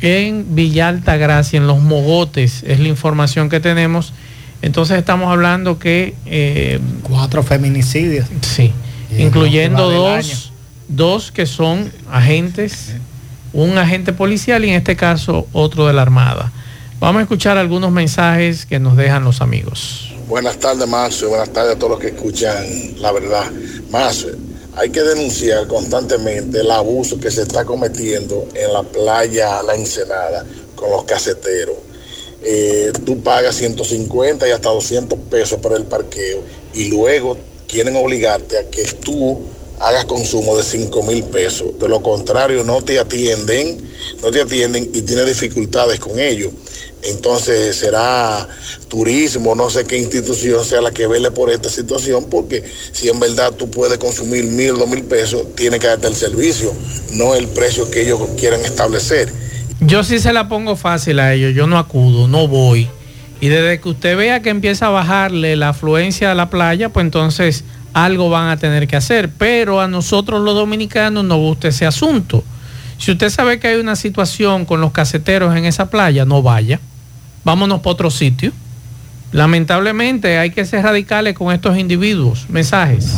en 0.00 0.54
Villa 0.54 0.86
Altagracia, 0.86 1.56
en 1.56 1.66
Los 1.66 1.80
Mogotes, 1.80 2.62
es 2.64 2.78
la 2.78 2.86
información 2.86 3.48
que 3.48 3.58
tenemos. 3.58 4.12
Entonces 4.62 4.96
estamos 4.96 5.32
hablando 5.32 5.80
que... 5.80 6.14
eh, 6.26 6.78
Cuatro 7.02 7.42
feminicidios. 7.42 8.28
Sí, 8.42 8.70
Y 9.10 9.22
incluyendo 9.22 9.90
dos, 9.90 10.52
dos 10.86 11.32
que 11.32 11.46
son 11.46 11.90
agentes, 12.12 12.94
un 13.56 13.78
agente 13.78 14.12
policial 14.12 14.64
y 14.64 14.68
en 14.68 14.74
este 14.74 14.96
caso 14.96 15.46
otro 15.52 15.86
de 15.86 15.94
la 15.94 16.02
Armada. 16.02 16.52
Vamos 17.00 17.20
a 17.20 17.22
escuchar 17.22 17.56
algunos 17.56 17.90
mensajes 17.90 18.66
que 18.66 18.78
nos 18.78 18.96
dejan 18.96 19.24
los 19.24 19.40
amigos. 19.40 20.12
Buenas 20.28 20.58
tardes, 20.58 20.86
Marcio. 20.86 21.30
Buenas 21.30 21.50
tardes 21.50 21.76
a 21.76 21.78
todos 21.78 21.92
los 21.92 22.00
que 22.00 22.08
escuchan 22.08 22.66
la 22.98 23.12
verdad. 23.12 23.50
Marcio, 23.90 24.30
hay 24.76 24.90
que 24.90 25.02
denunciar 25.02 25.66
constantemente 25.68 26.60
el 26.60 26.70
abuso 26.70 27.18
que 27.18 27.30
se 27.30 27.42
está 27.42 27.64
cometiendo 27.64 28.46
en 28.54 28.72
la 28.72 28.82
playa 28.82 29.62
La 29.62 29.74
Ensenada 29.74 30.44
con 30.74 30.90
los 30.90 31.04
caseteros. 31.04 31.76
Eh, 32.42 32.92
tú 33.06 33.22
pagas 33.22 33.56
150 33.56 34.46
y 34.46 34.50
hasta 34.50 34.68
200 34.68 35.18
pesos 35.30 35.58
por 35.60 35.74
el 35.74 35.84
parqueo 35.84 36.42
y 36.74 36.90
luego 36.90 37.38
quieren 37.66 37.96
obligarte 37.96 38.58
a 38.58 38.70
que 38.70 38.84
tú 38.84 39.40
hagas 39.80 40.04
consumo 40.04 40.56
de 40.56 40.62
5 40.62 41.02
mil 41.02 41.24
pesos. 41.24 41.78
De 41.78 41.88
lo 41.88 42.02
contrario, 42.02 42.64
no 42.64 42.82
te 42.82 42.98
atienden, 42.98 43.78
no 44.22 44.30
te 44.30 44.42
atienden 44.42 44.90
y 44.92 45.02
tienes 45.02 45.26
dificultades 45.26 46.00
con 46.00 46.18
ellos. 46.18 46.52
Entonces 47.02 47.76
será 47.76 48.48
turismo, 48.88 49.54
no 49.54 49.70
sé 49.70 49.84
qué 49.84 49.96
institución 49.96 50.64
sea 50.64 50.80
la 50.80 50.90
que 50.90 51.06
vele 51.06 51.30
por 51.30 51.50
esta 51.50 51.68
situación, 51.68 52.24
porque 52.28 52.64
si 52.92 53.08
en 53.08 53.20
verdad 53.20 53.52
tú 53.52 53.70
puedes 53.70 53.98
consumir 53.98 54.44
mil, 54.44 54.76
dos 54.76 54.88
mil 54.88 55.04
pesos, 55.04 55.54
tiene 55.54 55.78
que 55.78 55.86
darte 55.86 56.08
el 56.08 56.16
servicio, 56.16 56.72
no 57.12 57.34
el 57.34 57.46
precio 57.48 57.90
que 57.90 58.02
ellos 58.02 58.20
quieran 58.36 58.64
establecer. 58.64 59.32
Yo 59.80 60.02
sí 60.02 60.18
se 60.18 60.32
la 60.32 60.48
pongo 60.48 60.74
fácil 60.74 61.20
a 61.20 61.34
ellos, 61.34 61.54
yo 61.54 61.66
no 61.66 61.78
acudo, 61.78 62.26
no 62.26 62.48
voy. 62.48 62.88
Y 63.40 63.48
desde 63.48 63.80
que 63.80 63.88
usted 63.90 64.16
vea 64.16 64.40
que 64.40 64.48
empieza 64.48 64.86
a 64.86 64.90
bajarle 64.90 65.56
la 65.56 65.68
afluencia 65.68 66.32
a 66.32 66.34
la 66.34 66.48
playa, 66.48 66.88
pues 66.88 67.04
entonces 67.04 67.64
algo 67.96 68.28
van 68.28 68.50
a 68.50 68.58
tener 68.58 68.86
que 68.86 68.96
hacer. 68.96 69.30
Pero 69.30 69.80
a 69.80 69.88
nosotros 69.88 70.42
los 70.42 70.54
dominicanos 70.54 71.24
nos 71.24 71.38
gusta 71.38 71.68
ese 71.68 71.86
asunto. 71.86 72.44
Si 72.98 73.10
usted 73.12 73.30
sabe 73.30 73.58
que 73.58 73.68
hay 73.68 73.76
una 73.80 73.96
situación 73.96 74.66
con 74.66 74.82
los 74.82 74.92
caseteros 74.92 75.56
en 75.56 75.64
esa 75.64 75.88
playa, 75.88 76.26
no 76.26 76.42
vaya. 76.42 76.78
Vámonos 77.42 77.80
para 77.80 77.92
otro 77.92 78.10
sitio. 78.10 78.52
Lamentablemente 79.32 80.38
hay 80.38 80.50
que 80.50 80.64
ser 80.66 80.84
radicales 80.84 81.34
con 81.34 81.52
estos 81.52 81.78
individuos. 81.78 82.46
Mensajes. 82.50 83.16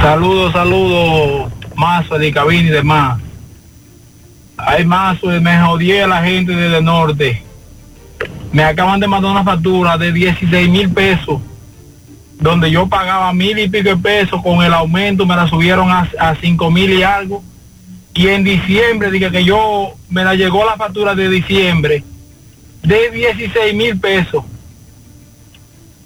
Saludos, 0.00 0.52
saludos, 0.52 1.52
Mazo 1.74 2.18
de 2.18 2.32
cabina 2.32 2.68
y 2.68 2.72
demás. 2.72 3.20
Hay 4.56 4.84
Mazo, 4.84 5.26
me 5.40 5.60
jodí 5.60 5.92
a 5.98 6.06
la 6.06 6.22
gente 6.22 6.52
desde 6.52 6.78
el 6.78 6.84
norte. 6.84 7.42
Me 8.52 8.62
acaban 8.62 9.00
de 9.00 9.08
mandar 9.08 9.32
una 9.32 9.44
factura 9.44 9.98
de 9.98 10.12
16 10.12 10.68
mil 10.68 10.90
pesos, 10.90 11.40
donde 12.40 12.70
yo 12.70 12.88
pagaba 12.88 13.32
mil 13.32 13.58
y 13.58 13.68
pico 13.68 13.90
de 13.90 13.96
pesos, 13.96 14.42
con 14.42 14.62
el 14.64 14.72
aumento 14.72 15.26
me 15.26 15.36
la 15.36 15.46
subieron 15.46 15.90
a, 15.90 16.08
a 16.18 16.34
5 16.34 16.70
mil 16.70 16.90
y 16.90 17.02
algo. 17.02 17.42
Y 18.14 18.28
en 18.28 18.42
diciembre, 18.42 19.10
dije 19.10 19.30
que 19.30 19.44
yo, 19.44 19.92
me 20.08 20.24
la 20.24 20.34
llegó 20.34 20.64
la 20.64 20.76
factura 20.76 21.14
de 21.14 21.28
diciembre 21.28 22.02
de 22.82 23.10
16 23.10 23.74
mil 23.74 23.98
pesos. 23.98 24.44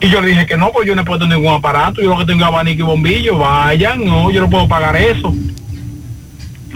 Y 0.00 0.08
yo 0.08 0.20
le 0.20 0.28
dije 0.28 0.46
que 0.46 0.56
no, 0.56 0.70
pues 0.72 0.86
yo 0.86 0.94
no 0.94 1.02
he 1.02 1.04
puesto 1.04 1.26
ningún 1.26 1.54
aparato, 1.54 2.02
yo 2.02 2.10
lo 2.10 2.18
que 2.18 2.26
tengo 2.26 2.44
abanico 2.44 2.82
y 2.82 2.84
bombillo, 2.84 3.38
vayan, 3.38 4.04
no, 4.04 4.30
yo 4.30 4.42
no 4.42 4.50
puedo 4.50 4.68
pagar 4.68 4.96
eso. 4.96 5.32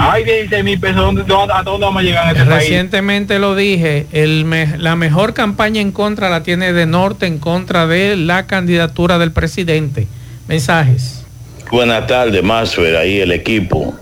Ay, 0.00 0.22
16 0.24 0.62
mil 0.64 0.78
pesos, 0.78 0.96
¿dónde, 0.96 1.24
dónde- 1.24 1.52
¿a 1.54 1.62
dónde 1.62 1.84
vamos 1.86 2.00
a 2.00 2.04
llegar 2.04 2.24
en 2.30 2.36
este 2.36 2.44
país? 2.48 2.60
Recientemente 2.68 3.38
lo 3.38 3.56
dije, 3.56 4.06
el 4.12 4.44
me- 4.44 4.78
la 4.78 4.94
mejor 4.96 5.34
campaña 5.34 5.80
en 5.80 5.90
contra 5.92 6.30
la 6.30 6.42
tiene 6.44 6.72
de 6.72 6.86
Norte 6.86 7.26
en 7.26 7.38
contra 7.38 7.86
de 7.86 8.16
la 8.16 8.46
candidatura 8.46 9.18
del 9.18 9.32
presidente. 9.32 10.06
Mensajes. 10.46 11.24
Buenas 11.70 12.06
tardes, 12.06 12.42
Maxwell, 12.42 12.96
ahí 12.96 13.18
el 13.20 13.32
equipo. 13.32 13.94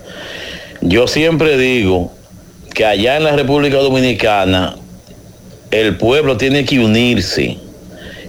Yo 0.81 1.07
siempre 1.07 1.57
digo 1.57 2.13
que 2.73 2.85
allá 2.85 3.17
en 3.17 3.23
la 3.23 3.35
República 3.35 3.77
Dominicana 3.77 4.75
el 5.71 5.97
pueblo 5.97 6.37
tiene 6.37 6.63
que 6.63 6.79
unirse 6.79 7.57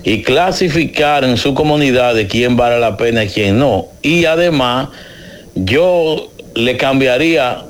y 0.03 0.23
clasificar 0.23 1.23
en 1.25 1.37
su 1.37 1.53
comunidad 1.55 2.15
de 2.15 2.27
quién 2.27 2.57
vale 2.57 2.81
la 2.81 2.97
pena 2.97 3.25
y 3.25 3.29
quién 3.29 3.59
no. 3.59 3.87
Y 4.03 4.25
además, 4.25 4.89
yo 5.55 6.33
le 6.59 6.77
cambiaría 6.77 7.63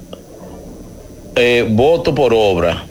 eh, 1.36 1.66
voto 1.68 2.14
por 2.14 2.32
obra. 2.34 2.84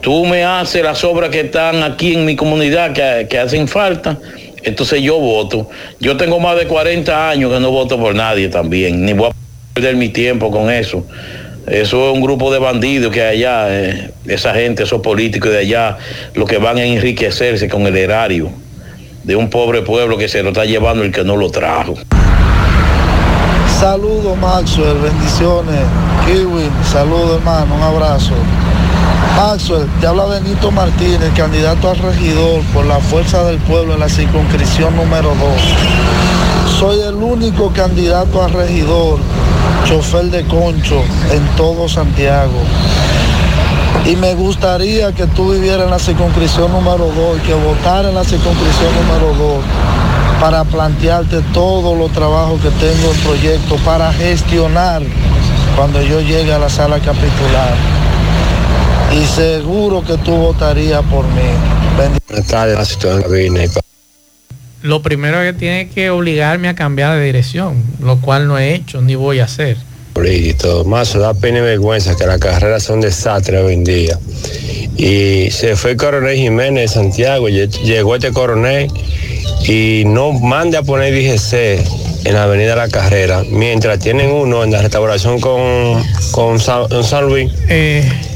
Tú 0.00 0.24
me 0.24 0.44
haces 0.44 0.82
las 0.82 1.04
obras 1.04 1.28
que 1.28 1.40
están 1.40 1.82
aquí 1.82 2.14
en 2.14 2.24
mi 2.24 2.36
comunidad 2.36 2.92
que, 2.92 3.26
que 3.28 3.38
hacen 3.38 3.68
falta, 3.68 4.18
entonces 4.62 5.02
yo 5.02 5.18
voto. 5.18 5.68
Yo 6.00 6.16
tengo 6.16 6.40
más 6.40 6.58
de 6.58 6.66
40 6.66 7.30
años 7.30 7.52
que 7.52 7.60
no 7.60 7.70
voto 7.70 7.98
por 7.98 8.14
nadie 8.14 8.48
también, 8.48 9.04
ni 9.04 9.12
voy 9.12 9.28
a 9.28 9.74
perder 9.74 9.96
mi 9.96 10.08
tiempo 10.08 10.50
con 10.50 10.70
eso. 10.70 11.06
Eso 11.66 12.08
es 12.08 12.14
un 12.14 12.22
grupo 12.22 12.50
de 12.50 12.58
bandidos 12.58 13.12
que 13.12 13.22
allá, 13.22 13.66
eh, 13.70 14.10
esa 14.26 14.54
gente, 14.54 14.84
esos 14.84 15.02
políticos 15.02 15.50
de 15.50 15.58
allá, 15.58 15.98
lo 16.34 16.46
que 16.46 16.56
van 16.56 16.78
a 16.78 16.84
enriquecerse 16.84 17.68
con 17.68 17.86
el 17.86 17.96
erario 17.96 18.50
de 19.22 19.36
un 19.36 19.50
pobre 19.50 19.82
pueblo 19.82 20.16
que 20.16 20.28
se 20.28 20.42
lo 20.42 20.50
está 20.50 20.64
llevando 20.64 21.04
el 21.04 21.12
que 21.12 21.24
no 21.24 21.36
lo 21.36 21.50
trajo. 21.50 21.94
Saludos 23.80 24.38
Maxwell, 24.38 24.98
bendiciones. 24.98 25.80
Kiwi, 26.24 26.70
saludos 26.90 27.38
hermano, 27.38 27.74
un 27.74 27.82
abrazo. 27.82 28.32
Maxwell, 29.36 29.86
te 30.00 30.06
habla 30.06 30.26
Benito 30.26 30.70
Martínez, 30.70 31.32
candidato 31.36 31.90
a 31.90 31.94
regidor 31.94 32.62
por 32.72 32.86
la 32.86 32.98
Fuerza 33.00 33.44
del 33.44 33.58
Pueblo 33.58 33.94
en 33.94 34.00
la 34.00 34.08
circunscripción 34.08 34.94
número 34.96 35.34
2. 36.66 36.78
Soy 36.78 37.00
el 37.00 37.16
único 37.16 37.72
candidato 37.72 38.42
a 38.42 38.48
regidor, 38.48 39.18
chofer 39.84 40.26
de 40.26 40.44
concho 40.44 41.02
en 41.32 41.44
todo 41.56 41.88
Santiago. 41.88 42.60
Y 44.06 44.16
me 44.16 44.34
gustaría 44.34 45.12
que 45.12 45.26
tú 45.26 45.52
vivieras 45.52 45.84
en 45.84 45.90
la 45.90 45.98
circunscripción 45.98 46.70
número 46.70 47.06
2 47.06 47.38
y 47.38 47.46
que 47.46 47.54
votaras 47.54 48.06
en 48.06 48.14
la 48.14 48.24
circunscripción 48.24 48.90
número 48.94 49.34
2 49.34 49.64
para 50.44 50.62
plantearte 50.64 51.40
todos 51.54 51.96
los 51.96 52.12
trabajos 52.12 52.60
que 52.60 52.68
tengo 52.72 53.10
en 53.14 53.18
proyecto 53.20 53.76
para 53.76 54.12
gestionar 54.12 55.00
cuando 55.74 56.02
yo 56.02 56.20
llegue 56.20 56.52
a 56.52 56.58
la 56.58 56.68
sala 56.68 56.98
capitular. 57.00 57.74
Y 59.18 59.24
seguro 59.24 60.04
que 60.04 60.18
tú 60.18 60.32
votarías 60.36 61.00
por 61.04 61.24
mí. 61.28 61.40
Lo 64.82 65.00
primero 65.00 65.40
que 65.40 65.54
tiene 65.54 65.88
que 65.88 66.10
obligarme 66.10 66.68
a 66.68 66.74
cambiar 66.74 67.16
de 67.16 67.24
dirección, 67.24 67.82
lo 68.00 68.20
cual 68.20 68.46
no 68.46 68.58
he 68.58 68.74
hecho 68.74 69.00
ni 69.00 69.14
voy 69.14 69.40
a 69.40 69.44
hacer. 69.44 69.78
y 70.22 70.52
todo. 70.52 70.84
Más 70.84 71.14
da 71.14 71.32
pena 71.32 71.60
y 71.60 71.62
vergüenza 71.62 72.16
que 72.16 72.26
las 72.26 72.38
carreras 72.38 72.82
son 72.82 72.96
un 72.96 73.00
desastre 73.00 73.56
hoy 73.62 73.72
en 73.72 73.84
día. 73.84 74.18
Y 74.98 75.50
se 75.52 75.74
fue 75.74 75.92
el 75.92 75.96
coronel 75.96 76.36
Jiménez 76.36 76.90
de 76.90 76.94
Santiago, 77.00 77.48
lle- 77.48 77.70
llegó 77.82 78.14
este 78.14 78.30
coronel 78.30 78.88
y 79.68 80.04
no 80.06 80.32
mande 80.32 80.76
a 80.76 80.82
poner 80.82 81.12
DGC 81.14 82.24
en 82.26 82.34
la 82.34 82.44
avenida 82.44 82.74
La 82.74 82.88
Carrera, 82.88 83.42
mientras 83.50 83.98
tienen 83.98 84.30
uno 84.30 84.64
en 84.64 84.70
la 84.72 84.80
restauración 84.80 85.40
con, 85.40 86.02
con 86.32 86.58
San, 86.58 86.88
con 86.88 87.04
San 87.04 87.26
Luis, 87.26 87.52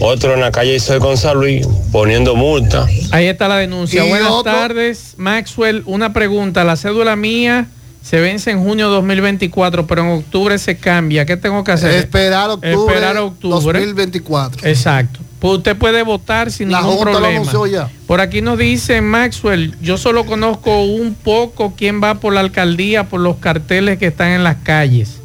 otro 0.00 0.34
en 0.34 0.40
la 0.40 0.50
calle 0.50 0.74
Isoy 0.76 0.98
con 0.98 1.16
San 1.16 1.38
Luis, 1.38 1.66
poniendo 1.90 2.36
multa. 2.36 2.86
Ahí 3.12 3.26
está 3.26 3.48
la 3.48 3.56
denuncia. 3.56 4.04
Y 4.04 4.08
Buenas 4.08 4.30
otro- 4.30 4.52
tardes, 4.52 5.14
Maxwell. 5.16 5.82
Una 5.86 6.12
pregunta. 6.12 6.64
La 6.64 6.76
cédula 6.76 7.16
mía 7.16 7.66
se 8.02 8.20
vence 8.20 8.50
en 8.50 8.62
junio 8.62 8.88
2024, 8.90 9.86
pero 9.86 10.02
en 10.02 10.08
octubre 10.18 10.58
se 10.58 10.76
cambia. 10.76 11.24
¿Qué 11.24 11.36
tengo 11.38 11.64
que 11.64 11.72
hacer? 11.72 11.92
Esperar 11.94 12.50
octubre, 12.50 12.72
Esperar 12.94 13.16
octubre. 13.16 13.78
2024. 13.80 14.68
Exacto. 14.68 15.20
Pues 15.40 15.58
usted 15.58 15.76
puede 15.76 16.02
votar 16.02 16.50
sin 16.50 16.72
La 16.72 16.80
ningún 16.80 17.00
problema. 17.00 17.44
ya. 17.70 17.88
Por 18.08 18.20
aquí 18.20 18.40
nos 18.42 18.58
dice 18.58 19.00
Maxwell, 19.00 19.74
yo 19.80 19.96
solo 19.96 20.26
conozco 20.26 20.82
un 20.82 21.14
poco 21.14 21.74
quién 21.76 22.02
va 22.02 22.16
por 22.16 22.32
la 22.32 22.40
alcaldía 22.40 23.04
por 23.04 23.20
los 23.20 23.36
carteles 23.36 23.98
que 23.98 24.06
están 24.08 24.28
en 24.32 24.42
las 24.42 24.56
calles. 24.64 25.20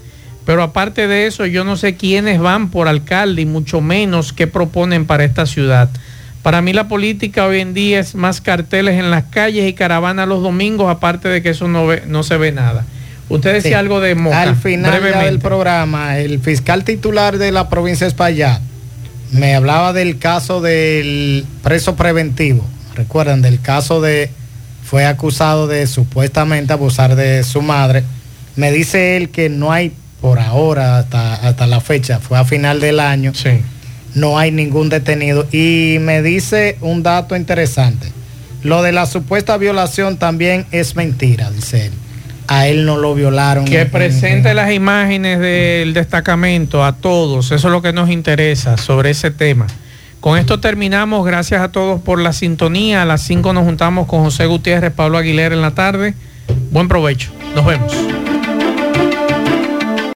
Pero 0.46 0.62
aparte 0.62 1.08
de 1.08 1.26
eso, 1.26 1.46
yo 1.48 1.64
no 1.64 1.78
sé 1.78 1.96
quiénes 1.96 2.40
van 2.40 2.70
por 2.70 2.88
alcalde 2.88 3.42
y 3.42 3.46
mucho 3.46 3.82
menos 3.82 4.34
qué 4.34 4.46
proponen 4.46 5.06
para 5.06 5.24
esta 5.24 5.46
ciudad. 5.48 5.90
Para 6.44 6.62
mí 6.62 6.74
la 6.74 6.88
política 6.90 7.46
hoy 7.48 7.62
en 7.62 7.74
día 7.74 8.00
es 8.02 8.14
más 8.14 8.42
carteles 8.42 9.00
en 9.00 9.10
las 9.10 9.24
calles 9.24 9.68
y 9.68 9.74
caravana 9.74 10.26
los 10.26 10.44
domingos, 10.44 10.92
aparte 10.92 11.30
de 11.30 11.42
que 11.42 11.50
eso 11.52 11.68
no, 11.70 11.88
ve- 11.88 12.04
no 12.06 12.22
se 12.24 12.38
ve 12.38 12.52
nada. 12.52 12.86
Usted 13.30 13.54
decía 13.54 13.72
Sí. 13.72 13.76
algo 13.76 14.02
de 14.02 14.14
Moca. 14.16 14.42
Al 14.42 14.58
final 14.58 15.02
del 15.02 15.40
programa, 15.40 16.20
el 16.20 16.40
fiscal 16.40 16.84
titular 16.84 17.38
de 17.38 17.52
la 17.54 17.70
provincia 17.70 18.06
de 18.06 18.10
Espaillat 18.10 18.62
me 19.34 19.56
hablaba 19.56 19.94
del 19.94 20.20
caso 20.20 20.62
del 20.62 21.46
preso 21.64 21.96
preventivo. 21.96 22.64
Recuerdan, 22.96 23.42
del 23.42 23.60
caso 23.60 24.00
de 24.00 24.30
fue 24.84 25.06
acusado 25.06 25.68
de 25.68 25.88
supuestamente 25.88 26.74
abusar 26.74 27.16
de 27.16 27.44
su 27.44 27.62
madre. 27.62 28.04
Me 28.56 28.72
dice 28.72 29.18
él 29.18 29.30
que 29.30 29.50
no 29.50 29.72
hay 29.72 29.92
por 30.22 30.40
ahora 30.40 31.00
hasta, 31.00 31.36
hasta 31.36 31.68
la 31.68 31.82
fecha, 31.82 32.20
fue 32.20 32.38
a 32.38 32.46
final 32.46 32.80
del 32.80 33.00
año. 33.00 33.34
no 34.14 34.38
hay 34.38 34.52
ningún 34.52 34.90
detenido. 34.90 35.48
Y 35.52 35.98
me 36.00 36.22
dice 36.22 36.78
un 36.82 37.02
dato 37.02 37.36
interesante. 37.36 38.12
Lo 38.62 38.84
de 38.84 38.92
la 38.92 39.08
supuesta 39.08 39.58
violación 39.58 40.18
también 40.18 40.66
es 40.72 40.96
mentira, 40.96 41.50
dice 41.50 41.88
él. 41.88 41.94
A 42.56 42.68
él 42.68 42.86
no 42.86 42.98
lo 42.98 43.16
violaron. 43.16 43.66
Que 43.66 43.82
en- 43.82 43.92
presente 43.92 44.54
las 44.54 44.72
imágenes 44.72 45.40
del 45.40 45.94
destacamento 45.94 46.84
a 46.86 46.96
todos. 46.98 47.52
Eso 47.52 47.68
es 47.68 47.72
lo 47.72 47.82
que 47.82 47.94
nos 47.94 48.10
interesa 48.10 48.78
sobre 48.78 49.10
ese 49.12 49.32
tema. 49.32 49.68
Con 50.20 50.38
esto 50.38 50.60
terminamos. 50.60 51.26
Gracias 51.26 51.62
a 51.62 51.72
todos 51.72 52.02
por 52.02 52.20
la 52.20 52.32
sintonía. 52.34 53.02
A 53.02 53.06
las 53.06 53.22
5 53.24 53.54
nos 53.54 53.64
juntamos 53.66 54.08
con 54.08 54.24
José 54.24 54.46
Gutiérrez, 54.46 54.92
Pablo 54.94 55.18
Aguilera 55.18 55.54
en 55.56 55.62
la 55.62 55.72
tarde. 55.72 56.14
Buen 56.72 56.88
provecho. 56.88 57.32
Nos 57.56 57.66
vemos. 57.66 57.94